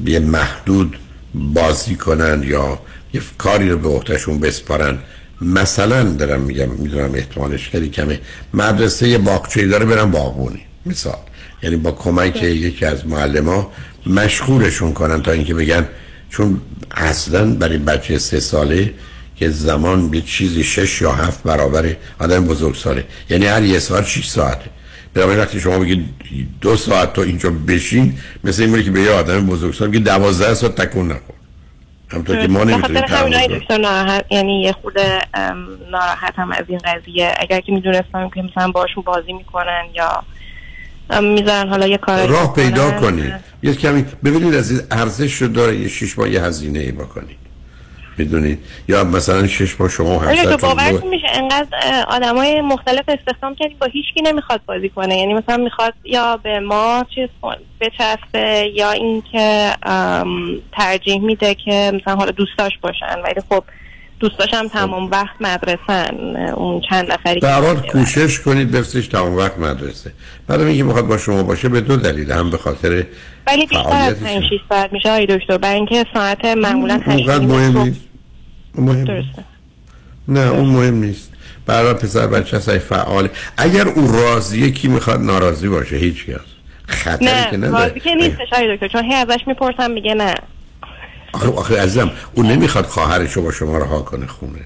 [0.06, 0.98] یه محدود
[1.34, 2.80] بازی کنن یا
[3.14, 4.98] یه کاری رو به عهدهشون بسپارن.
[5.42, 8.20] مثلا دارم میگم می‌دونم احتمالش خیلی کمه.
[8.54, 10.62] مدرسه یه باغچه‌ای داره برن باغبونی.
[10.86, 11.18] مثال.
[11.64, 13.04] یعنی با کمک یکی از
[13.46, 13.72] ها
[14.06, 15.88] مشغولشون کنن تا اینکه بگن
[16.30, 16.62] چون
[16.92, 18.94] اصلا برای بچه سه ساله
[19.36, 23.04] که زمان به چیزی شش یا هفت برابر آدم بزرگ ساله.
[23.30, 24.70] یعنی هر یه ساعت شش ساعته.
[25.14, 26.06] برای وقتی شما بگید
[26.62, 30.54] دو ساعت تا اینجا بشین مثل این که به یه آدم بزرگ سال بگید دوازده
[30.54, 31.34] ساعت تکون نکن
[32.12, 33.04] همطور که ما نمی‌تونیم
[33.82, 35.00] ناراحت یعنی یه خود
[35.92, 37.34] ناراحت هم از این قضیه.
[37.40, 40.24] اگر که می‌دونستم که مثلا باشون بازی می‌کنن یا
[41.22, 43.34] می‌ذارن حالا یه کار راه پیدا کنید.
[43.64, 47.39] یه کمی ببینید از این ارزش رو داره یه شش ماه یه هزینه ای بکنید.
[48.20, 51.68] می‌دونید یا مثلا شش ماه شما و آره تو همسرتون باورتون میشه انقدر
[52.08, 55.18] آدم های مختلف استخدام کردیم با هیچکی نمی‌خواد بازی کنه.
[55.18, 57.30] یعنی مثلا می‌خواد یا به ما چیز
[57.82, 59.74] بچسبه یا اینکه
[60.72, 63.20] ترجیح میده که مثلا حالا دوستاش باشن.
[63.24, 63.64] ولی خب
[64.20, 66.36] دوستاش هم تمام وقت مدرسن.
[66.56, 70.12] اون چند نفری حال کوشش کنید بفرستش تمام وقت مدرسه.
[70.48, 72.32] بعد اینکه می‌خواد با شما باشه به دو دلیل.
[72.32, 73.06] هم به خاطر
[73.48, 74.24] ولی بیشتر از فعالیتش.
[74.24, 75.58] 5 6 ساعت میشه آقای دکتر.
[75.58, 78.02] برای اینکه ساعت معمولا 8 اونقدر مهم نیست.
[78.76, 79.44] مهم درسته.
[80.28, 81.30] نه اون مهم نیست.
[81.66, 86.40] برای پسر بچه هست ای فعال اگر او راضیه کی می‌خواد ناراضی باشه؟ هیچ کس.
[86.88, 90.34] خطری که نه نداره راضی که نیستش آقای دکتر چون هی ازش می‌پرسم میگه نه.
[91.34, 94.60] آخه, آخه عزیزم اون نمی‌خواد خواهرش رو با شما رها کنه خونه.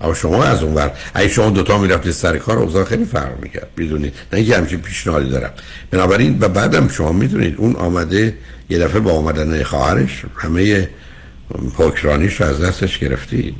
[0.00, 3.68] اما شما از اون ور اگه شما دوتا می‌رفتید سر کار اوضاع خیلی فرق می‌کرد
[3.78, 5.50] بدونید نه اینکه همچین پیشنهادی دارم.
[5.90, 8.34] بنابراین و بعدم شما می‌دونید اون آمده
[8.70, 10.88] یه دفعه با آمدن خواهرش همه
[11.76, 13.54] حکرانیش رو از دستش گرفتید.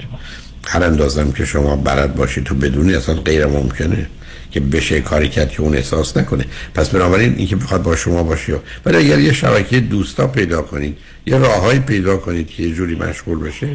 [0.67, 4.07] هر اندازم که شما بلد باشید تو بدونی اصلا غیر ممکنه
[4.51, 6.45] که بشه کاری کرد که اون احساس نکنه.
[6.75, 11.39] پس بنابراین اینکه بخواد با شما باشه ولی اگر یه شبکه دوستا پیدا کنید یه
[11.39, 13.69] راههایی پیدا کنید که یه جوری مشغول بشه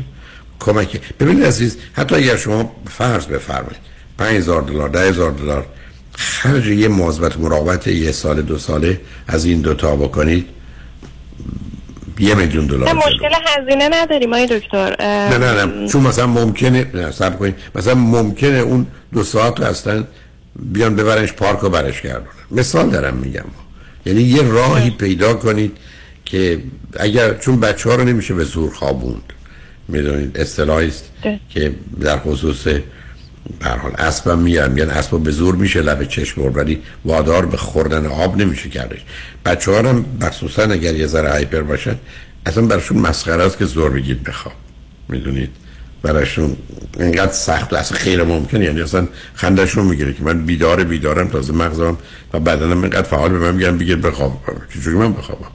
[0.59, 3.77] کمک ببینید عزیز حتی اگر شما فرض بفرمایید
[4.17, 5.65] 5000 دلار 10000 دلار
[6.17, 10.45] خرج یه مواظبت مراقبت یه سال دو ساله از این دوتا بکنید
[12.19, 12.93] یه میلیون دلار.
[12.93, 14.95] مشکل هزینه نداریم آقای دکتر.
[14.99, 15.87] نه نه نه.
[15.87, 20.03] چون مثلا ممکنه نه کنید مثلا ممکنه اون دو ساعت رو اصلا
[20.55, 22.27] بیان ببرنش پارک و برش گردونن.
[22.51, 23.45] مثال دارم میگم.
[24.05, 25.77] یعنی یه راهی پیدا کنید
[26.25, 26.59] که
[26.99, 29.33] اگر چون بچه ها رو نمیشه به زور خوابوند.
[29.87, 31.11] می‌دونید؟ اصطلاحی است
[31.49, 32.67] که در خصوص
[33.59, 37.57] به حال اسبم میگن میگن اسب به زور میشه لب چشم برد ولی وادار به
[37.57, 38.99] خوردن آب نمیشه کردش.
[39.45, 41.95] بچه ها هم مخصوصا اگر یه ذره هایپر باشن
[42.45, 44.55] اصلا براشون مسخره است که زور بگید بخواب.
[45.09, 45.49] می‌دونید؟
[46.01, 46.55] براشون
[46.99, 51.53] اینقدر سخت و اصلا خیر ممکن یعنی اصلا خندشون می‌گیره که من بیدار بیدارم تازه
[51.53, 51.97] مغزم
[52.33, 54.41] و بدنم اینقدر فعال به من میگن بگید بخواب.
[54.73, 55.51] چجوری من بخوابم؟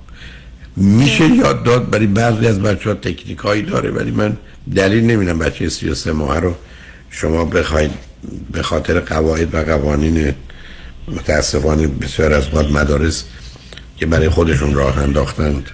[0.77, 4.37] میشه یاد داد برای بعضی از بچه ها تکنیک هایی داره ولی من
[4.75, 6.55] دلیل نمی‌دونم بچه 33 ماه رو
[7.13, 7.91] شما بخواید
[8.53, 10.35] به خاطر قواعد و قوانین
[11.09, 13.25] متاسفانه بسیار از وقت مدارس
[13.97, 15.71] که برای خودشون راه انداختند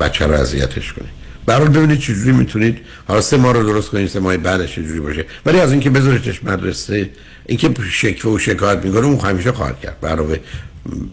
[0.00, 1.10] بچه رو اذیتش کنید.
[1.46, 2.78] برای ببینید چجوری می‌تونید.
[3.08, 5.24] حالا سه ماه رو درست کنید سه ماه بعدش چجوری باشه.
[5.46, 7.10] ولی از اینکه بذاریدش مدرسه
[7.46, 10.00] اینکه شکوه و شکایت می‌کنه اون همیشه خواهد کرد.
[10.00, 10.38] برای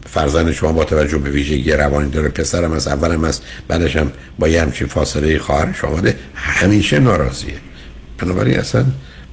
[0.10, 4.48] فرزند شما با توجه به ویژگی روانی داره پسرم از اولم از بعدش هم با
[4.48, 7.56] یه همچین فاصله خواهرش آمده همیشه ناراضیه.
[8.18, 8.86] بنابراین اصلا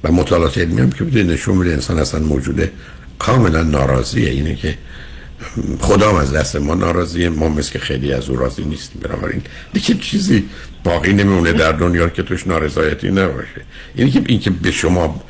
[0.03, 2.71] و مطالعات علمی هم که بده نشون میده انسان اصلا موجوده
[3.19, 4.77] کاملا ناراضیه اینه که
[5.79, 9.41] خدا از دست ما ناراضیه ما مثل خیلی از او راضی نیستیم بنابراین
[9.73, 10.49] دیگه چیزی
[10.83, 13.61] باقی نمیمونه در دنیا که توش نارضایتی نباشه
[13.95, 15.23] اینی که این که به شما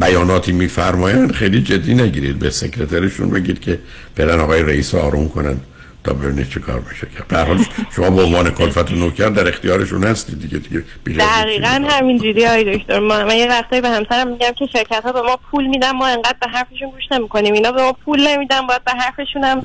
[0.00, 3.78] بیاناتی میفرمایند خیلی جدی نگیرید به سکرترشون بگید که
[4.16, 5.56] برن آقای رئیس رو آروم کنن
[6.04, 7.64] تا ببینید چه کار بشه کرد به حال
[7.96, 10.84] شما به عنوان کلفت نوکر در اختیارشون هستید دیگه دیگه
[11.18, 13.00] دقیقا همین جوری های دکتر.
[13.00, 16.06] ما من یه وقتایی به همسرم میگم که شرکت ها به ما پول میدن ما
[16.06, 17.54] انقدر به حرفشون گوش نمی‌کنیم.
[17.54, 19.62] اینا به ما پول نمیدن باید به حرفشون هم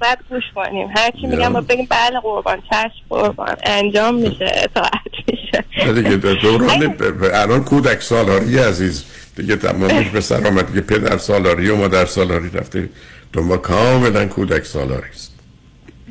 [0.00, 0.88] صد گوش کنیم.
[0.96, 3.56] هر چی میگم باید بگیم بله قربان چشم قربان.
[3.62, 5.92] انجام میشه اطاعت میشه.
[5.92, 6.96] دیگه دوران
[7.34, 9.04] الان کودک سالاری عزیز.
[9.36, 12.88] دیگه تمامش به سر آمد دیگه پدر سالاری و مادر سالاری رفته.
[13.32, 15.29] دنبال کاملا کودک سالاری است.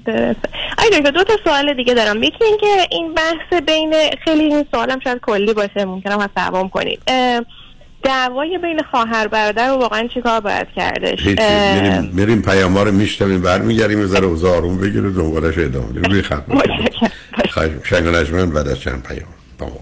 [0.05, 0.49] درسته.
[0.77, 2.23] آی دو تا سوال دیگه دارم.
[2.23, 3.93] یکی اینکه این بحث بین
[4.25, 6.99] خیلی این سوالم شاید کلی باشه ممکنم از دوام کنید.
[8.03, 13.41] دعوای بین خواهر برادر رو واقعا چیکار باید کردش میریم میریم پیام ها رو میشتمیم
[13.41, 16.43] برمیگردیم ذره اوضاع آروم بگیره دنبالش ادامه میدیم روی خط
[17.83, 19.29] شنگ بعد از چند پیام
[19.59, 19.73] با ما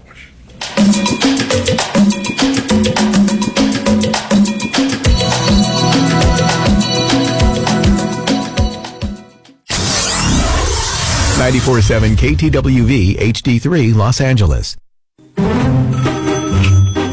[11.38, 14.76] 947 KTWV HD3 Los Angeles.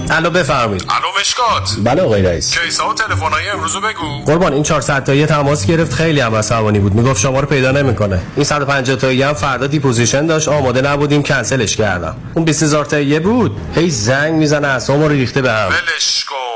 [0.09, 0.85] الو بفرمایید.
[0.89, 1.75] الو مشکات.
[1.83, 2.57] بله آقای رئیس.
[2.57, 4.25] case ا و تلفن‌های امروزو بگو.
[4.25, 5.93] قربان این 400 تایی تماس گرفت.
[5.93, 6.93] خیلی هم عصبانی بود.
[6.95, 8.21] می‌گفت شما رو پیدا نمی‌کنه.
[8.35, 10.47] این 150 تایی هم فردا deposition داشت.
[10.47, 11.23] آماده نبودیم.
[11.23, 12.15] کنسلش کردم.
[12.33, 13.57] اون 20000 تایی بود.
[13.75, 15.69] هی زنگ می‌زنه اسمو رو ریخته به هم.
[15.69, 16.35] ولش کن.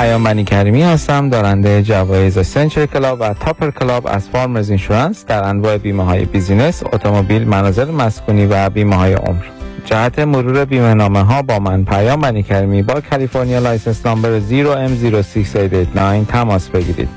[0.00, 5.44] پیام بنی کریمی هستم دارنده جوایز Century Club و Topper Club از Farmers Insurance در
[5.44, 9.44] انواع بیمه های business، اتومبیل، منازل مسکونی و بیمه های عمر.
[9.84, 16.26] جهت مرور بیمه نامه ها با من پیام بنی کریمی با California license number 0M06889
[16.28, 17.08] تماس بگیرید.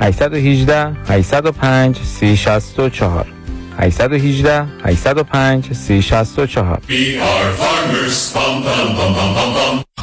[0.00, 3.26] 818 805 3064
[3.78, 6.80] 818 805 3064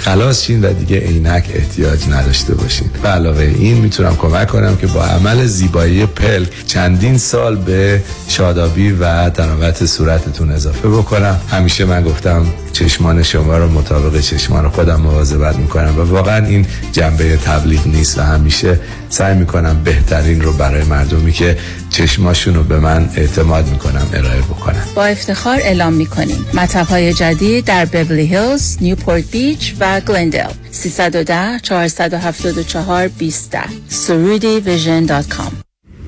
[0.00, 2.90] خلاص شین و دیگه عینک احتیاج نداشته باشین.
[3.02, 8.92] به علاوه این می‌تونم کمک کنم که با عمل زیبایی پلک چندین سال به شادابی
[8.92, 11.40] و طراوت صورتتون اضافه بکنم.
[11.50, 17.36] همیشه من گفتم چشمان شما رو مطابق چشمان خودم مواظبت می‌کنم و واقعا این جنبه
[17.36, 21.58] تبلیغ نیست و همیشه سعی می‌کنم بهترین رو برای مردمی که
[21.90, 27.64] چشماشون رو به من اعتماد می‌کنم ارائه بکنم با افتخار اعلام می‌کنیم مطب های جدید
[27.64, 33.56] در بورلی هیلز، نیوپورت بیچ و گلندل 310 474 20
[33.88, 35.52] Soroudi Vision dot com.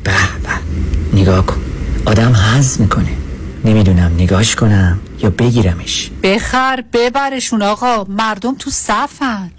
[0.04, 1.18] به به.
[1.20, 1.60] نگاه کن.
[2.06, 3.08] آدم حظ می‌کنه.
[3.64, 6.10] نمی‌دونم نگاش کنم یا بگیرمش.
[6.22, 8.04] بخر ببرشون آقا.
[8.04, 9.50] مردم تو صفن.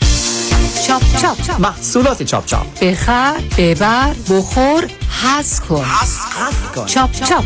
[0.88, 2.80] چاپ چاپ محصولات چاپ چاپ.
[2.82, 4.88] بخر ببر بخور
[5.24, 5.86] حظ کن.
[6.86, 7.46] چاپ چاپ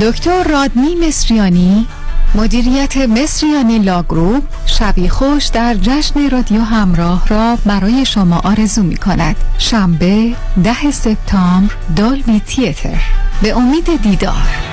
[0.00, 1.86] دکتر رادنی مصریانی
[2.34, 8.96] مدیریت مصریانی Law Group شبی خوش در جشن رادیو همراه را برای شما آرزو می
[8.96, 13.00] کند شنبه ده سپتامبر Dolby Theatre.
[13.42, 14.71] به امید دیدار.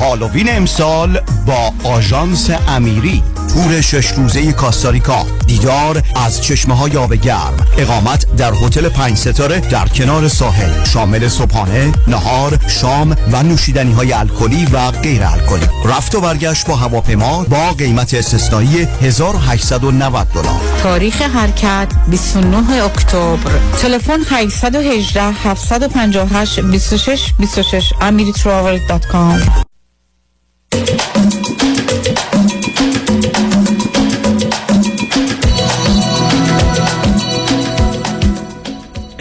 [0.00, 3.22] هالووین امسال با آژانس امیری.
[3.54, 5.26] تور شش روزه کاستاریکا.
[5.46, 10.84] دیدار از چشمه های آب گرم اقامت در هتل پنج ستاره در کنار ساحل.
[10.84, 15.68] شامل صبحانه نهار شام و نوشیدنی های الکلی و غیر الکلی.
[15.84, 20.60] رفت و برگشت با هواپیما با قیمت استثنایی 1890 دلار.
[20.82, 23.50] تاریخ حرکت 29 اکتبر.
[23.82, 29.64] تلفن 818 758 26 26 amiritravel.com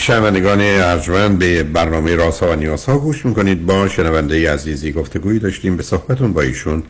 [0.03, 3.65] شنوندگان ارجمند به برنامه راست و نیاز ها گوش می‌کنید.
[3.65, 5.77] با شنونده عزیزی گفتگویی داشتیم.
[5.77, 6.83] به صحبتون با ایشون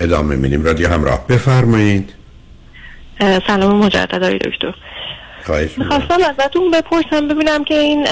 [0.00, 0.64] ادامه میدیم.
[0.64, 1.26] رادیو همراه.
[1.26, 2.14] بفرمایید.
[3.46, 4.74] سلام مجدد آقای دکتر.
[5.76, 8.04] می‌خواستم ازتون بپرسم ببینم که این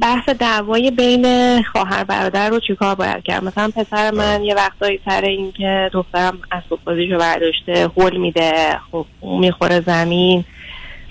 [0.00, 1.24] بحث دعوای بین
[1.62, 6.38] خواهر برادر رو چیکار باید کرد؟ مثلا پسر من یه وقتایی سر این که دخترم
[6.52, 10.44] اسباب بازیشو برداشته هول میده خب می‌خوره زمین.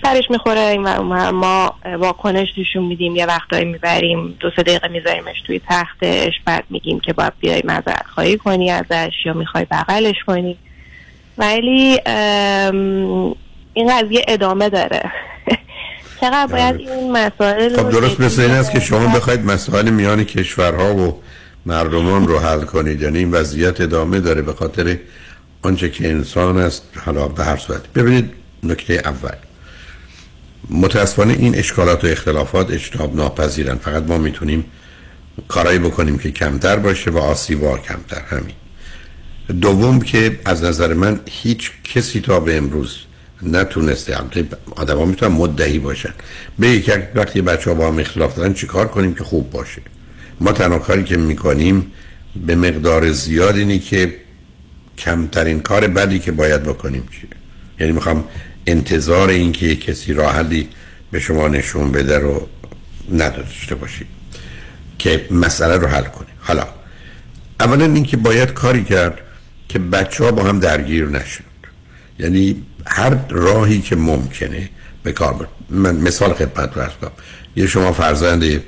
[0.02, 0.82] سرش می‌خوره این.
[1.30, 7.00] ما واکنش نشون میدیم یه وقتایی می‌بریم دو سه دقیقه میذاریمش توی تختش بعد میگیم
[7.00, 10.58] که باید بیای معذرت خواهی کنی ازش یا می‌خوای بغلش کنی.
[11.38, 12.00] ولی
[13.74, 15.02] این قضیه ادامه داره.
[16.20, 20.94] چقدر باید این مسائل خب درست مثل این است که شما؟ بخواید مسائل میان کشورها
[20.94, 21.22] و
[21.66, 23.02] مردمان رو حل کنید.
[23.02, 24.96] یعنی این وضعیت ادامه داره به خاطر
[25.62, 27.92] آنچه که انسان است حالا به هر صورت.
[27.92, 28.30] ببینید
[28.62, 29.36] نکته اول.
[30.70, 34.64] متاسفانه این اشکالات و اختلافات اجتناب ناپذیرن فقط ما می‌تونیم
[35.48, 38.22] کارایی بکنیم که کمتر باشه و آسیبا کمتر.
[38.28, 38.54] همین.
[39.60, 42.98] دوم که از نظر من هیچ کسی تا به امروز
[43.42, 44.16] نتونسته
[44.76, 46.14] آدم ها می‌تونن مدعی باشن.
[46.58, 49.82] به یک وقتی بچه ها با هم اختلاف دارن چیکار کنیم که خوب باشه؟
[50.40, 51.92] ما تنها کاری که می‌کنیم
[52.46, 54.14] به مقدار زیاد اینی که
[54.98, 57.30] کمترین کار بدی که باید بکنیم چیه؟
[57.80, 58.24] یعنی می‌خوام
[58.70, 60.68] انتظار این که یک کسی راه حلی
[61.10, 62.48] به شما نشون بده رو
[63.12, 64.06] نداشته باشید
[64.98, 66.66] که مسئله رو حل کنیم حالا
[67.60, 69.18] اولا اینکه باید کاری کرد
[69.68, 71.44] که بچه ها با هم درگیر نشن
[72.18, 74.68] یعنی هر راهی که ممکنه
[75.02, 77.10] به کار بر من مثال خدمت کنم.
[77.56, 78.62] یه شما فرزند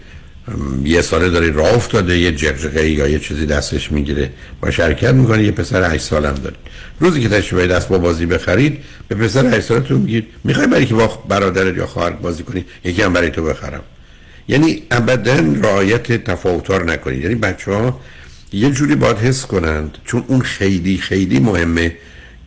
[0.84, 4.30] یه ساله داره راه افتاده یه جغجغه یا یه چیزی دستش می‌گیره.
[4.60, 6.56] با شرکت می‌کنه یه پسر 8 سالم داره.
[7.00, 8.78] روزی که تشریف دست با بازی بخرید
[9.08, 13.02] به پسر 8 سالتون میگید می‌خوای برای که با برادرت یا خواهرت بازی کنی؟ یکی
[13.02, 13.82] هم برای تو بخرم.
[14.48, 17.22] یعنی ابدا رعایت تفاوت‌ها رو نکنید.
[17.22, 18.00] یعنی بچه ها
[18.52, 21.96] یه جوری باید حس کنند چون اون خیلی خیلی مهمه.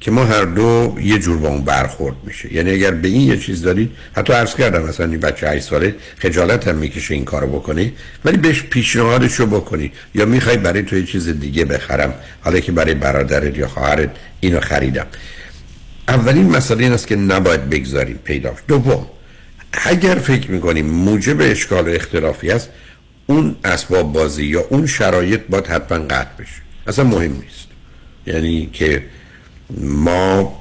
[0.03, 2.53] که ما هر دو یه جور با اون برخورد میشه.
[2.53, 5.95] یعنی اگر به این یه چیز دارید حتی عرض کردم مثلا این بچه 8 ساله
[6.17, 7.93] خجالت هم می‌کشه این کارو بکنی
[8.25, 9.91] ولی بهش پیشنهادش رو بکنی.
[10.15, 14.59] یا می‌خوای برای تو یه چیز دیگه بخرم حالا که برای برادرت یا خواهرت اینو
[14.59, 15.05] خریدم.
[16.07, 19.07] اولین مسئله این است که نباید بگذاریم پیداش دوم
[19.71, 22.69] اگر فکر می‌کنیم موجب اشکال اختلافی است
[23.25, 26.61] اون اسباب بازی یا اون شرایط باید حتما قطع بشه.
[26.87, 27.67] اصلا مهم نیست.
[28.27, 29.03] یعنی که
[29.81, 30.59] ما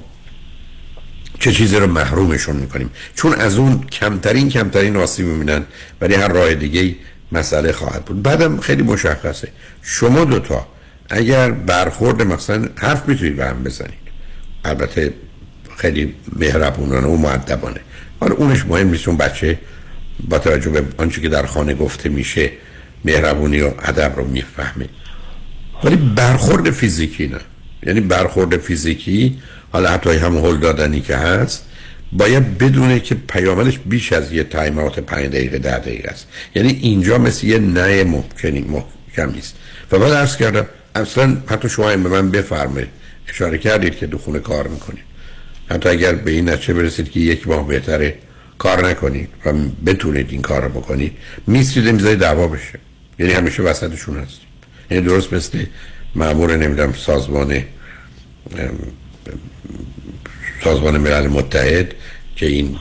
[1.41, 5.65] چه چیزی رو محرومشون می‌کنیم؟ چون از اون کمترین کمترین آسیب می‌بینن
[6.01, 6.97] ولی هر راه دیگه
[7.33, 8.23] مسئله خواهد بود.
[8.23, 9.49] بعدم خیلی مشخصه.
[9.83, 10.67] شما دوتا
[11.11, 14.03] اگر برخورد مثلا حرف می‌تونید به هم بزنید.
[14.65, 15.15] البته
[15.77, 17.81] خیلی مهربونانه و معدبانه
[18.21, 19.59] حالا اونش مهم نیست اون بچه
[20.29, 22.51] با توجه به آنچه که در خانه گفته میشه
[23.05, 24.89] مهربونی و ادب رو می‌فهمه.
[25.85, 27.41] ولی برخورد فیزیکی نه.
[27.87, 29.39] یعنی برخورد فیزیکی
[29.72, 31.64] حالا حتی هم هل دادنی که هست
[32.12, 36.26] باید بدونه که پیامدش بیش از یه تایمات پنج دقیقه ده دقیقه است.
[36.55, 39.55] یعنی اینجا مثل یه نه ممکنی محکم نیست.
[39.93, 42.89] و بعد عرض کردم اصلا حتی شما به من بفرمایید.
[43.28, 45.05] اشاره کردید که دو خونه کار می‌کنید.
[45.70, 48.14] حتی اگر به این نتیجه برسید که یک ماه بهتره
[48.59, 49.53] کار نکنید و
[49.87, 51.12] بتونید این کار رو بکنید
[51.47, 52.78] میستید می‌ذارید دعوا بشه.
[53.18, 54.49] یعنی همیشه وسطشون هستید
[54.91, 55.59] یعنی درست مثل
[56.15, 57.65] معمور نمی‌دونم سازمان
[60.65, 61.95] سازمان ملل متحد
[62.37, 62.77] که این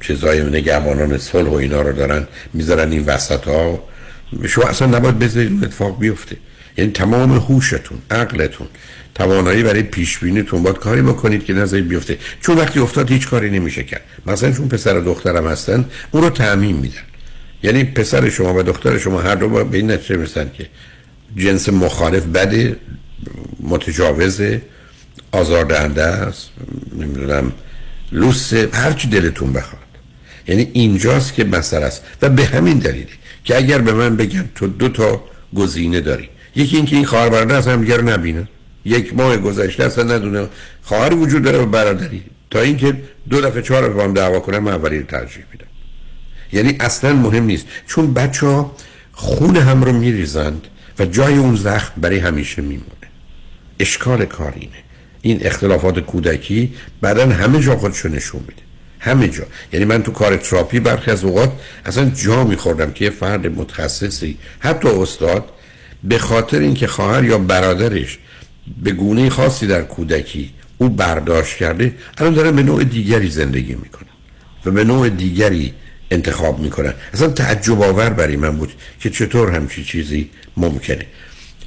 [0.00, 3.84] چیزای نگهبانان صلح و اینا رو دارن می‌ذارن این وسط ها
[4.48, 6.36] شما اصلا نباید بذارید اون اتفاق بیفته.
[6.78, 8.66] یعنی تمام هوشتون عقلتون
[9.14, 12.18] توانایی برای پیش بینیتون باید کاری بکنید که نذارید بیفته.
[12.40, 14.02] چون وقتی افتاد هیچ کاری نمیشه کرد.
[14.26, 17.02] مثلا چون پسر و دخترم هستن اون رو تعمین میدن.
[17.62, 20.66] یعنی پسر شما و دختر شما هر دو به این نتیجه که
[21.36, 22.76] جنس مخالف بده
[23.60, 24.62] متجاوزه
[25.32, 26.50] آزاردهنده است
[26.98, 27.52] نمی‌دونم
[28.12, 29.82] لوسه هرچی دلتون بخواد.
[30.48, 32.02] یعنی اینجاست که مسئله است.
[32.22, 33.06] و به همین دلیله
[33.44, 35.24] که اگر به من بگن تو دو تا
[35.56, 38.48] گزینه داری یکی اینکه این خواهر برادر اصلا دیگر رو نبینن
[38.84, 40.48] یک ماه گذشته اصلا ندونه
[40.82, 42.22] خواهر وجود داره و برادری.
[42.50, 42.96] تا اینکه
[43.30, 45.66] دو دفعه چهار با هم دعوا کنن من اولی رو ترجیح میدم.
[46.52, 47.66] یعنی اصلا مهم نیست.
[47.86, 48.76] چون بچه ها
[49.12, 50.66] خون هم رو میریزند.
[50.98, 52.90] و جای اون زخم برای همیشه میمونه.
[53.80, 54.72] اشکال کار اینه.
[55.22, 58.62] این اختلافات کودکی بعدا همه جا خودشو نشون میده.
[59.00, 59.44] همه جا.
[59.72, 61.52] یعنی من تو کار تراپی برخی از اوقات
[61.84, 65.44] اصلا جا میخوردم که یه فرد متخصصی حتی استاد
[66.04, 68.18] به خاطر اینکه خواهر یا برادرش
[68.82, 74.08] به گونه خاصی در کودکی او برداشت کرده الان دارن به نوع دیگری زندگی می‌کنن
[74.64, 75.72] و به نوع دیگری
[76.10, 76.94] انتخاب می‌کنن.
[77.12, 81.06] اصلا تعجب آور برای من بود که چطور همچی چیزی ممکنه.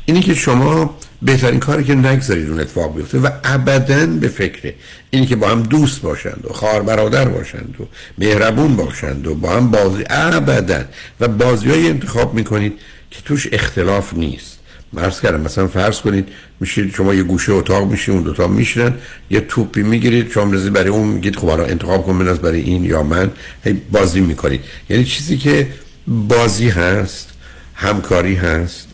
[0.06, 4.76] اینی که شما بهترین کاری که نگذارید اون اتفاق بیفته و ابدا به فکره.
[5.10, 7.84] اینی که با هم دوست باشند و خواهر برادر باشند و
[8.18, 10.86] مهربون باشند و با هم بازی ابدا
[11.20, 12.74] و بازی های انتخاب می‌کنید
[13.12, 14.57] که توش اختلاف نیست.
[14.94, 16.28] مرز کردم مثلا فرض کنید
[16.60, 18.94] میشید شما یه گوشه اتاق میشید اون دوتا میشینن
[19.30, 22.84] یه توپی می‌گیرید شما رزید برای اون میگید خب حالا انتخاب کن بناز برای این
[22.84, 23.32] یا من
[23.64, 24.62] هی بازی می‌کنید.
[24.90, 25.68] یعنی چیزی که
[26.08, 27.30] بازی هست
[27.76, 28.88] همکاری هست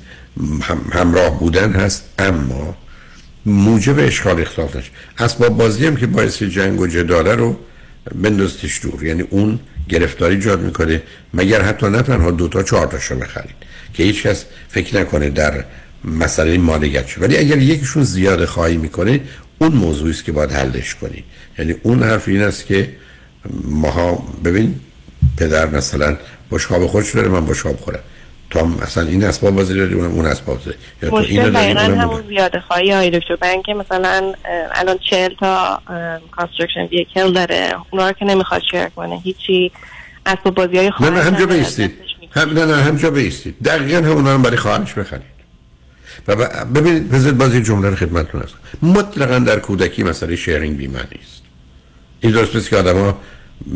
[0.62, 2.78] هم همراه بودن هست اما
[3.46, 7.60] موجب اشکال اختلاف نشه اسباب بازی هم که باعث جنگ و جداله رو
[8.16, 9.04] بندازتش دور.
[9.04, 9.60] یعنی اون
[9.90, 11.02] گرفتاری جاد می‌کنه
[11.34, 13.56] مگر حتی نه تنها دوتا چهار تاشو بخرید.
[13.94, 15.64] که هیچ کس فکر نکنه در
[16.06, 17.08] مسئله مالکیت.
[17.08, 19.20] شد ولی اگر یکیشون زیاده خواهی می‌کنه
[19.60, 21.24] اون موضوعی است که باید حلش کنی.
[21.60, 22.90] یعنی اون حرف این است که
[23.64, 24.80] ماها ببین
[25.38, 26.18] پدر مثلا
[26.52, 28.00] بشقاب خودش داره من بشقاب خودم.
[28.50, 31.68] تو هم مثلا این اسباب بازی داری اونم اون اسباب بازی یا تو اینو داری
[31.68, 33.36] اونم همون زیاده خواهی های دکتر.
[33.36, 34.34] برای اینکه مثلا
[34.72, 35.82] الان چهل تا
[36.32, 37.74] construction vehicle داره.
[37.90, 39.20] اونا رو که نمی‌خواد share کنه.
[39.24, 39.72] هیچی
[40.26, 41.92] اسباب بازی های نه نه همونجا بایستید
[42.32, 45.33] هم نه نه همونجا بایستید دقیقا همون هم برای خواهرش بخرید
[46.28, 51.20] و ببینید بذارید بازی جمله رو خدمتتون هست مطلقا در کودکی مسئله sharing بی معنی
[51.22, 51.42] است
[52.20, 53.20] این درست نیست که آدما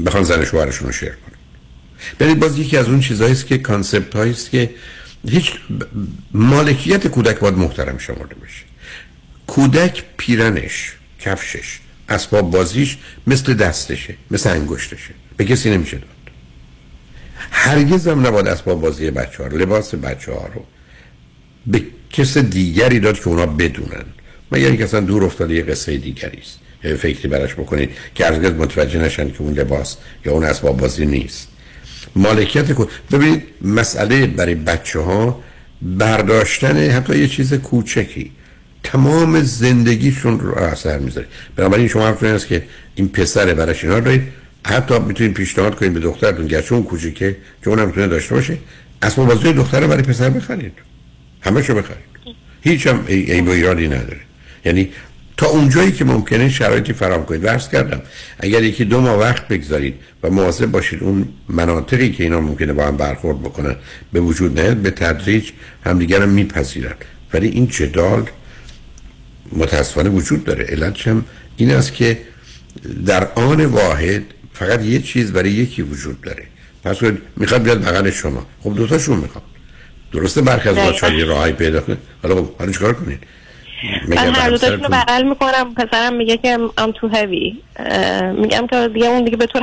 [0.05, 1.37] بخوان زن شوهرشون رو share کنن.
[2.19, 4.69] ببینید باز یکی از اون چیزهایی است که concept هایی است که
[5.27, 5.53] هیچ
[6.31, 8.63] مالکیت کودک باید محترم شمرده بشه.
[9.47, 12.97] کودک پیرنش کفشش اسباب بازیش
[13.27, 15.13] مثل دستشه مثل انگشتشه.
[15.37, 16.09] به کسی نمیشه داد.
[17.51, 20.65] هرگز هم نباید اسباب بازی بچه ها لباس بچه ها رو
[21.67, 24.05] به کس دیگری داد که اونا بدونن.
[24.51, 26.59] مگر اینکه اصلا دور افتاده یه قصه دیگری است.
[26.97, 31.47] فکری براش بکنید که هرگز متوجه نشن که اون لباس یا اون اسباب بازی نیست.
[32.15, 35.43] مالکیت کو ببینید مسئله برای بچه ها
[35.81, 38.31] برداشتن حتی یه چیز کوچکی.
[38.83, 41.27] تمام زندگیشون رو اثر می‌ذاره.
[41.55, 42.63] بنابراین شما این است که
[42.95, 44.23] این پسر براش اینا دارید.
[44.65, 48.57] حتی می‌تونید پیشنهاد کنید به دخترتون گرچه اون کوچیکه که اونم می‌تونه داشته باشه.
[49.01, 50.73] اسباب بازی دختر برای پسر بخرید.
[51.47, 52.07] همه شو بخرید
[52.61, 54.19] هیچ هم ای, با ایرادی نداره.
[54.65, 54.89] یعنی
[55.37, 57.43] تا اونجایی که ممکنه شرایطی فراهم کنید.
[57.43, 58.01] ورس کردم
[58.39, 62.87] اگر یکی دو ماه وقت بگذارید و مواظب باشید اون مناطقی که اینا ممکنه با
[62.87, 63.75] هم برخورد بکنن
[64.13, 65.51] به وجود نیاد به تدریج
[65.85, 66.95] همدیگر هم میپذیرن.
[67.33, 68.29] ولی این جدال
[69.51, 70.65] متاسفانه وجود داره.
[70.65, 71.25] علتش هم
[71.57, 72.17] این است که
[73.05, 76.43] در آن واحد فقط یه چیز برای یکی وجود داره.
[76.83, 76.97] پس
[77.37, 78.45] می‌خواد بیاد بغل شما.
[78.63, 79.43] خب دوتاشون می‌خواد
[80.13, 80.89] درسته دقیقاً.
[80.89, 83.19] بچه‌ها یه راهی پیدا کنه حالا خب حالا چیکار کنید
[84.07, 85.75] من هر دوتاشون رو بغل می‌کنم.
[85.75, 87.57] پسرم میگه که ام تو هوی
[88.37, 89.59] میگم که دیگه اون دیگه به تو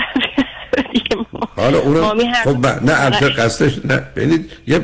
[1.56, 1.80] حالا
[2.24, 4.80] هر خب نه البته قصدش نه ببینید یه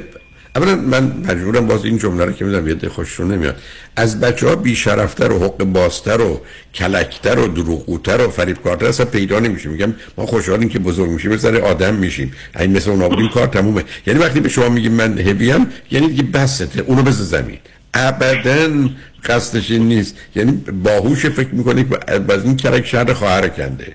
[0.57, 3.57] اولا من مجبورم باز این جمله رو که میدم یه ده خوششون نمیاد.
[3.97, 6.41] از بچه ها بیشرفتر و حق بازتر و
[6.75, 11.57] کلکتر و دروغگوتر و فریبکارتر اصلا پیدا نمیشه میگم ما خوشحالیم که بزرگ میشیم مثل
[11.57, 12.33] آدم میشیم.
[12.61, 13.85] این مثل اون بودیم کار تمومه.
[14.07, 16.81] یعنی وقتی به شما میگیم من هبیم یعنی دیگه بسته.
[16.87, 17.59] اونو بز زمین.
[17.95, 18.89] ابدا
[19.25, 20.15] قصدش این نیست.
[20.37, 20.53] یعنی
[20.85, 21.99] باهوش فکر می‌کنه که
[22.33, 23.93] از این کرک شهر خواهر کنده.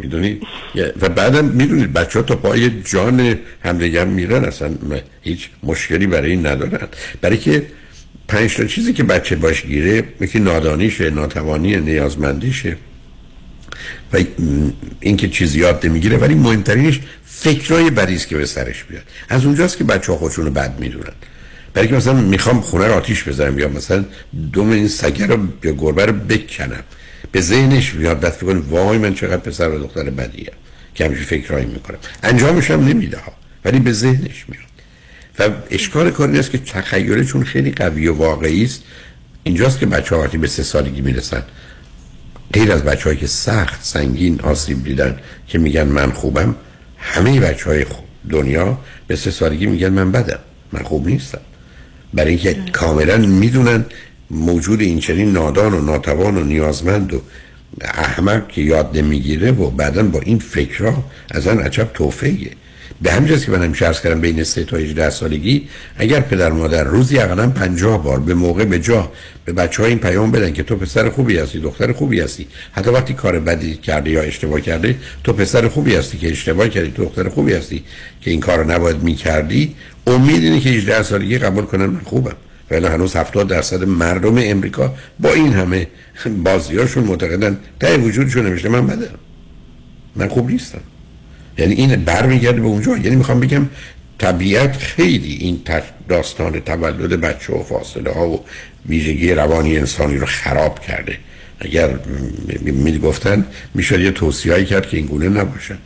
[0.00, 0.42] می‌دونید
[1.00, 4.70] و بعدم می‌دونید بچه ها تا پای جان همدیگر میرن اصلا
[5.22, 6.88] هیچ مشکلی برای این ندارن.
[7.20, 7.66] برای که
[8.28, 12.76] پنج تا چیزی که بچه باش گیره یکی نادانیشه ناتوانی نیازمندیشه.
[14.12, 14.18] و
[15.00, 19.02] اینکه چیزی یاد نمی‌گیره ولی مهمترینش فکرای بریز که به سرش بیاد.
[19.28, 21.12] از اونجاست که بچه ها خودشون رو بد می‌دونن.
[21.74, 24.04] برای که مثلا می‌خوام خونه رو آتیش بزنم یا مثلا
[24.52, 26.82] دوم این سگه رو یا گربه رو بکنم.
[27.32, 30.50] به ذهنش میاد بعد فکر کنه وای من چقدر پسر و دختر بدیم
[30.94, 31.98] که همچین فکرهایی می‌کنم.
[32.22, 33.32] انجامش هم نمیده ها
[33.64, 34.70] ولی به ذهنش میاد.
[35.38, 38.82] و اشکال کاری است که تخیلشون خیلی قوی و واقعی است.
[39.42, 41.42] اینجاست که بچه ها به سه سالگی می‌رسن
[42.52, 46.54] غیر از بچه که سخت سنگین آسیب دیدن که میگن من خوبم
[46.98, 47.86] همه بچه های
[48.30, 50.38] دنیا به سه سالگی میگن من بدم.
[50.72, 51.40] من خوب نیستم.
[52.14, 53.84] برای اینکه کاملا می‌دونن
[54.30, 57.20] موجود این چنین نادان و ناتوان و نیازمند و
[57.80, 62.50] احمق که یاد نمی‌گیره و بعدا با این فکرها اصلا عجب توفیه
[63.02, 66.84] به همین که من همیشه عرض کردم بین 3 تا 18 سالگی اگر پدر مادر
[66.84, 69.12] روزی اقلا 50 بار به موقع به جا
[69.44, 73.14] به بچه این پیام بدن که تو پسر خوبی هستی دختر خوبی هستی حتی وقتی
[73.14, 77.28] کار بدی کرده یا اشتباه کرده تو پسر خوبی هستی که اشتباه کردی تو دختر
[77.28, 77.84] خوبی هستی
[78.20, 79.74] که این کار رو نباید می‌کردی
[80.06, 82.36] امید اینه که 18 سالگی قبول کنن من خوبم.
[82.70, 85.86] ولی هنوز 70 درصد مردم امریکا با این همه
[86.44, 89.18] بازیاشون معتقدن ته وجودشون نمیشه من بدم
[90.16, 90.80] من خوب نیستم.
[91.58, 92.96] یعنی این برمیگرده به اونجا.
[92.96, 93.68] یعنی می‌خوام بگم
[94.18, 95.62] طبیعت خیلی این
[96.08, 98.44] داستان تولد بچه و فاصله ها و
[98.88, 101.16] ویژگی روانی انسانی رو خراب کرده.
[101.60, 101.90] اگر
[102.62, 105.76] می گفتن می‌شد یه توصیه کرد که این گونه نباشه.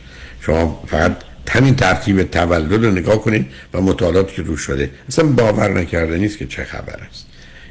[0.41, 1.15] شما فقط
[1.49, 4.89] همین ترتیب تولد رو نگاه کنید و مطالعاتی که روش شده.
[5.09, 7.25] اصلا باور نکرده نیست که چه خبر است.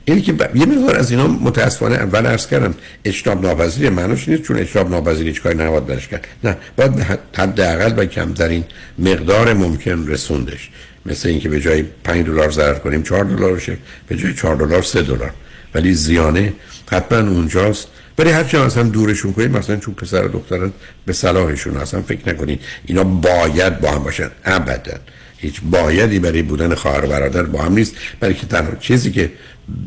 [0.04, 0.56] اینی که ب...
[0.56, 2.74] یه مقدار از اینا متاسفانه اول عرض کردم
[3.04, 6.26] اجتناب ناپذیر معناش نیست چون اجتناب ناپذیر هیچ کاری نباید برش کرد.
[6.44, 6.92] نه باید
[7.34, 8.64] حداقل و کمترین
[8.98, 10.70] مقدار ممکن رسوندش.
[11.06, 13.76] مثل اینکه به جای 5 دلار ضرر کنیم 4 دلار بشه
[14.08, 15.30] به جای 4 دلار 3 دلار.
[15.74, 16.52] ولی زیانه
[16.90, 17.88] حتما اونجاست
[18.18, 20.72] ولی هر چه اصلا دورشون کنید مثلا چون پسر و دخترن
[21.06, 24.30] به صلاحشون اصلا فکر نکنید اینا باید با هم باشن.
[24.44, 24.98] ابدا.
[25.36, 29.32] هیچ بایدی برای بودن خواهر و برادر با هم نیست بلکه تنها چیزی که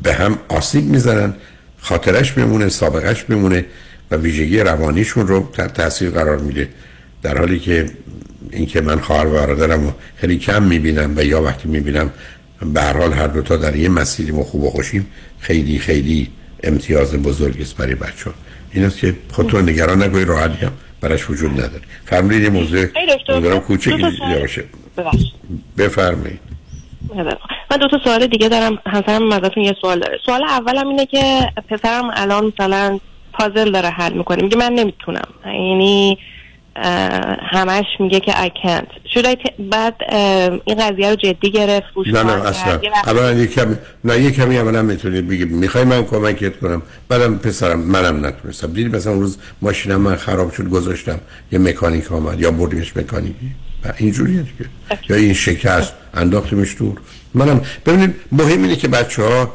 [0.03, 1.33] به هم آسیب می‌زنن
[1.79, 3.65] خاطرش میمونه سابقش میمونه
[4.11, 6.69] و ویژگی روانیشون رو تحت تاثیر قرار میده.
[7.23, 7.85] در حالی که
[8.51, 12.11] اینکه من خواهر و برادرم رو خیلی کم می‌بینم و یا وقتی می‌بینم
[12.73, 15.07] به هر حال هر دو تا در یه مسیری و خوب و خوشیم
[15.39, 16.29] خیلی خیلی
[16.63, 18.31] امتیاز بزرگی است برای بچه
[18.71, 20.71] این است که خودتون نگران نگوی راحتی هم
[21.01, 21.81] براش وجود نداره.
[22.05, 22.85] فرمودید یه موضوع
[23.29, 24.03] نگران کوچکی
[24.41, 24.63] باشه.
[25.77, 26.39] بفرمایید.
[27.71, 28.79] من دو تا سوال دیگه دارم.
[28.85, 30.19] همسرم ازتون یه سوال داره.
[30.25, 32.99] سوال اولم اینه که پسرم الان مثلا
[33.33, 34.43] پازل داره حل می‌کنه.
[34.43, 35.27] میگه من نمی‌تونم.
[35.45, 36.17] یعنی
[37.51, 39.13] همش میگه که I can't.
[39.13, 39.95] شده بعد
[40.65, 42.79] این قضیه رو جدی گرفت نه نه اصلا.
[43.05, 47.79] اولا یک کمی نه یک کمی اولا می‌تونید بگید می‌خوای من کمکت کنم؟ بعدم پسرم
[47.79, 48.73] منم نتونستم.
[48.73, 51.19] دیدی مثلا اون روز ماشینم من خراب شد گذاشتم.
[51.51, 53.51] یه مکانیک آمد یا بردیمش مکانیکی.
[53.85, 54.69] و اینجوریه دیگه.
[55.09, 56.97] یا این شکست انداختیمش دور
[57.33, 59.53] منم ببینید مهم اینه که بچه ها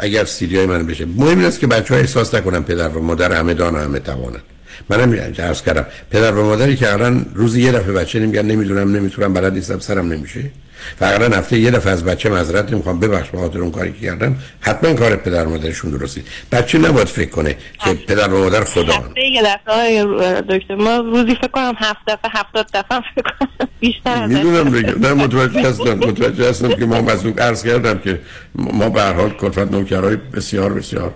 [0.00, 3.32] اگر سیدی های من بشه مهم است که بچه ها احساس نکنن پدر و مادر
[3.32, 4.40] همه دان و همه توانن.
[4.88, 5.86] منم عرض کردم.
[6.10, 10.12] پدر و مادری که الان روزی یه دفعه بچه نمیگن نمی‌دونم نمی‌تونم بلد نیستم سرم
[10.12, 10.50] نمیشه.
[10.98, 13.00] فقط هفته یه دفعه از بچه معذرت نمی‌خوام.
[13.00, 14.36] ببخش به خاطر اون کاری که کردم.
[14.60, 16.22] حتما کار پدر و مادرشون درستی
[16.52, 18.92] بچه نباید فکر کنه که پدر و مادر خدا.
[18.92, 20.04] هفته یه دفعه
[20.40, 24.98] دکتر ما روزی فکر کنم هفت دفعه هفتاد دفعه فکر کنم بیشتر می‌دونم دیگه.
[24.98, 28.20] نه متوجه هستم متوجه هستم که ما مسئول عرض کردم که
[28.54, 31.14] ما به هر حال کلفت نوکرای بسیار بسیار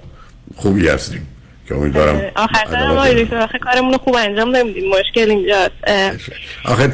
[0.56, 1.26] خوبی هستیم.
[1.72, 5.72] که امیدوارم آخر آقای دکتر آخه کارمون خوب انجام نمیدیم مشکل اینجاست.
[6.64, 6.92] آخه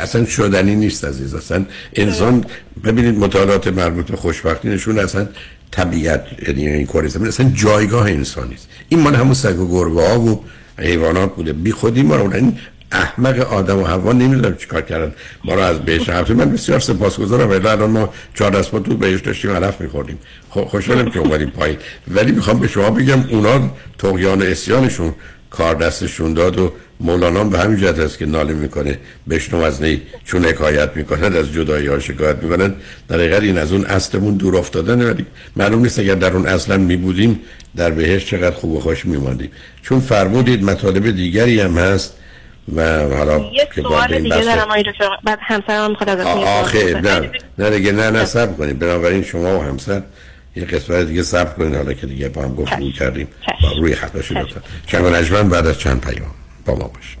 [0.00, 1.34] اصلا شدنی نیست عزیز.
[1.34, 2.44] اصلا انسان
[2.84, 5.28] ببینید مطالعات مربوط به خوشبختی نشون اصلا
[5.70, 10.20] طبیعت یعنی این کار اصلا جایگاه انسانی است این مال همون سگ و گربه ها
[10.20, 10.44] و
[10.78, 11.52] حیوانات بوده.
[11.52, 12.58] بی خودی ما رو این
[12.92, 15.12] احمق آدم و هوا نمی‌دونم چیکار کردن.
[15.44, 16.30] ما رو از بهش رفت.
[16.30, 17.50] من بسیار سپاسگزارم.
[17.50, 20.18] ولی الان ما چهار دست تو بهش داشتیم علف میخوردیم.
[20.48, 21.76] خوشحالم که اومدیم پایین.
[22.08, 25.14] ولی می‌خوام به شما بگم اونا تقیان اسیانشون
[25.50, 28.98] کار دستشون داد و مولانا به همین جهت است که ناله می‌کنه
[29.30, 32.76] بشنو از نی چون حکایت می‌کنند از جدایی ها شکایت می‌کنند.
[33.08, 35.10] در حقیقت این از اون اصلمون دور افتادن.
[35.10, 35.26] ولی
[35.56, 37.40] معلوم نیست اگر در اون اصلا میبودیم
[37.76, 39.50] در بهش چقدر خوب و خوش میماندیم.
[39.82, 42.14] چون فرمودید مطالب دیگری هم هست.
[42.76, 45.08] و حالا یه سوال دیگه دارم آقای دکتر.
[45.24, 48.78] بعد همسرم می‌خواد ازتون آخه نه نه دیگه نه نه صبر کنید.
[48.78, 50.02] بنابراین شما و همسر
[50.56, 51.74] یه قسمت دیگه صبر کنید.
[51.74, 53.28] حالا که دیگه با هم گفتگو کردیم
[53.62, 54.60] با روی خط باشید لطفا.
[54.86, 56.34] چند نجمن بعد از چند پیام
[56.66, 57.20] با ما باشید.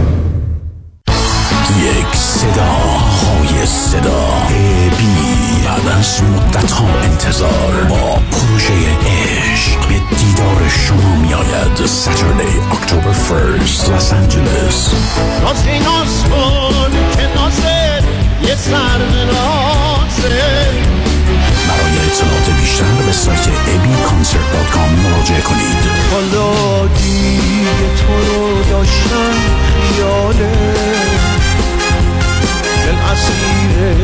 [1.81, 4.27] یک صدا های صدا.
[4.97, 5.05] بی
[5.65, 7.83] بعد از مدت ها انتظار.
[7.89, 8.73] با پروژه
[9.05, 14.89] عشق به دیدار شما می آید ساترلی اکتبر فرست لس انجلس
[15.41, 18.03] راستی ناز کن که نازه
[18.47, 20.41] یه سر نازه.
[21.67, 25.77] برای اطلاعات بیشتر به سایت abconcert.com مراجعه کنید.
[26.11, 29.33] حالا دیگه تو رو داشتم
[29.95, 30.90] خیاله دل
[33.11, 33.97] اسیر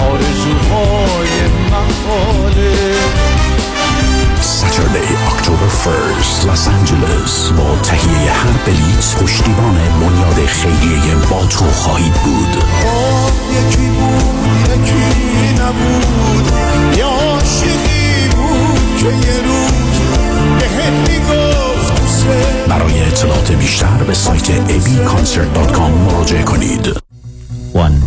[0.00, 2.94] آرزوهای محاله.
[4.58, 12.12] Saturday, October 1st, لس آنجلس با تهیه هر بلیت پشتیبان بنیاد خیریه با تو خواهید
[12.12, 12.56] بود.
[13.52, 16.52] یکی بود یکی نبود.
[16.98, 19.74] یا عاشقی بود که یه روز
[21.08, 22.26] می‌گفت دوست.
[22.68, 27.13] برای اطلاعات بیشتر به سایت abconcert.com مراجعه کنید.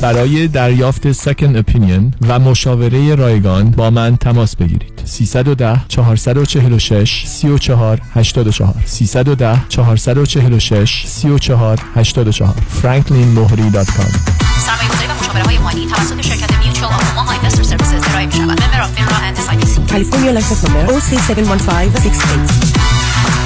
[0.00, 8.74] برای دریافت سکن اپینین و مشاوره رایگان با من تماس بگیرید 310 446 34 84
[8.86, 14.12] 310 446 34 84 franklinmohri.com
[14.66, 18.42] سرمایه‌گذاری و مشاوره های مالی توسط شرکت Mutual of Omaha Investor Services ارائه می‌شود.
[18.42, 19.90] Member of FINRA and SIPC.
[19.92, 23.45] California license number OC71568.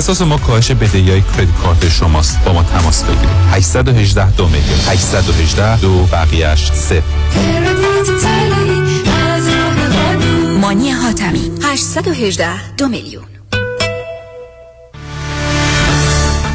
[0.01, 2.43] تخصص ما کاهش بدهی های کردیت کارت شماست.
[2.45, 3.29] با ما تماس بگیرید.
[3.51, 4.79] 818 دو میلیون.
[4.87, 7.01] 818 دو بقیهش صفر.
[10.61, 11.51] مانی حاتمی.
[11.63, 13.23] 818 دو میلیون.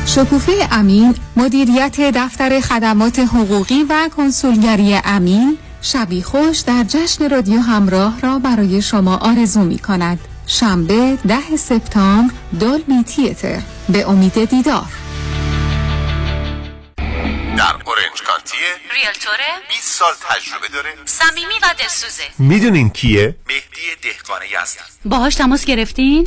[0.06, 8.20] شکوفه امین مدیریت دفتر خدمات حقوقی و کنسولگری امین شبی خوش در جشن رادیو همراه
[8.20, 13.62] را برای شما آرزو می کند شنبه ده سپتامبر دولبی تیتر.
[13.89, 14.85] به امید دیدار.
[17.56, 18.60] در اورنج کانتیه
[18.94, 20.94] ریلتوره 20 سال تجربه داره.
[21.05, 22.23] صمیمی و دلسوزه.
[22.39, 26.27] می‌دونین کیه؟ مهدی دهقان یزدی باهاش تماس گرفتین؟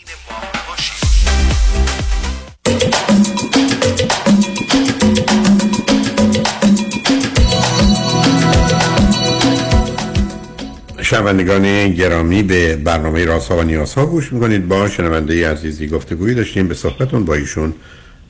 [11.11, 14.67] شنوندگان گرامی به برنامه راسا و نیاسا گوش می‌کنید.
[14.67, 17.73] با شنونده عزیزی گفتگویی داشتیم به صحبتون با ایشون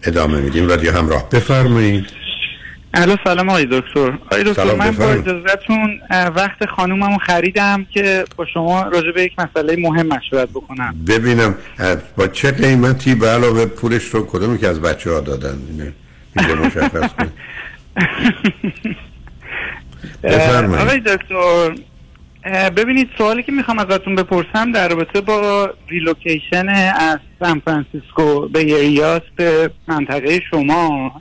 [0.04, 0.68] ادامه میدیم.
[0.68, 2.06] رادیو همراه بفرمایید.
[2.94, 4.18] الو سلام آقای دکتر.
[4.26, 5.06] آقای دکتر سلام، من با
[6.10, 10.96] اه، وقت خانوممو خریدم که با شما راجع به یک مسئله مهم مشورت بکنم.
[11.08, 11.56] ببینم
[12.18, 15.58] با چه قیمتی؟ به علاوه پولش رو کدومی که از بچه ها دادن
[16.38, 17.10] اینجا مشخص.
[20.80, 21.76] آقای دکتر
[22.78, 29.09] ببینید سوالی که می‌خوام ازتون بپرسم در رابطه با relocation از سان فرانسیسکو Bay Area
[29.09, 31.12] س به منطقه شما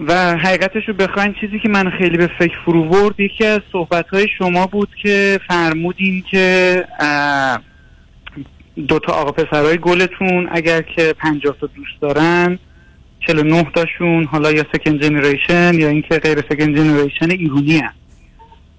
[0.00, 4.08] و حقیقتش رو بخواین چیزی که من خیلی به فکر فرو برد یکی از صحبت
[4.08, 6.84] های شما بود که فرمودین که
[8.88, 12.58] دوتا آقا پسرهای گلتون اگر که پنجاه تا دوست دارن
[13.26, 17.92] 49 تاشون حالا یا سکند جنریشن یا اینکه غیر سکند جنریشن ایرونی هن.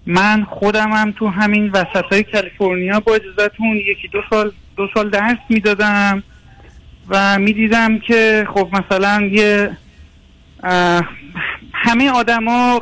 [0.05, 5.09] من خودم هم تو همین وسط های کالیفرنیا با اجازتون یکی دو سال دو سال
[5.09, 6.23] درس می‌دادم
[7.09, 9.77] و می‌دیدم که خب مثلا یه
[11.73, 12.81] همه آدما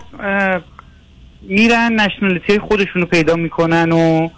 [1.41, 4.29] میرن نشنالیتی خودشون رو پیدا می‌کنن و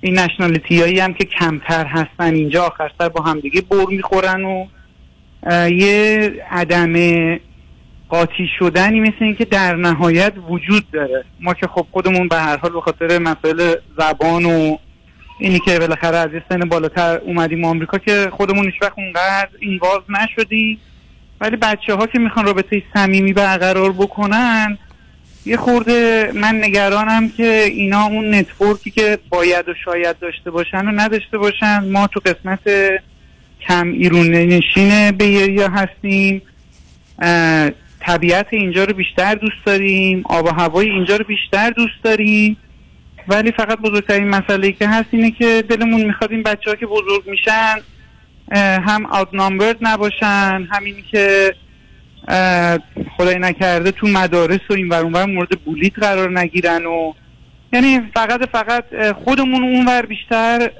[0.00, 4.66] این نشنالیتی هایی هم که کمتر هستن اینجا آخر سر با همدیگه بر می‌خورن و
[5.70, 6.92] یه عدم
[8.08, 11.24] قاطی شدنی مثل اینکه در نهایت وجود داره.
[11.40, 14.76] ما که خب خودمون به هر حال به خاطر مسائل زبان و
[15.38, 20.78] اینی که بالاخره از سن بالاتر اومدیم آمریکا که خودمون هیچ وقت اونقدر اینواز نشدیم.
[21.40, 24.78] ولی بچه ها که می‌خوان رابطه صمیمی برقرار بکنن
[25.46, 30.90] یه خورده من نگرانم که اینا اون نتورکی که باید و شاید داشته باشن و
[30.90, 31.84] نداشته باشن.
[31.84, 32.60] ما تو قسمت
[33.68, 36.42] کم ایرون نشین بیریا هستیم.
[38.08, 42.56] طبیعت اینجا رو بیشتر دوست داریم آب و هوای اینجا رو بیشتر دوست داریم.
[43.28, 47.30] ولی فقط بزرگترین مسئله که هست اینه که دلمون می‌خواد این بچه ها که بزرگ
[47.30, 47.76] میشن
[48.88, 51.54] هم اوت نباشن همینی که
[53.16, 57.12] خدای نکرده تو مدارس و این ور اونور مورد بولیت قرار نگیرن و
[57.72, 58.84] یعنی فقط فقط
[59.24, 60.70] خودمون اونور بیشتر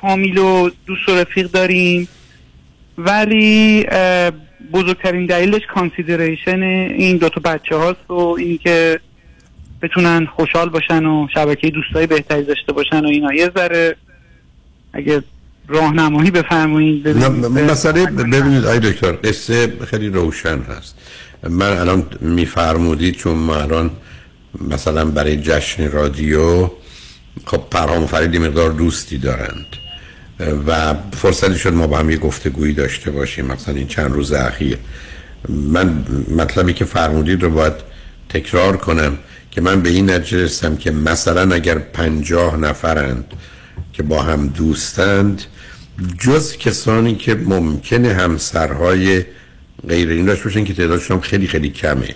[0.00, 2.08] فامیل و دوست و رفیق داریم.
[2.98, 3.86] ولی
[4.72, 9.00] بزرگترین دلیلش کانسیدریشن این دوتا بچه هاست و اینکه
[9.82, 13.34] بتونن خوشحال باشن و شبکه دوستای بهتری داشته باشن و اینا.
[13.34, 13.96] یه ذره
[14.92, 15.22] اگه
[15.68, 20.98] راهنمایی بفرمایید مسئله ببینید آی دکتر قصه خیلی روشن هست.
[21.50, 23.90] من الان میفرمودید چون ما الان
[24.68, 26.70] مثلا برای جشن رادیو
[27.46, 29.66] خب پرهام و فرید یه مقدار دوستی دارند.
[30.66, 34.78] و فرصتی شد ما با هم یه گفتگویی داشته باشیم مثلا این چند روز اخیر.
[35.48, 36.04] من
[36.36, 37.72] مطلبی که فرمودید رو باید
[38.28, 39.18] تکرار کنم
[39.50, 43.24] که من به این نتیجه رسیدم که مثلا اگر پنجاه نفرند
[43.92, 45.42] که با هم دوستند
[46.20, 49.24] جز کسانی که ممکنه همسرهای
[49.88, 52.14] غیر این داشته باشن که تعدادشون خیلی خیلی کمه.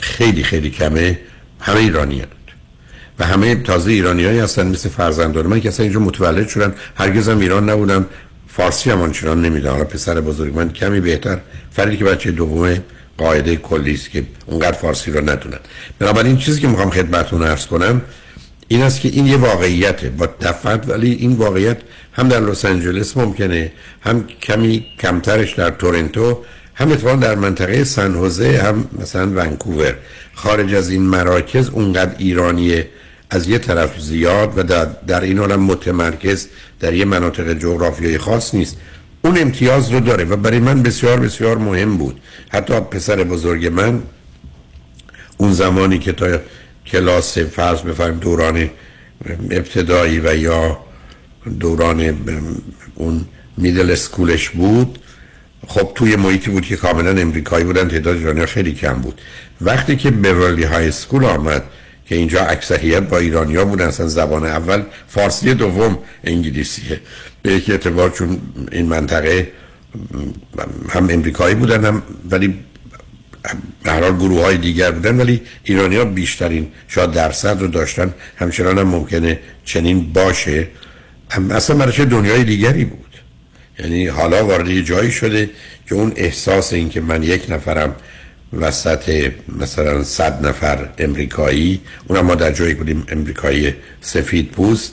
[0.00, 1.18] خیلی خیلی کمه.
[1.60, 2.22] همه ایرانی
[3.20, 6.74] و همه تازه ایرانی هایی هستن مثل فرزندان من که اصلا اینجا متولد شدن.
[6.94, 8.06] هرگز هم ایران نبودم.
[8.48, 9.72] فارسی هم آنچنان نمی‌دونم.
[9.72, 11.38] حالا پسر بزرگ من کمی بهتر.
[11.70, 12.82] فردی که بچه دومه
[13.18, 15.58] قاعده کلی است که اونقدر فارسی رو ندونن.
[15.98, 18.02] بنابراین چیزی که می‌خوام خدمتتون عرض کنم
[18.68, 20.08] این است که این یه واقعیته.
[20.08, 21.78] با دفعت ولی این واقعیت
[22.12, 26.44] هم در لس آنجلس ممکنه هم کمی کمترش در تورنتو
[26.74, 29.94] هم اتفاقا در منطقه سن هم مثلا ونکوور.
[30.34, 32.88] خارج از این مراکز اونقدر ایرانیه
[33.30, 36.46] از یه طرف زیاد و در, در این حال متمرکز
[36.80, 38.76] در یه مناطق جغرافیایی خاص نیست.
[39.22, 42.20] اون امتیاز رو داره و برای من بسیار بسیار مهم بود.
[42.48, 44.02] حتی پسر بزرگ من
[45.36, 46.38] اون زمانی که تا
[46.86, 48.70] کلاس فرض بفرم دوران
[49.50, 50.78] ابتدایی و یا
[51.60, 52.16] دوران
[52.94, 53.24] اون
[53.56, 54.98] میدل اسکولش بود
[55.66, 59.20] خب توی محیطی بود که کاملا امریکایی بودن تعداد ایرانی خیلی کم بود.
[59.60, 61.62] وقتی که بیورلی های اسکول آمد
[62.10, 67.00] که اینجا اکثریت با ایرانیا بودن اصلا زبان اول فارسی دوم انگلیسیه.
[67.42, 68.40] به یک اعتبار چون
[68.72, 69.48] این منطقه
[70.88, 72.54] هم امریکایی بودن هم ولی
[73.84, 78.14] به گروه های دیگر بودن ولی ایرانی ها بیشترین شاید درصد رو داشتن.
[78.36, 80.68] همچنان هم ممکنه چنین باشه.
[81.50, 83.14] اصلا برای دنیای دیگری بود؟
[83.78, 85.50] یعنی حالا وارد جایی شده
[85.88, 87.96] که اون احساس این که من یک نفرم
[88.52, 91.80] وسط مثلا صد نفر امریکایی.
[92.08, 94.92] اونم ما در جایی بودیم امریکایی سفید پوست.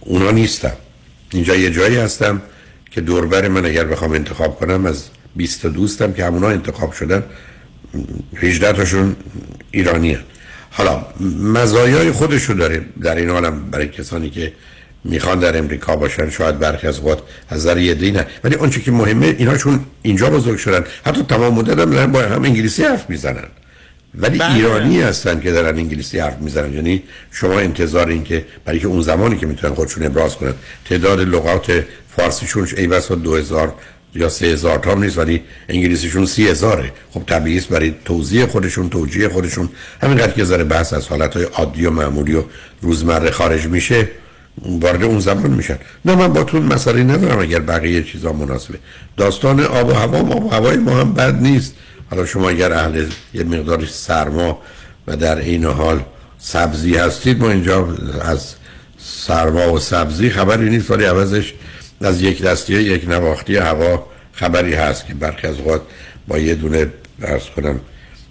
[0.00, 0.72] اونا نیستم
[1.32, 2.42] اینجا یه جایی هستم
[2.90, 5.04] که دوربر من اگر بخوام انتخاب کنم از
[5.36, 7.22] 20 دوستم که همونا انتخاب شدن
[8.36, 9.16] 18 تاشون
[9.70, 10.24] ایرانی هست.
[10.70, 11.06] حالا
[11.40, 14.52] مزایای خودشو داره در این حالم برای کسانی که
[15.08, 17.18] می‌خوان در امریکا باشن شاید برخی از وقت
[17.48, 18.26] از نظر یه دینه.
[18.44, 20.84] ولی اونچه که مهمه اینا چون اینجا بزرگ شدن.
[21.06, 23.48] حتی تمام مدت هم با هم انگلیسی حرف می‌زنن.
[24.14, 24.54] ولی بله.
[24.54, 26.74] ایرانی هستن که دارن انگلیسی حرف می‌زنن.
[26.74, 27.02] یعنی
[27.32, 30.54] شما انتظار این که برای که اون زمانی که می‌تونن خودشون ابراز کنن.
[30.84, 31.84] تعداد لغات
[32.16, 33.74] فارسیشون ای بسا دو هزار
[34.14, 38.46] یا سه هزار تا هم نیست ولی انگلیسیشون سی هزاره خب طبیعی است برای توضیح
[38.46, 39.68] خودشون توجیه خودشون.
[40.02, 42.42] همینقدر که ذره بحث از حالتهای عادی و معمولی و
[42.82, 44.08] روزمره خارج میشه.
[44.62, 45.78] وارد اون زمان میشن.
[46.04, 48.78] نه من با تون مسئله ندارم اگر بقیه چیزا مناسبه.
[49.16, 51.74] داستان آب و هوا آب و هوای ما هم بد نیست.
[52.10, 54.58] حالا شما اگر اهل یه مقدار سرما
[55.06, 56.00] و در این حال
[56.38, 58.54] سبزی هستید ما اینجا از
[58.98, 61.54] سرما و سبزی خبری نیست ولی عوضش
[62.00, 65.82] از یک دستی یک نواختی هوا خبری هست که برخی از اوقات
[66.28, 66.86] با یه دونه
[67.22, 67.80] ارز کنم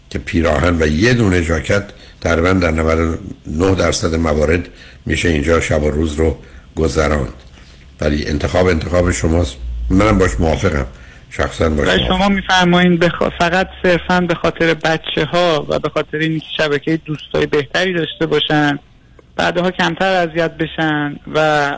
[0.10, 1.84] که پیراهن و یه دونه ژاکت
[2.26, 4.70] تقریبا در 99 درصد موارد
[5.06, 6.38] میشه اینجا شب و روز رو
[6.76, 7.34] گذراند.
[8.02, 9.58] ولی انتخاب انتخاب شماست.
[9.90, 10.86] منم باش موافقم.
[11.30, 12.08] شخصا باش موافقم.
[12.08, 13.30] شما میفرمایید بخ...
[13.40, 18.80] فقط صرفا به خاطر بچه ها و به خاطر اینکه شبکه دوستای بهتری داشته باشن
[19.36, 21.72] بعدها کمتر اذیت بشن و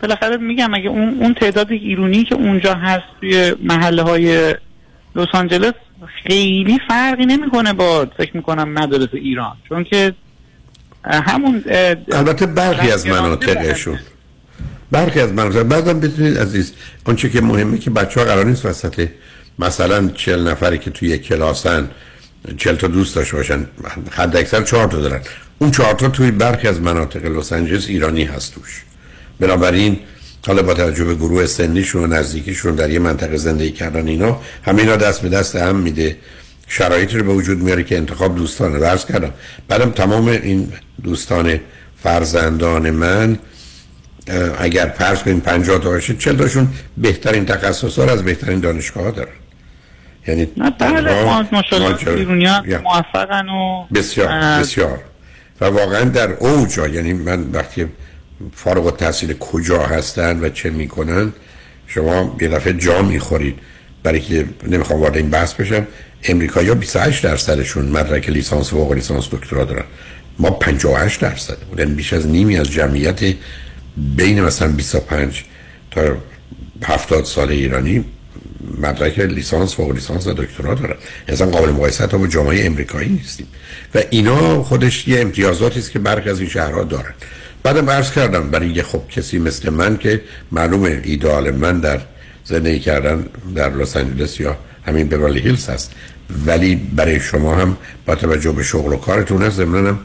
[0.00, 4.54] بالاخره میگم اگه اون اون تعداد ایرونی که اونجا هست توی محله های
[5.14, 5.74] لس آنجلس
[6.26, 9.56] خیلی فرقی نمی‌کنه با فکر می‌کنم مدارس ایران.
[9.68, 10.14] چون که
[11.04, 11.64] همون
[12.12, 13.98] البته برخی از مناطقشون.
[14.90, 15.62] برخی از مناطق.
[15.62, 16.72] بعدم بتونید عزیز
[17.04, 19.08] آنچه که مهمه که بچه ها قرار نیست وسط
[19.58, 21.90] مثلا چل نفری که توی یک کلاسن
[22.56, 23.66] چل تا دوست داشته باشن
[24.10, 25.20] حد اکثر چهار تا دارن.
[25.58, 28.82] اون چهار تا توی برخی از مناطق لس آنجلس ایرانی هست توش.
[29.40, 29.98] بنابراین
[30.46, 34.96] حالا با توجه به گروه سنیشون و نزدیکیشون در یه منطقه زندگی کردن اینا همینا
[34.96, 36.16] دست به دست هم میده.
[36.68, 38.78] شرایطی رو به وجود میاره که انتخاب دوستانه.
[38.78, 39.30] ورز کردم
[39.68, 40.72] بعدم تمام این
[41.02, 41.60] دوستان
[42.02, 43.38] فرزندان من
[44.58, 49.10] اگر فرض کنیم 50 تا باشه 40 تاشون بهترین تخصصا رو از بهترین دانشگاه ها
[49.10, 49.32] دارن.
[50.26, 52.62] یعنی نه بله ماشاءالله ها.
[52.82, 54.28] موفقن و بسیار
[54.60, 54.98] بسیار.
[55.60, 57.86] و واقعا در اوجا یعنی من وقتی
[58.54, 61.32] فارغ التحصیل کجا هستن و چه می‌کنن
[61.86, 63.58] شما یه دفعه جا می‌خورید.
[64.02, 65.86] برای که نمی‌خوام وارد این بحث بشم
[66.24, 69.84] امریکایی ها 28 درصدشون مدرک لیسانس فوق لیسانس دکترا دارن.
[70.38, 71.94] ما 58 درصد بودن.
[71.94, 73.34] بیش از نیمی از جمعیت
[73.96, 75.44] بین مثلا 25
[75.90, 76.16] تا
[76.84, 78.04] 70 سال ایرانی
[78.78, 80.96] مدرک لیسانس فوق لیسانس و دکترا دارن.
[81.28, 83.46] اصلا قابل مقایسه تا با جامعه امریکایی نیستیم.
[83.94, 87.14] و اینا خودش یه امتیازاتی است که برخی از این شهرها دارن.
[87.62, 90.20] بعدم عرض کردم برای یه خب کسی مثل من که
[90.52, 92.00] معلومه ایدئال من در
[92.44, 94.56] زندگی کردن در لس آنجلس یا
[94.86, 95.92] همین بیورلی هیلز هست.
[96.46, 97.76] ولی برای شما هم
[98.06, 99.98] با توجه به شغل و کارتون هست هم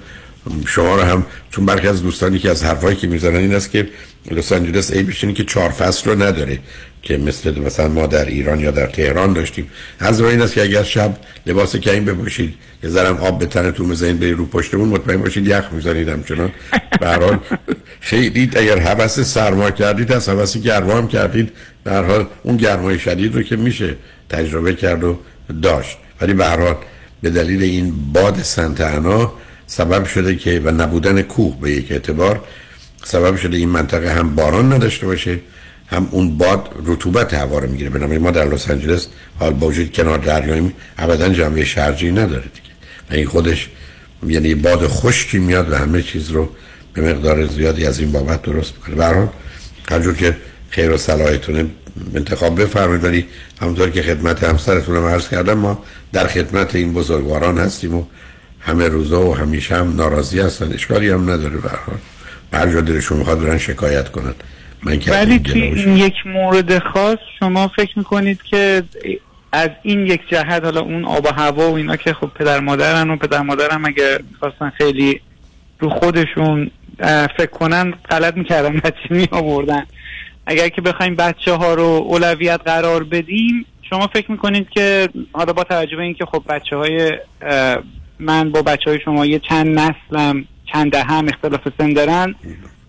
[0.66, 3.88] شما رو هم چون برخی از دوستانی که از حرفایی که می‌زنن این است که
[4.32, 6.60] لس آنجلس عیبش اینه که چهار فصل رو نداره.
[7.06, 9.70] که مثل مثلا ما در ایران یا در تهران داشتیم.
[10.00, 12.54] از این است که اگر شب لباس کمی بپوشید
[12.84, 16.52] یه ذرم آب به تنتون بزنید برید رو پشتمون مطمئن باشید یخ می‌زنید همچنان.
[17.00, 17.40] به هر حال
[18.00, 21.52] خیلی اگر حوس سرما کردید از حوس گرما هم کردید
[21.84, 23.96] به هر حال اون گرمای شدید رو که میشه
[24.30, 25.18] تجربه کرد و
[25.62, 25.98] داشت.
[26.22, 26.76] ولی به
[27.22, 29.34] به دلیل این باد سنت انا
[29.68, 32.42] سبب شده که و نبودن کوه به یک اعتبار
[33.04, 35.40] سبب شده این منطقه هم باران نداشته باشه.
[35.88, 37.90] هم اون باد رطوبت هوا رو می‌گیره.
[37.90, 39.08] بنابراین ما در لس آنجلس
[39.40, 42.70] حال با وجود کنار دریاییم ابدا جنبه شرجی نداره دیگه.
[43.12, 43.70] و این خودش
[44.28, 46.50] یعنی باد خشکی میاد و همه چیز رو
[46.94, 48.96] به مقدار زیادی از این بابت درست می‌کنه.
[48.96, 49.28] به هر حال
[49.92, 50.38] هر جور که
[50.70, 51.66] خیر و صلاحتونه
[52.16, 53.04] انتخاب بفرمایید.
[53.04, 53.26] ولی
[53.62, 55.84] همونطور که خدمت همسرتون رو عرض کردم ما
[56.14, 58.06] در خدمت این بزرگواران هستیم و
[58.60, 61.58] همه روزا و همیشه هم ناراضی هستن اشکالی هم نداره
[62.52, 64.26] به هر جا دلشون می‌خواد برن شکایت کنن.
[64.26, 64.55] من که
[65.08, 68.84] ولی توی این یک مورد خاص شما فکر می‌کنید که
[69.52, 73.10] از این یک جهت حالا اون آب و هوا و اینا که خب پدر مادرن
[73.10, 75.22] و پدر مادرم اگه خواستن خیلی
[75.80, 76.72] رو خودشون
[77.38, 79.86] فکر کنن غلط می‌کردن بچه می آوردن
[80.46, 85.64] اگر که بخوایم بچه ها رو اولویت قرار بدیم شما فکر می‌کنید که حالا با
[85.64, 87.12] توجه به اینکه خب بچه های
[88.20, 92.36] من با بچه های شما یه چند نسلم چند ده هم اختلاف سن دارن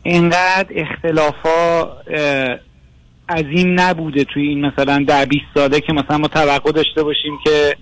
[0.07, 1.83] اینقدر اختلافا
[3.29, 7.77] عظیم نبوده توی این مثلا ده 20 ساله که مثلا ما توقع داشته باشیم که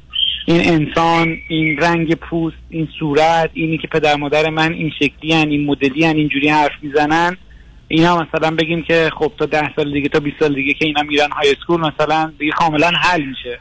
[0.47, 5.49] این انسان این رنگ پوست این صورت اینی که پدر مادر من این شکلی هن
[5.49, 7.37] این مدلی هن اینجوری حرف می‌زنن.
[7.89, 11.03] اینا مثلا بگیم که خب تا ده سال دیگه تا 20 سال دیگه که اینا
[11.03, 13.59] میرن high school مثلا دیگه کاملا حل میشه.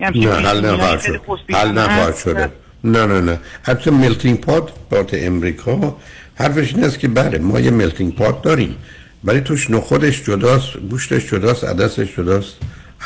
[0.00, 0.06] نه
[0.48, 1.20] حل نخواهد شد.
[1.54, 2.16] حل نخواهد.
[2.16, 2.52] شده.
[2.84, 3.40] نه نه نه.
[3.62, 5.96] حتی melting pot pot امریکا
[6.36, 8.76] حرفش این است که بله ما یه melting pot داریم
[9.24, 12.56] ولی توش نخودش جداست گوشتش جداست عدسش جداست.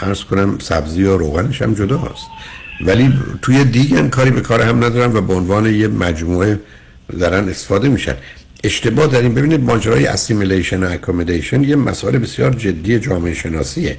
[0.02, 2.26] عرض کنم سبزی و روغنش هم جداست.
[2.80, 3.12] ولی
[3.42, 6.60] توی دیگن کاری به کار هم ندارن و به عنوان یه مجموعه
[7.20, 8.14] دارن استفاده میشن.
[8.64, 13.96] اشتباه در این ببینید ماجرای assimilation و accommodation یه مسئله بسیار جدی جامعه شناسیه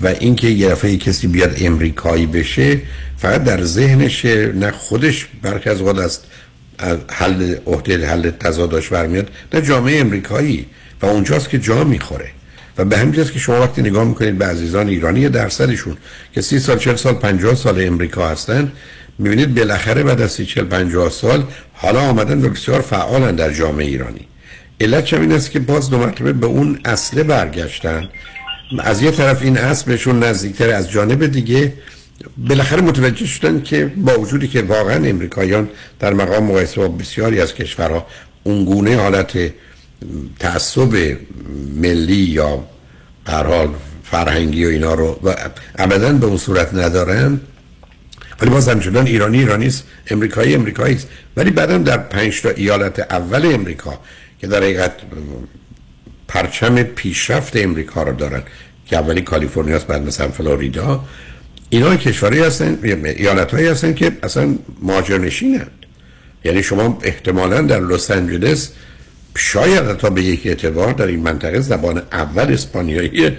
[0.00, 2.80] و اینکه یه دفعه کسی بیاد امریکایی بشه
[3.16, 4.24] فقط در ذهنش
[4.54, 6.26] نه خودش برخی از است.
[7.08, 10.66] از عهده حل تضاداش برمیاد نه جامعه امریکایی.
[11.02, 12.30] و اونجاست که جا می‌خوره.
[12.78, 15.96] و به همین که شما وقتی نگاه می‌کنید به عزیزان ایرانی درصدشون
[16.32, 18.72] که سی سال چل سال پنجاه سال امریکا هستن
[19.18, 23.86] می‌بینید بالاخره بعد از سی چل پنجاه سال حالا آمدن و بسیار فعالن در جامعه
[23.86, 24.26] ایرانی.
[24.80, 28.08] علت این است که باز دو مرتبه به اون اصله برگشتن.
[28.78, 31.72] از یه طرف این اصل بهشون نزدیکتر از جانب دیگه
[32.36, 35.68] بالاخره متوجه شدن که با وجودی که واقعا امریکاییان
[35.98, 38.06] در مقام مقایسه با بسیاری از کشورها
[38.44, 39.38] اونگونه حالت
[40.38, 41.16] تعصب
[41.74, 42.64] ملی یا
[43.28, 43.68] حال
[44.04, 45.34] فرهنگی و اینا رو و
[45.78, 47.40] ابدا به اون صورت ندارن
[48.40, 51.08] ولی باز همچنان ایرانی ایرانی است امریکایی امریکایی است.
[51.36, 54.00] ولی بعدم در پنج تا ایالت اول امریکا
[54.40, 54.92] که در حقیقت
[56.28, 58.42] پرچم پیشرفت امریکا رو دارن
[58.86, 61.04] که اولی کالیفرنیا بعد مثلا فلوریدا
[61.70, 65.70] اینا کشورهایی هستن ایالت هایی هستن که اصلا مهاجرنشینند
[66.44, 68.70] یعنی شما احتمالا در لس آنجلس
[69.36, 73.30] شاید تا به یک اعتبار در این منطقه زبان اول اسپانیایی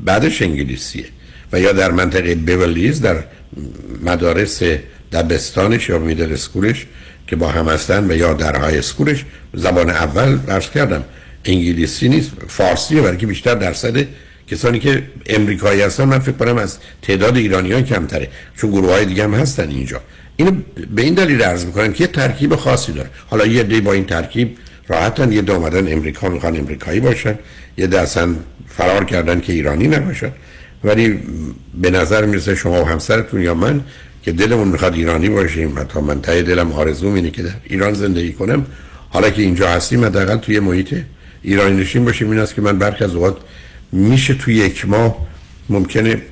[0.00, 1.04] بعدش انگلیسیه.
[1.52, 3.24] و یا در منطقه بیولیز در
[4.02, 4.62] مدارس
[5.12, 6.86] دبستانش یا میدل اسکولش
[7.26, 9.24] که با هم هستن و یا در های اسکولش.
[9.54, 11.04] زبان اول برش کردم
[11.44, 14.06] انگلیسی نیست فارسیه برای که بیشتر درصد
[14.52, 19.24] کسانی که امریکایی هستن من فکر کنم از تعداد ایرانیان کمتره چون گروه های دیگه
[19.24, 20.00] هم هستن اینجا.
[20.36, 20.52] اینو
[20.94, 23.10] به این دلیل عرض می‌کنم که یه ترکیب خاصی داره.
[23.26, 24.56] حالا یه دی با این ترکیب
[24.88, 27.38] راحتن یه دو امریکا می‌خوان امریکایی باشن
[27.76, 28.34] یه اصلا
[28.68, 30.32] فرار کردن که ایرانی نباشن.
[30.84, 31.18] ولی
[31.82, 33.80] به نظر می‌رسه شما و همسرتون یا من
[34.22, 38.32] که دلمون می‌خواد ایرانی باشیم حتی من تای دلم آرزوم اینه که در ایران زندگی
[38.32, 38.66] کنم.
[39.10, 40.94] حالا که اینجا هستیم حداقل توی محیط
[41.42, 42.30] ایرانی نشین باشیم.
[42.30, 43.36] این است که من برخ از اوقات
[43.92, 45.16] میشه توی یک ماه.
[45.68, 46.22] ممکنه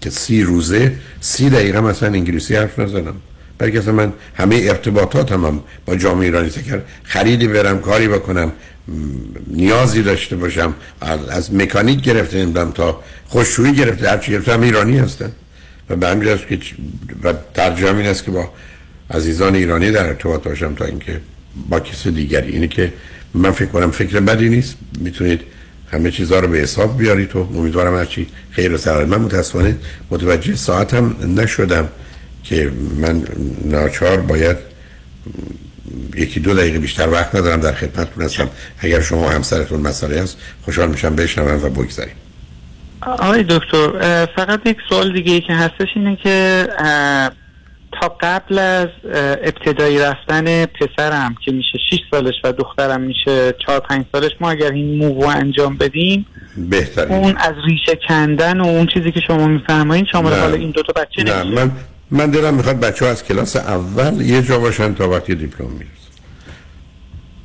[0.00, 3.14] که سی روزه سی دقیقه مثلا انگلیسی حرف نزنم.
[3.58, 8.52] برای که من همه ارتباطات هم, با جامعه ایرانی کرد خریدی برم کاری بکنم
[9.46, 10.74] نیازی داشته باشم
[11.30, 15.32] از مکانیک گرفته نمی‌دونم تا خوششویی گرفته هرچی گرفته هم ایرانی هستن.
[15.90, 16.58] و به همین که
[17.24, 18.50] و ترجمه این است که با
[19.10, 21.20] عزیزان ایرانی در ارتباط باشم تا اینکه
[21.68, 22.52] با کسی دیگری.
[22.52, 22.92] اینه که
[23.34, 24.76] من فکر کنم فکر بدی نیست.
[25.00, 25.40] می‌تونید
[25.92, 27.48] همه چیزها رو به حساب بیارید تو.
[27.54, 29.08] امیدوارم هرچی خیر و سلامت.
[29.08, 29.76] من متاسفانه
[30.10, 31.88] متوجه ساعتم نشدم
[32.44, 33.24] که من
[33.64, 34.56] ناچار باید
[36.16, 38.50] یکی دو دقیقه بیشتر وقت ندارم در خدمتتون هستم.
[38.78, 42.14] اگر شما همسرتون مسئله هست خوشحال میشم بشنوم و بگذاریم.
[43.02, 46.66] آقای دکتر فقط یک سوال دیگه ای که هستش اینه که
[48.00, 48.88] تا قبل از
[49.44, 54.70] ابتدایی رفتن پسرم که میشه 6 سالش و دخترم میشه 4 5 سالش ما اگر
[54.70, 56.26] این موو انجام بدیم
[56.56, 57.12] بهترین.
[57.12, 60.92] اون از ریشه کندن و اون چیزی که شما میفرمایید شما حالا این دو تا
[60.92, 61.70] بچه نه من
[62.10, 65.90] من دلم می‌خواد بچه ها از کلاس اول یه جا باشن تا وقتی دیپلم می‌رسن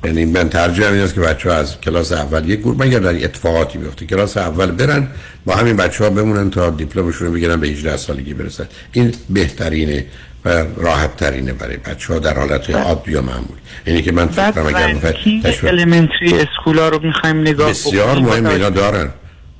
[0.04, 3.24] یعنی من ترجیح این است که بچه ها از کلاس اول یک گروه مگر در
[3.24, 5.08] اتفاقاتی بیفته کلاس اول برن
[5.44, 8.66] با همین بچه ها بمونن تا دیپلمشون رو بگیرن به 18 سالگی برسن.
[8.92, 10.06] این بهترینه.
[10.46, 13.56] و راحت ترینه برای بچه ها در حالت عادی و معمول.
[13.84, 15.16] اینی که من فکر کنم اگر می‌خواید
[15.62, 19.10] الیمنتری اسکولا رو می‌خوایم نگاه بسیار مهم اینا دارن.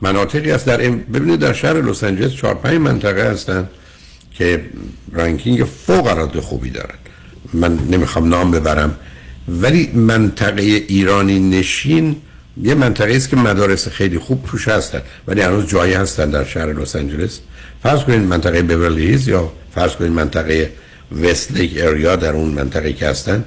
[0.02, 0.98] مناطقی هست در ام...
[0.98, 3.68] ببینید در شهر لس آنجلس 4 5 منطقه هستن
[4.34, 4.64] که
[5.12, 6.94] ranking فوق العاده خوبی دارن.
[7.54, 8.94] من نمی‌خوام نام ببرم
[9.48, 12.16] ولی منطقه ایرانی نشین
[12.62, 16.72] یه منطقه است که مدارس خیلی خوب توش هستن ولی هنوز جایی هستن در شهر
[16.72, 17.40] لس آنجلس.
[17.82, 20.72] فرض کنید منطقه بورلی هیلز یا فرض کنید منطقه
[21.22, 23.44] Westlake area در اون منطقه که هستن؟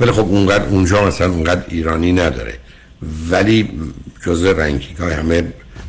[0.00, 2.54] ولی خب اونقدر اونجا مثلا اونقدر ایرانی نداره.
[3.30, 3.70] ولی
[4.26, 5.44] جزء ranking های همه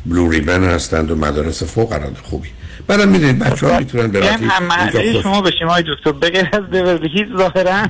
[0.06, 2.48] بلو ریبن هستند و مدارس فوق العاده خوبی.
[2.86, 6.12] بعدم می‌دونید بچه ها می‌تونن به راحتی شما بشیم های دکتر.
[6.12, 7.88] بغیر از بیورلی ظاهرا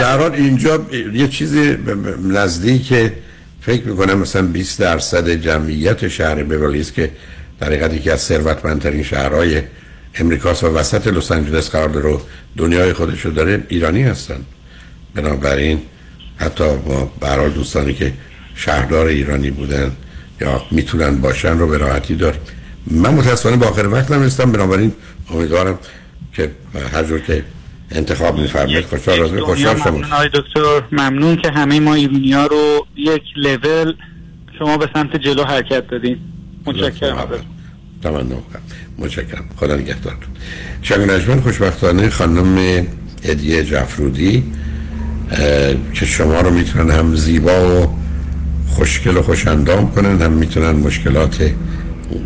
[0.00, 1.78] در حال اینجا یه چیزی
[2.24, 2.94] نزدیک
[3.60, 7.10] فکر می‌کنم مثلا 20 درصد جمعیت شهر بیورلیز که
[7.62, 9.62] در حقیقت یکی از ثروتمندترین شهرهای
[10.14, 12.18] امریکاست و وسط لس آنجلس قرار داره
[12.56, 14.40] دنیای خودشو داره ایرانی هستن.
[15.14, 15.82] بنابراین
[16.36, 18.12] حتی ما برای دوستانی که
[18.54, 19.92] شهردار ایرانی بودن
[20.40, 22.34] یا می‌تونن باشن رو به راحتی دار.
[22.86, 24.92] من متاسفانه با آخر وقت نمیستم بنابراین
[25.30, 25.78] امیدوارم
[26.36, 26.50] که
[26.92, 27.44] هر جور که
[27.90, 30.00] انتخاب میفرمایید خوشحال راز خوشحال شما
[30.34, 30.82] دکتر.
[30.92, 33.94] ممنون که همه ما ایرانی ها رو یک لول
[34.58, 36.18] شما به سمت جلو حرکت دادین.
[36.66, 37.51] متشکرم.
[38.02, 38.42] تمام
[38.98, 39.44] متشکرم.
[39.56, 40.28] خدا نگهدارتون.
[40.82, 42.86] شنگ نجمن خوشبختانه خانم
[43.22, 44.44] ادیه جفرودی
[45.94, 47.98] که شما رو می‌تونن هم زیبا و
[48.68, 51.52] خوشگل و خوش اندام کنن هم می‌تونن مشکلات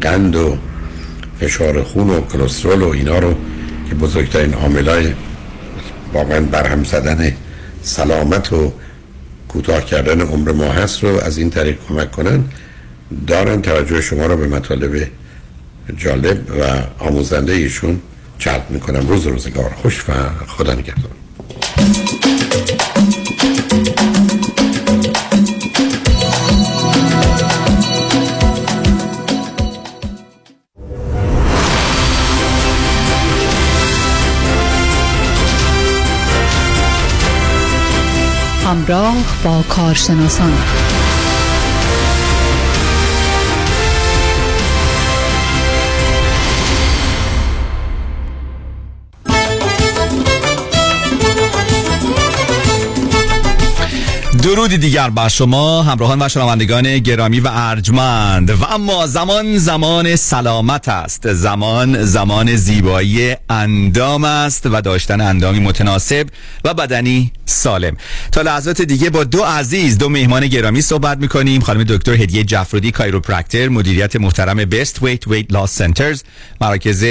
[0.01, 0.59] قند و
[1.40, 3.35] فشار خون و کلسترول و اینا رو
[3.89, 5.12] که بزرگترین عاملای
[6.12, 7.32] واقعا برهم زدن
[7.82, 8.73] سلامت و
[9.48, 12.44] کوتاه کردن عمر ما هست رو از این طریق کمک کنن.
[13.27, 15.09] دارن توجه شما رو به مطالب
[15.96, 18.00] جالب و آموزنده ایشون
[18.38, 19.08] جلب می‌کنم.
[19.08, 19.70] روز روزگار.
[19.82, 20.12] خوش و
[20.46, 21.10] خدا نگهدار.
[38.64, 39.14] همراه
[39.44, 40.52] با کارشناسان.
[54.47, 58.51] درودی دیگر بر شما همراهان و شنوندگان گرامی و ارجمند.
[58.51, 61.32] و اما زمان زمان سلامت است.
[61.32, 66.27] زمان زمان زیبایی اندام است و داشتن اندامی متناسب
[66.64, 67.97] و بدنی سالم.
[68.32, 71.60] تا لحظات دیگه با دو عزیز دو مهمان گرامی صحبت می‌کنیم.
[71.60, 76.22] خانم دکتر هدیه جعفرودی chiropractor مدیریت محترم Best Weight Weight Loss Centers
[76.60, 77.05] مراکز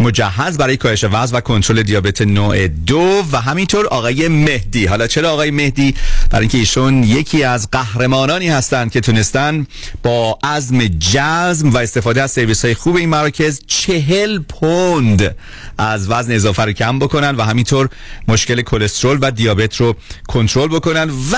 [0.00, 4.86] مجهز برای کاهش وزن و کنترل دیابت نوع دو و همینطور آقای مهدی.
[4.86, 5.94] حالا چرا آقای مهدی؟
[6.30, 9.66] برای اینکه ایشون یکی از قهرمانانی هستند که تونستن
[10.02, 15.36] با عزم جزم و استفاده از سرویس های خوب این مراکز چهل پوند
[15.78, 17.88] از وزن اضافه رو کم بکنن و همینطور
[18.28, 19.94] مشکل کلسترول و دیابت رو
[20.28, 21.36] کنترل بکنن و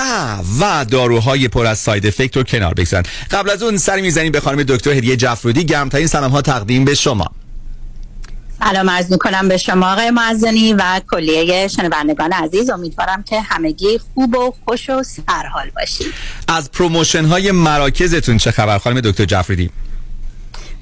[0.59, 3.03] و داروهای پر از ساید افکت رو کنار بگذارن.
[3.31, 5.63] قبل از اون سر می‌زنیم به خانم دکتر هدیه جعفرودی.
[5.63, 7.31] گرمترین سلام ها تقدیم به شما.
[8.59, 12.69] سلام عرض می‌کنم به شما آقای معزنی و کلیه شنوندگان عزیز.
[12.69, 16.13] امیدوارم که همگی خوب و خوش و سرحال باشید.
[16.47, 19.69] از promotion های مراکزتون چه خبر خانم دکتر جعفرودی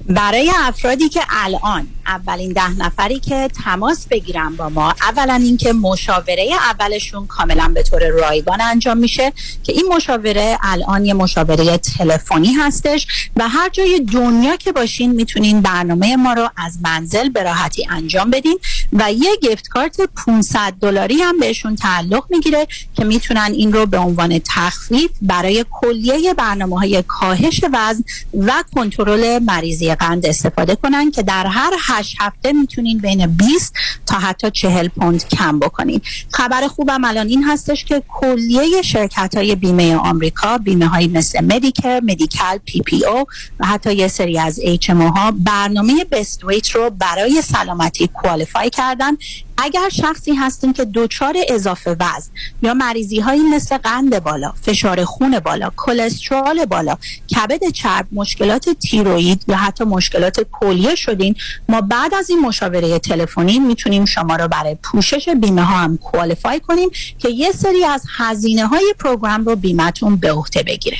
[0.09, 6.49] برای افرادی که الان اولین ده نفری که تماس بگیرن با ما اولا اینکه مشاوره
[6.69, 13.07] اولشون کاملا به طور رایگان انجام میشه که این مشاوره الان یه مشاوره تلفنی هستش
[13.35, 18.29] و هر جای دنیا که باشین می‌تونین برنامه ما رو از منزل به راحتی انجام
[18.29, 18.59] بدین
[18.93, 23.97] و یه gift card 500 دلاری هم بهشون تعلق می‌گیره که می‌تونن این رو به
[23.97, 28.03] عنوان تخفیف برای کلیه برنامه های کاهش وزن
[28.33, 33.73] و کنترل مریضی قند استفاده کنن که در هر هشت هفته می‌تونین بین 20
[34.05, 36.01] تا حتی 40 پوند کم بکنین.
[36.31, 41.99] خبر خوبم الان این هستش که کلیه شرکت های بیمه آمریکا بیمه های مثل Medicare،
[41.99, 43.25] Medi-Cal، PPO
[43.59, 49.17] و حتی یه سری از HMO ها برنامه Best Weight رو برای سلامتی qualify کردن.
[49.57, 52.31] اگر شخصی هستین که دچار اضافه وزن
[52.61, 56.97] یا مریضی هایی مثل قند بالا، فشار خون بالا، کلسترول بالا،
[57.35, 61.35] کبد چرب، مشکلات تیروئید یا حتی مشکلات کلیه شدین
[61.69, 66.59] ما بعد از این مشاوره تلفنی می‌تونیم شما رو برای پوشش بیمه ها هم کوالیفای
[66.59, 66.89] کنیم
[67.19, 70.97] که یه سری از هزینه های پروگرام رو بیمتون به عهده بگیره.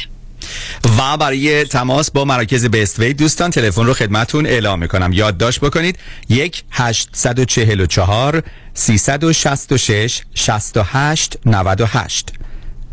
[0.98, 5.14] و برای تماس با مراکز بیست وی دوستان تلفن رو خدمتون اعلام می‌کنم.
[5.14, 6.00] یادداشت بکنید
[6.30, 8.44] یک 844
[8.74, 12.30] 366 68 98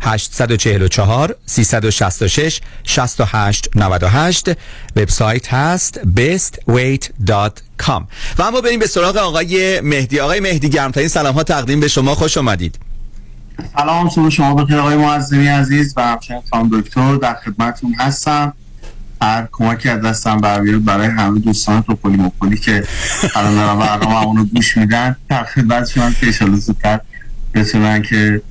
[0.01, 4.49] 844 366 68 98
[4.95, 8.03] وبسایت هست bestweight.com
[8.37, 10.19] و اما بریم به سراغ آقای مهدی.
[10.19, 12.15] آقای مهدی گرمترین سلام ها تقدیم به شما.
[12.15, 12.84] خوش آمدید
[13.77, 18.53] سلام صبح شما بخیر آقای معظمی عزیز و همچنین خانم دکتر در خدمتتون هستم.
[19.21, 22.83] هر کمکی از دستم برمیاد برای همه دوستان توپولی مپولی که
[23.35, 25.15] الان دارن برنامه اونو گوش میدن.
[25.29, 26.99] در خدمتشون که ایشالا زودتر
[27.53, 28.41] بتونن که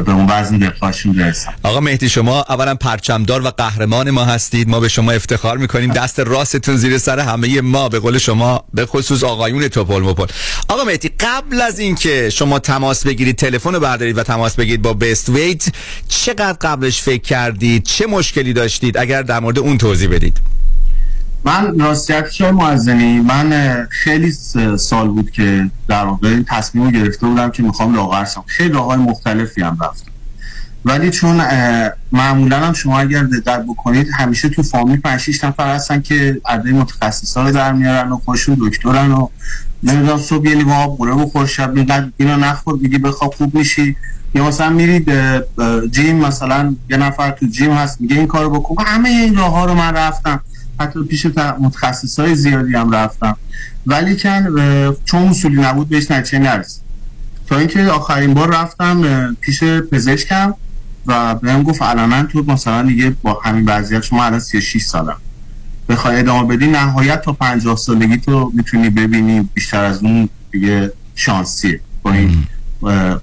[0.00, 4.68] به اون وزن دفاعشون برسن آقا مهدی شما اولا پرچمدار و قهرمان ما هستید.
[4.68, 5.92] ما به شما افتخار می‌کنیم.
[5.92, 7.88] دست راستتون زیر سر همه ما.
[7.88, 10.26] به قول شما به خصوص آقایون توپل مپل.
[10.68, 14.92] آقا مهدی قبل از اینکه شما تماس بگیرید تلفن رو بردارید و تماس بگیرید با
[14.92, 15.68] بست ویت
[16.08, 20.40] چقدر قبلش فکر کردید؟ چه مشکلی داشتید؟ اگر در مورد اون توضیح بدید.
[21.44, 24.32] من راستیت شای معزنی من خیلی
[24.78, 28.44] سال بود که در واقع تصمیم گرفته بودم که می‌خوام لاغر شم.
[28.46, 30.12] خیلی راههای مختلفی هم رفتم.
[30.84, 31.42] ولی چون
[32.12, 36.72] معمولا هم شما اگر دقت بکنید همیشه تو فامیل 5 6 نفر هستن که عده
[36.72, 39.28] متخصصا رو در میارن و خودشون دکترن و
[39.82, 43.96] نمی‌دونم صبح یه لیوان آب قوره بخور شب اینقدر اینو نخور میگی بخواب خوب میشی.
[44.34, 45.12] یا مثلا میرید
[45.90, 48.84] جیم مثلا یه نفر تو جیم هست میگه این کارو بکن.
[48.84, 50.40] همه این راه ها رو من رفتم.
[50.82, 51.26] حتی پیش
[51.60, 53.36] متخصص های زیادی هم رفتم.
[53.86, 54.54] ولی کن
[55.04, 56.82] چون اصولی نبود بهش نتیجه نرسید.
[57.46, 60.54] تا اینکه آخرین بار رفتم پیش پزشکم
[61.06, 65.16] و بهم گفت علنا تو مثلا دیگه با همین وضعیت شما الان 36 سالم.
[65.88, 71.80] بخوای ادامه بدی نهایت تا 50 سالگی تو می‌تونی ببینی بیشتر از اون دیگه شانسیه.
[72.02, 72.46] با این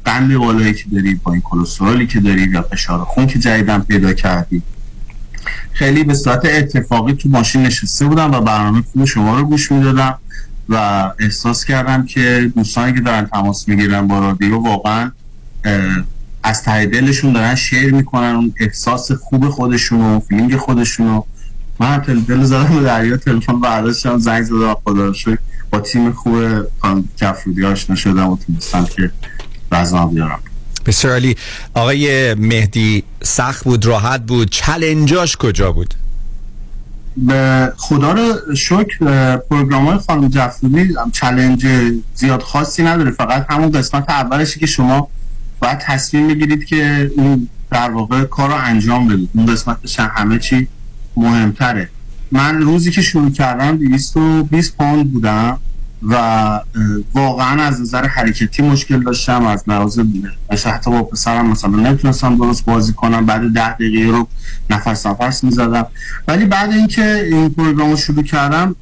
[0.06, 4.14] قند بالایی که داری با این کلسترولی که داری یا فشار خون که جدیدن پیدا
[4.14, 4.61] کردی.
[5.72, 10.20] خیلی به صورت اتفاقی تو ماشین نشسته بودم و برنامه خوب شما رو گوش می‌دادم
[10.70, 10.76] و
[11.20, 15.11] احساس کردم که دوستانی که دارن تماس می‌گیرن با رادیو واقعا
[16.44, 21.22] از ته دلشون دارن شیر می‌کنن اون احساس خوب خودشون و فیلینگ خودشون و
[21.80, 21.98] من
[22.28, 25.38] دل زدم به دریا تلفن برداشتم زنگ زدم خدا رو
[25.70, 26.44] با تیم خوب
[27.16, 29.11] جفرودی آشنا شدم و تونستم که
[29.72, 30.40] وزنم بیارم.
[30.85, 31.35] بسیار علی
[31.73, 34.49] آقای مهدی سخت بود راحت بود.
[34.49, 35.93] چلنجاش کجا بود؟
[37.18, 41.68] به خدا رو شکر پروگرام های خانم جفرودی چلنج
[42.15, 43.11] زیاد خاصی نداره.
[43.11, 45.07] فقط همون قسمت اولشی که شما
[45.60, 49.30] باید تصمیم بگیرید که این در واقع کار رو انجام بدید.
[49.35, 50.68] اون قسمتش همه چی
[51.18, 51.89] مهمتره.
[52.31, 55.60] من روزی که شروع کردم 220 پوند بودم.
[56.07, 56.15] و
[57.13, 59.99] واقعا از نظر حرکتی مشکل داشتم از لحاظ
[60.65, 63.26] حتی با پسرم مثلا نمی‌تونستم درست بازی کنم.
[63.26, 64.27] بعد ده دقیقه رو
[64.69, 65.85] نفس نفس می‌زدم.
[66.27, 68.76] ولی بعد اینکه این پروگرام رو شروع کردم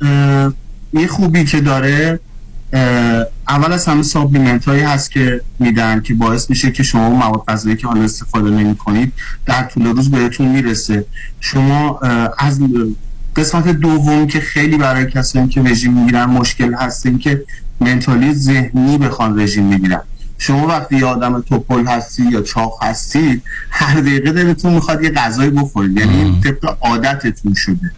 [0.94, 2.20] یه خوبی که داره
[3.48, 7.76] اول از همه سابلیمنت هایی هست که میدن که باعث میشه که شما مواد غذایی
[7.76, 9.14] که حالا استفاده نمی کنید
[9.46, 11.06] در طول روز بهتون می‌رسه.
[11.40, 12.00] شما
[12.38, 12.60] از
[13.38, 17.44] قسمت دوم که خیلی برای کسایی که رژیم می‌گیرن مشکل هست این که
[17.80, 20.02] منتالی ذهنی بخوان رژیم می‌گیرن
[20.38, 25.50] شما وقتی یه آدم توپل هستی یا چاق هستی هر دقیقه دلتون می‌خواد یه غذایی
[25.50, 25.98] بخورید.
[25.98, 27.92] یعنی طبق عادتتون شده.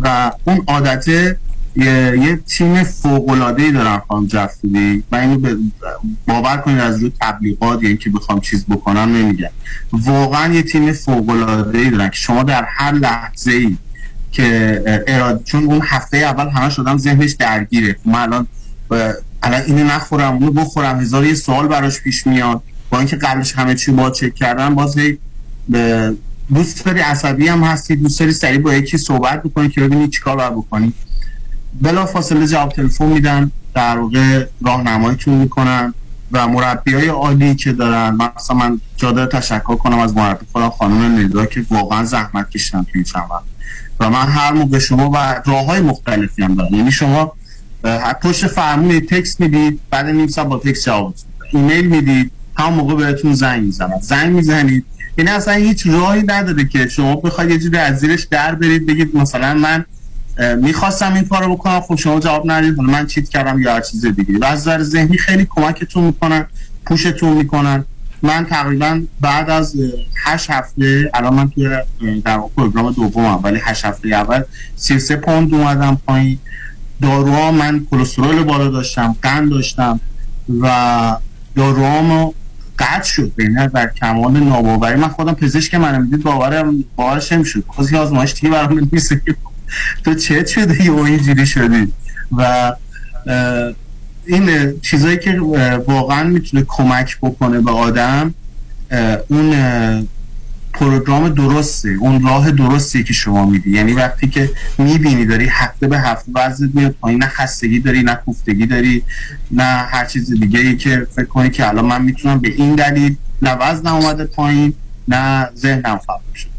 [0.00, 1.36] و اون عادته
[1.76, 5.56] یه, یه تیم فوق العاده ای دارن خانم جفری من اینو
[6.26, 9.48] باور کنید از روی تبلیغات یعنی که بخوام چیز بکنم نمیگم.
[9.92, 13.76] واقعا یه تیم فوق العاده ای دارن که شما در هر لحظه ای
[14.32, 17.96] که اه، اراده چون اون هفته اول همه شدم ذهنش درگیره.
[18.04, 18.46] من الان
[19.42, 22.62] الان اینو نخورم اونو بخورم هزار یه سوال براش پیش میاد.
[22.90, 24.96] با اینکه قبلش همه چی با چک کردم باز
[26.54, 30.36] دوست داری عصبی هم هستی دوست داری سریع با یکی صحبت بکنی که ببینی چیکار
[30.36, 30.92] باید بکنی.
[31.80, 35.94] بلا فاصله جواب تلفن میدن در واقع راهنماییتون می‌کنن
[36.32, 38.18] و مربی های عالی که دارن.
[38.36, 42.82] مثلا من جا داره تشکر کنم از مربی خودم خانم ندا که واقعا زحمت کشیدن
[42.82, 43.51] تو این چند.
[44.02, 46.74] و من هر موقع شما و راه های مختلفی هم دارم.
[46.74, 47.32] یعنی شما
[48.22, 51.14] پشت فرمون تکست می‌دید بعد نیم ساعت با تکست جواب
[51.52, 54.00] ایمیل می‌دید هم موقع بهتون زنگ می‌زنن.
[54.00, 54.84] زنگ می‌زنید.
[55.18, 59.16] یعنی اصلا هیچ راهی نداره که شما بخواید یه جوری از زیرش در برید بگید
[59.16, 59.84] مثلا من
[60.56, 62.80] می‌خواستم این کارو بکنم خب شما جواب ندید.
[62.80, 64.38] من چیت کردم یا هر چیز دیگه.
[64.38, 66.46] و از ذهنی خیلی کمکتون می‌کنن
[66.86, 67.84] پوشتون می‌کنن.
[68.22, 69.76] من تقریبا بعد از
[70.24, 71.68] هشت هفته الان من توی
[72.24, 74.42] در پروگرام دومم ولی هشت هفته اول
[74.76, 76.38] 33 پوند اومدم پایین.
[77.02, 80.00] داروها من کلسترول بالا داشتم قند داشتم
[80.60, 81.16] و
[81.56, 82.32] داروهامو
[82.78, 85.00] قطع شد بین در کمال ناباوری.
[85.00, 87.64] من خودم پزشک منم دید باورم باورش نمی‌شد.
[87.66, 89.36] خواست یه آزمایش دیگه برام بنویسه که
[90.04, 91.92] تو چه شده یه اینجوری شدی.
[92.36, 92.72] و
[94.26, 95.40] این چیزایی که
[95.86, 98.34] واقعا می‌تونه کمک بکنه به آدم
[99.28, 99.54] اون
[100.74, 103.70] پروگرام درسته اون راه درستی که شما میدی.
[103.70, 108.14] یعنی وقتی که می‌بینی داری هفته به هفته وزنت میاد پایین نه خستگی داری نه
[108.14, 109.02] کوفتگی داری
[109.50, 113.16] نه هر چیز دیگه ای که فکر کنی که الان من می‌تونم به این دلیل
[113.42, 114.72] نه وزنم اومده پایین
[115.08, 116.51] نه ذهنم خراب شد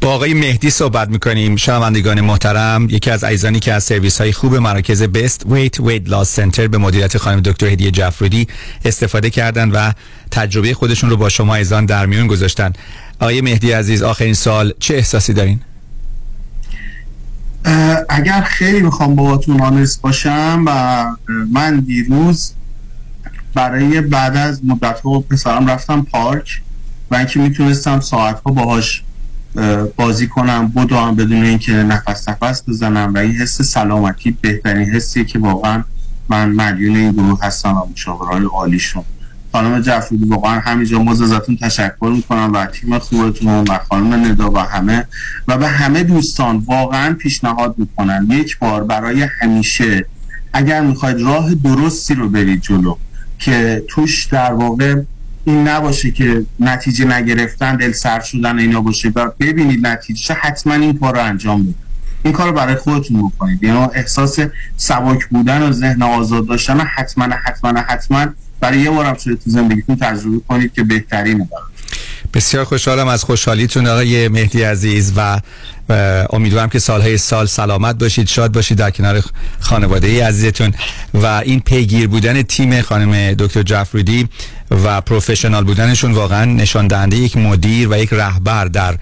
[0.00, 4.54] با آقای مهدی صحبت می‌کنیم شنوندگان محترم یکی از عزیزانی که از سرویس های خوب
[4.54, 8.46] مراکز بست ویت ویت لاس سنتر به مدیریت خانم دکتر هدیه جعفرودی
[8.84, 9.92] استفاده کردن و
[10.30, 12.72] تجربه خودشون رو با شما ایزان در میون گذاشتن
[13.20, 15.60] آقای مهدی عزیز آخرین سال چه احساسی دارین؟
[18.08, 21.04] اگر خیلی می‌خوام باهاتون آنست باشم و
[21.52, 22.52] من دیروز
[23.54, 26.60] برای بعد از مدت ها پسرم رفتم پارک
[27.10, 29.09] و اینکه می‌تونستم ساعت ها باهاش اه،
[29.96, 35.38] بازی کنم بدوم بدون اینکه نفس نفس بزنم و این حس سلامتی بهترین حسیه که
[35.38, 35.84] واقعا
[36.28, 39.04] من مدیون این گروه هستم و مشاورهای عالیشون.
[39.52, 44.58] خانم جعفری واقعا همینجا موز ازتون تشکر می‌کنم و تیم خوبتون و خانم ندا و
[44.58, 45.06] همه.
[45.48, 50.06] و به همه دوستان واقعا پیشنهاد می‌کنم یک بار برای همیشه
[50.52, 52.96] اگر می‌خواید راه درستی رو برید جلو
[53.38, 55.02] که توش در واقع
[55.44, 59.12] این نباشه که نتیجه نگرفتن دل سر شدن اینا باشه.
[59.14, 61.90] و ببینید نتیجه حتما این کار رو انجام بدید
[62.22, 63.62] این کار رو برای خودتون بکنید.
[63.62, 64.38] یعنی احساس
[64.76, 68.26] سبک بودن و ذهن آزاد داشتن حتما حتما حتما
[68.60, 71.48] برای یه بارم شده تو زندگیتون تجربه کنید که بهترینه
[72.34, 75.40] بسیار خوشحالم از خوشحالیتون آقای مهدی عزیز و
[76.32, 79.22] امیدوارم که سالهای سال سلامت باشید شاد باشید در کنار
[79.60, 80.74] خانواده عزیزتون.
[81.14, 84.28] و این پیگیر بودن تیم خانم دکتر جعفرودی
[84.70, 88.96] و پروفشنال بودنشون واقعا نشان دهنده یک مدیر و یک رهبر در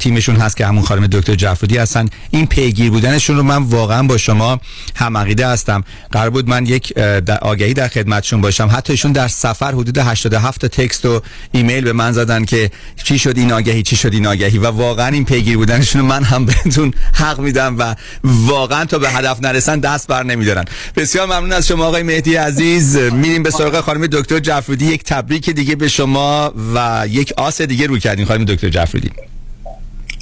[0.00, 2.08] تیمشون هست که همون خانم دکتر جعفرودی هستن.
[2.30, 4.60] این پیگیر بودنشون رو من واقعا با شما
[4.96, 5.84] هم عقیده هستم.
[6.12, 6.98] قرار بود من یک
[7.42, 8.70] آگهی در خدمتشون باشم.
[8.72, 11.22] حتی ایشون در سفر حدود 87 تا تکست و
[11.52, 12.70] ایمیل به من زدن که
[13.04, 14.58] چی شد این آگهی چی شد این آگهی.
[14.58, 17.94] و واقعا این پیگیر بودنشون رو من هم بهتون حق میدم و
[18.24, 20.64] واقعا تا به هدف نرسن دست بر نمیدارن.
[20.96, 22.96] بسیار ممنون از شما آقای مهدی عزیز.
[22.96, 27.86] میریم به سراغ خانم دکتر جعفرودی یک تبریک دیگه به شما و یک آس دیگه
[27.86, 29.10] رو کردین خانم دکتر جعفرودی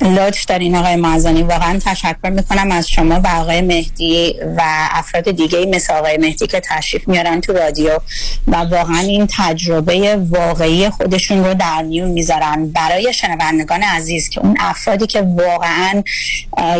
[0.02, 5.66] لطف دارین آقای معزنی واقعا تشکر می‌کنم از شما و آقای مهدی و افراد دیگه
[5.66, 7.98] مثل آقای مهدی که تشریف میارن تو رادیو
[8.46, 12.68] و واقعا این تجربه واقعی خودشون رو در میون می‌ذارن.
[12.68, 16.02] برای شنوندگان عزیز که اون افرادی که واقعا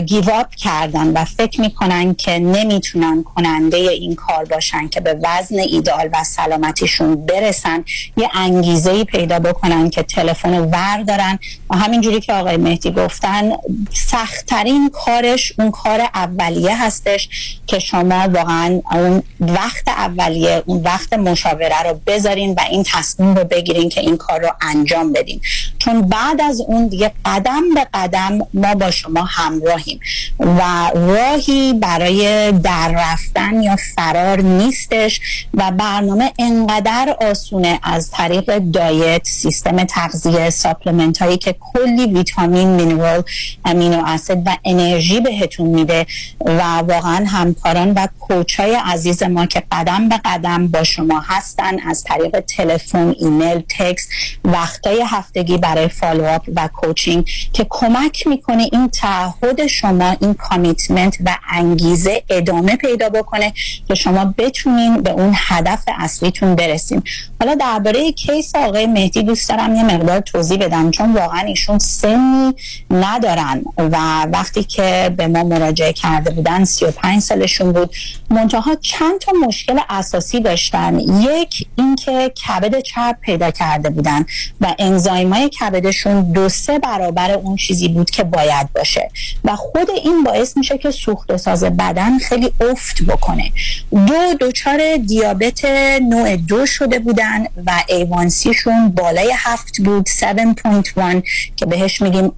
[0.00, 6.08] گیواب کردن و فکر می‌کنن که نمی‌تونن کننده این کار باشن که به وزن ایدال
[6.12, 7.84] و سلامتیشون برسن
[8.16, 11.38] یه انگیزه پیدا بکنن که تلفن ور دارن
[11.70, 13.52] و همینجوری که آقای مهدی گفتن
[13.92, 17.28] سختترین کارش اون کار اولیه هستش
[17.66, 23.44] که شما واقعا اون وقت اولیه اون وقت مشاوره رو بذارین و این تصمیم رو
[23.44, 25.40] بگیرین که این کار رو انجام بدین.
[25.78, 30.00] چون بعد از اون دیگه قدم به قدم ما با شما همراهیم
[30.38, 35.20] و راهی برای در رفتن یا فرار نیستش
[35.54, 43.22] و برنامه انقدر آسونه از طریق diet سیستم تغذیه supplement هایی که کلی ویتامین mineral
[43.64, 46.06] amino acid و انرژی بهتون میده
[46.40, 51.80] و واقعا همکاران و coach ای عزیز ما که قدم به قدم با شما هستن
[51.80, 54.08] از طریق تلفن ایمیل text
[54.44, 61.36] وقتای هفتگی برای follow-up و coaching که کمک می‌کنه این تعهد شما این commitment و
[61.50, 63.52] انگیزه ادامه پیدا بکنه
[63.88, 67.02] که شما بتونین به اون هدف اصلیتون برسیم
[67.40, 72.54] حالا درباره case آقای مهدی دوست دارم یه مقدار توضیح بدم چون واقعا ایشون سنی
[72.92, 77.94] ندارن و وقتی که به ما مراجعه کرده بودن 35 سالشون بود
[78.30, 81.00] منتها چند تا مشکل اساسی داشتن.
[81.00, 84.24] یک اینکه کبد چرب پیدا کرده بودن
[84.60, 89.10] و انزایمای کبدشون دو سه برابر اون چیزی بود که باید باشه
[89.44, 93.52] و خود این باعث میشه که سوخت ساز بدن خیلی افت بکنه.
[93.90, 95.64] دو دچار دیابت
[96.02, 101.22] نوع دو شده بودن و ایوانسیشون بالای هفت بود 7.1
[101.56, 102.32] که بهش میگیم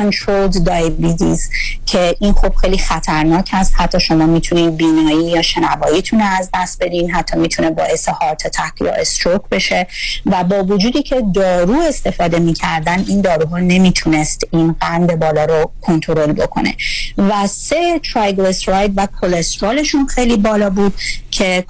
[0.00, 1.40] uncontrolled diabetes
[1.86, 3.74] که این خب خیلی خطرناک هست.
[3.76, 7.10] حتی شما می‌تونید بینایی یا شنواییتون از دست بدین.
[7.10, 9.86] حتی می‌تونه باعث هارت اتک یا استروک بشه.
[10.26, 16.32] و با وجودی که دارو استفاده می‌کردن این داروها نمی‌تونست این قند بالا رو کنترل
[16.32, 16.76] بکنه.
[17.18, 20.94] و سه ترایگلیسراید و کلسترولشون خیلی بالا بود.
[21.30, 21.64] که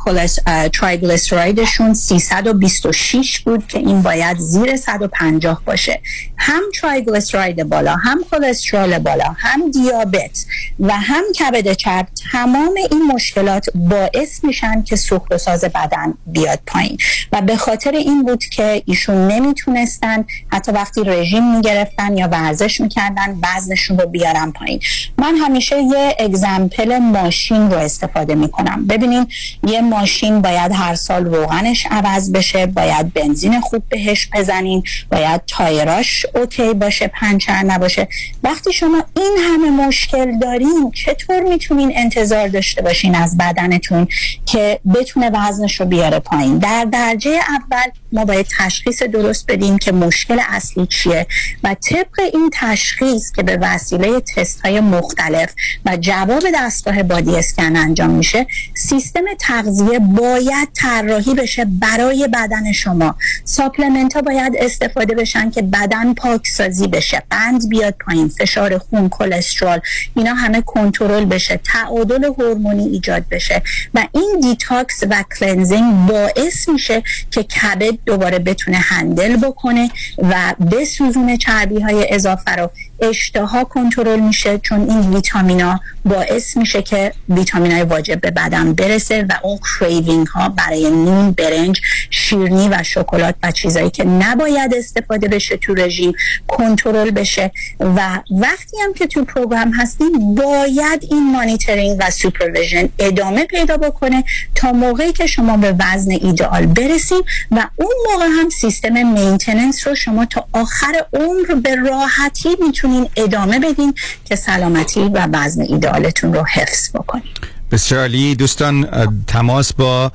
[0.73, 6.01] ترایگلیسرایدشون 326 بود که این باید زیر 150 باشه.
[6.37, 10.45] هم ترایگلیسراید بالا هم کلسترول بالا هم دیابت
[10.81, 15.32] و هم کبد چرب تمام این مشکلات باعث میشن که سوخت
[15.65, 16.99] بدن بیاد پایین.
[17.32, 23.39] و به خاطر این بود که ایشون نمی‌تونستن حتی وقتی رژیم می‌گرفتن یا ورزش می‌کردن
[23.43, 24.81] وزنشون رو بیارن پایین.
[25.19, 28.87] من همیشه یه اگزمپل ماشین رو استفاده می‌کنم.
[28.87, 29.27] ببینین
[29.66, 36.00] یه ماشین باید هر سال روغنش عوض بشه باید بنزین خوب بهش بزنین باید tire
[36.00, 38.09] اش OK باشه پنچر نباشه.
[38.43, 44.09] وقتی شما این همه مشکل دارین چطور می‌تونین انتظار داشته باشین از بدنتون؟
[44.52, 46.59] که بتونه وزنش رو بیاره پایین.
[46.59, 51.27] در درجه اول ما باید تشخیص درست بدیم که مشکل اصلی چیه
[51.64, 55.55] و طبق این تشخیص که به وسیله تست های مختلف
[55.86, 63.14] و جواب دستگاه body scan انجام میشه سیستم تغذیه باید طراحی بشه برای بدن شما.
[63.44, 69.78] supplement ها باید استفاده بشن که بدن پاکسازی بشه قند بیاد پایین فشار خون کلسترول
[70.16, 73.62] اینا همه کنترل بشه تعادل هورمونی ایجاد بشه
[73.94, 81.37] و این detox و cleansing باعث میشه که کبد دوباره بتونه handle بکنه و بسوزونه
[81.37, 82.71] چربی های اضافه رو.
[83.01, 89.27] اشتها کنترل میشه چون این ویتامینا باعث میشه که ویتامین های واجب به بدن برسه
[89.28, 91.81] و اون craving ها برای نون برنج
[92.11, 96.12] شیرینی و شکلات و چیزایی که نباید استفاده بشه تو رژیم
[96.48, 97.51] کنترل بشه.
[97.81, 104.24] و وقتی هم که تو program هستیم باید این مانیترینگ و supervision ادامه پیدا بکنه
[104.55, 109.94] تا موقعی که شما به وزن ایدئال برسیم و اون موقع هم سیستم maintenance رو
[109.94, 113.94] شما تا آخر عمر به راحتی می‌تونین ادامه بدین
[114.24, 115.62] که سلامتی و وزن
[115.95, 117.23] ایدئالتون رو حفظ بکنین
[117.71, 118.89] بسیار دوستان
[119.27, 120.12] تماس با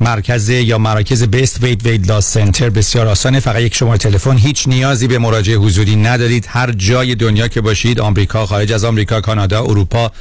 [0.00, 3.40] مرکز یا مراکز Best Way Weight Loss Center بسیار آسانه.
[3.40, 4.36] فقط یک شماره تلفن.
[4.36, 6.46] هیچ نیازی به مراجعه حضوری ندارید.
[6.48, 10.12] هر جای دنیا که باشید آمریکا خارج از آمریکا کانادا اروپا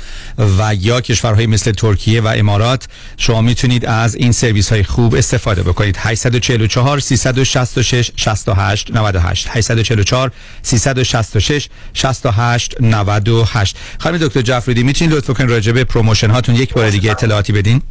[0.59, 2.87] و یا کشورهای مثل ترکیه و امارات
[3.17, 5.95] شما می‌تونید از این سرویس های خوب استفاده بکنید.
[5.99, 10.31] 844 366 68 98 844
[10.61, 17.11] 366 68 98 خانم دکتر جعفرودی می‌تونید لطفا راجع به promotion هاتون یک بار دیگه
[17.11, 17.81] اطلاعاتی بدین.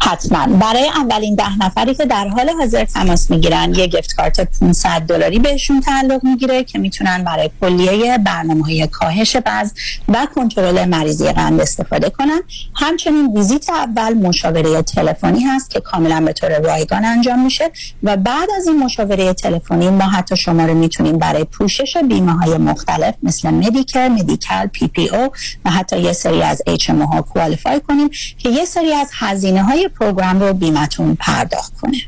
[0.00, 0.46] حتما.
[0.46, 5.38] برای اولین ده نفری که در حال حاضر تماس می‌گیرن یه gift card 500 دلاری
[5.38, 9.74] بهشون تعلق می‌گیره که می‌تونن برای کلیه برنامه های کاهش وزن
[10.08, 12.40] و کنترل مریضی قند استفاده کنن.
[12.74, 17.70] همچنین ویزیت اول مشاوره تلفنی هست که کاملا به طور رایگان انجام میشه
[18.02, 22.58] و بعد از این مشاوره تلفنی ما حتی شما رو می‌تونیم برای پوشش بیمه های
[22.58, 25.30] مختلف مثل Medicare، Medi-Cal، PPO
[25.64, 29.88] و حتی یه سری از HMO ها qualify کنیم که یه سری از هزینه های
[29.88, 31.98] program رو بیمتون پرداخت کنه.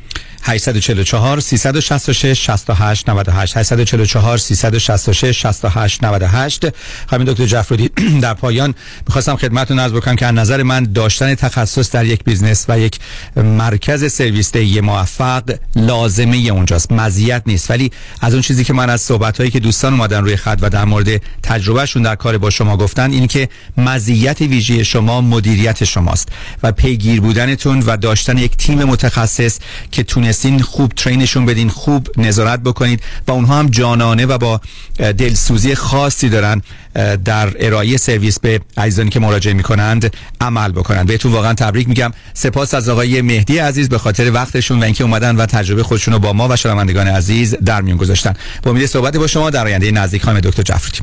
[0.46, 6.66] 844 366 68 98 844 366 68 98
[7.10, 7.90] خانم دکتر جعفرودی
[8.22, 8.74] در پایان
[9.06, 12.98] می‌خواستم خدمتتون عرض بکنم که از نظر من داشتن تخصص در یک business و یک
[13.36, 15.42] مرکز سرویس دهی موفق
[15.76, 16.92] لازمه اونجاست.
[16.92, 17.70] مزیت نیست.
[17.70, 17.90] ولی
[18.20, 20.84] از اون چیزی که من از صحبت هایی که دوستان اومدن روی خط و در
[20.84, 26.28] مورد تجربهشون در کار با شما گفتن این که مزیت ویژه شما مدیریت شماست
[26.62, 29.58] و پیگیر بودنتون و داشتن یک تیم متخصص
[29.92, 30.02] که
[30.36, 34.60] تونستین خوب ترینشون بدین خوب نظارت بکنید و اونها هم جانانه و با
[34.98, 36.62] دلسوزی خاصی دارن
[37.24, 41.06] در ارائه سرویس به عزیزانی که مراجعه می‌کنند عمل بکنند.
[41.06, 42.12] بهتون واقعا تبریک میگم.
[42.34, 46.20] سپاس از آقای مهدی عزیز به خاطر وقتشون و اینکه اومدن و تجربه خودشون رو
[46.20, 48.34] با ما و شنوندگان عزیز در میون گذاشتن.
[48.62, 51.00] با امید صحبت با شما در آینده نزدیک خانم دکتر جعفری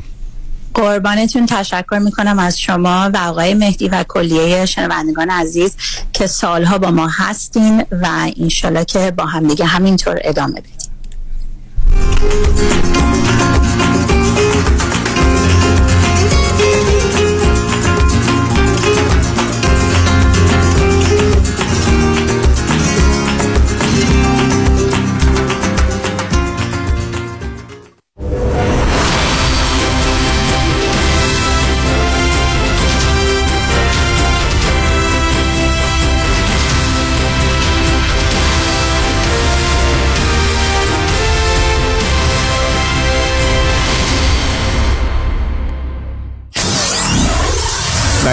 [0.73, 5.75] قربانتون تشکر می‌کنم از شما و آقای مهدی و کلیه شنوندگان عزیز
[6.13, 10.73] که سالها با ما هستین و انشالله که با همدیگه همینطور ادامه بدیم.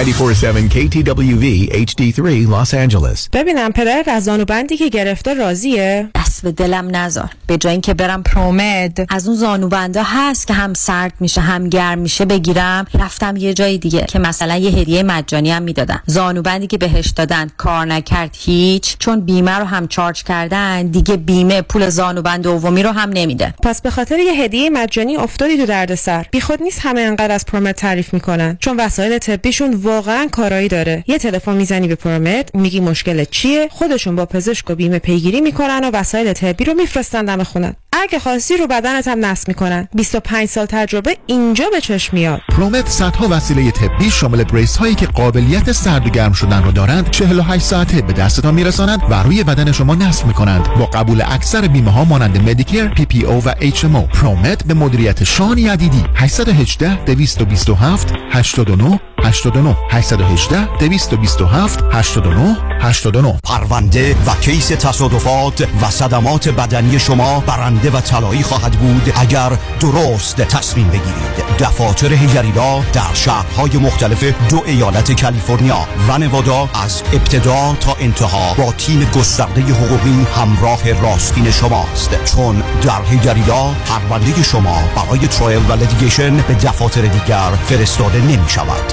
[0.01, 3.29] KTWV HD3 Los Angeles.
[3.33, 6.09] ببینم پدر از زانوبندی که گرفته راضیه.
[6.15, 10.75] دست به دلم نذار به جای اینکه برم پرومد از اون زانوبندا هست که هم
[10.75, 12.87] سرد میشه هم گرم میشه بگیرم.
[12.95, 16.01] رفتم یه جای دیگه که مثلا یه هدیه مجانی هم می‌دادن.
[16.07, 21.63] زانوبندی که بهش دادن کار نکرد هیچ چون بیمه رو هم چارج کردن دیگه بیمه
[21.63, 23.55] پول زانوبند دومی رو هم نمیده.
[23.63, 26.27] پس به خاطر یه هدیه مجانی افتادی تو دردسر.
[26.31, 31.05] بیخود نیست همه انقدر از پرومد تعریف می‌کنن چون وسایل طبیشون واقعا کارایی داره.
[31.07, 35.81] یه تلفن می‌زنی به پرومد میگی مشکل چیه؟ خودشون با پزشک و بیمه پیگیری می‌کنن
[35.85, 39.89] و وسایل طبی رو میفرستن دم خونه اگه خواستی رو بدنت هم نصب می‌کنن.
[39.95, 42.41] 25 سال تجربه اینجا به چشم میاد.
[42.49, 47.11] پرومت صدها وسیله طبی شامل brace هایی که قابلیت سرد و گرم شدن رو دارند
[47.11, 50.69] 48 ساعته به دستتان میرسانند و روی بدن شما نصب می‌کنند.
[50.79, 56.05] با قبول اکثر بیمه ها مانند Medicare PPO و HMO پرومت به مدیریت شان یدیدی.
[56.15, 66.99] 818 227 89 89 818 227 89 89 پرونده و case تصادفات و صدمات بدنی
[66.99, 71.57] شما برنده و طلایی خواهد بود اگر درست تصمیم بگیرید.
[71.59, 78.73] دفاتر هیگریلا در شهرهای مختلف دو ایالت کالیفرنیا و نوادا از ابتدا تا انتها با
[78.73, 82.25] تیم گسترده حقوقی همراه راستین شماست.
[82.25, 88.93] چون در هیگریلا پرونده شما برای trial و litigation به دفاتر دیگر فرستاده نمی شود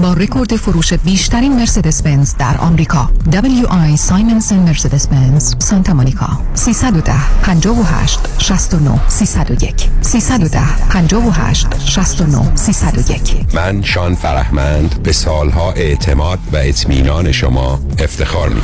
[0.00, 3.10] با رکورد فروش بیشترین مرسدس بنز در آمریکا.
[3.30, 6.28] WI سایمنسن مرسدس بنز سانتا مونیکا.
[6.54, 7.12] 310
[7.42, 10.60] 58 69 301 310
[10.90, 18.60] 58 69 301 من شان فرهمند به سالها اعتماد و اطمینان شما افتخار می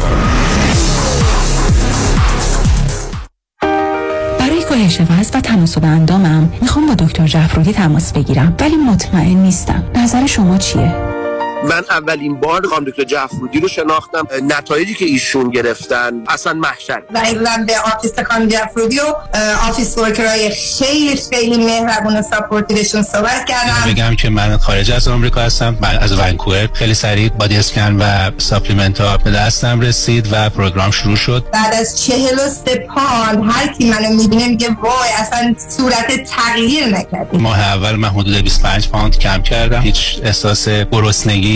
[4.69, 9.85] کاهش وزن و تناسب اندامم می‌خوام با دکتر جعفرودی تماس بگیرم ولی مطمئن نیستم.
[9.95, 11.16] نظر شما چیه؟
[11.67, 14.29] من اولین بار خانم دکتر جعفرودی رو شناختم.
[14.43, 17.03] نتایجی که ایشون گرفتن اصلا محشر.
[17.15, 17.21] و
[17.67, 19.15] به office خانم جعفرودی و
[19.69, 23.93] office worker های خیلی خیلی مهربون و supportive شون صحبت کردم.
[23.93, 26.69] بگم که من خارج از آمریکا هستم من از ونکوور.
[26.73, 31.45] خیلی سریع body scan و supplement ها به دستم رسید و program شروع شد.
[31.53, 36.87] بعد از چهل و سه pound هر کی منو می‌بینه میگه وای اصلا صورت تغییر
[36.87, 37.39] نکردی.
[37.39, 39.81] ماه اول من حدود 25 پوند کم کردم.
[39.81, 41.56] هیچ احساس گرسنگی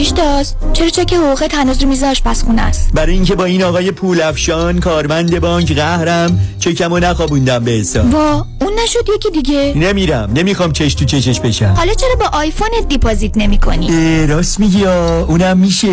[0.00, 4.80] پیشتاز چرا چک حقوقت هنوز رو میز آشپزخونه است؟ برای اینکه با این آقای پولافشان
[4.80, 8.14] کارمند بانک قهرم چکمو نخوابوندم به حساب.
[8.14, 9.72] وا اون نشد یکی دیگه.
[9.76, 11.74] نمیرم نمی‌خوام چش تو چشش بشم.
[11.76, 15.92] حالا چرا با آیفونت deposit نمی کنی؟ راست میگی اونم میشه.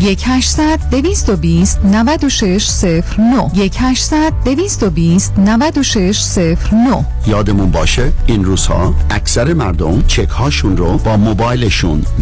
[0.00, 10.98] 1800 220 9609 1800 220 9609 یادمون باشه این روزها اکثر مردم چک هاشون رو
[10.98, 12.04] با موبایلشون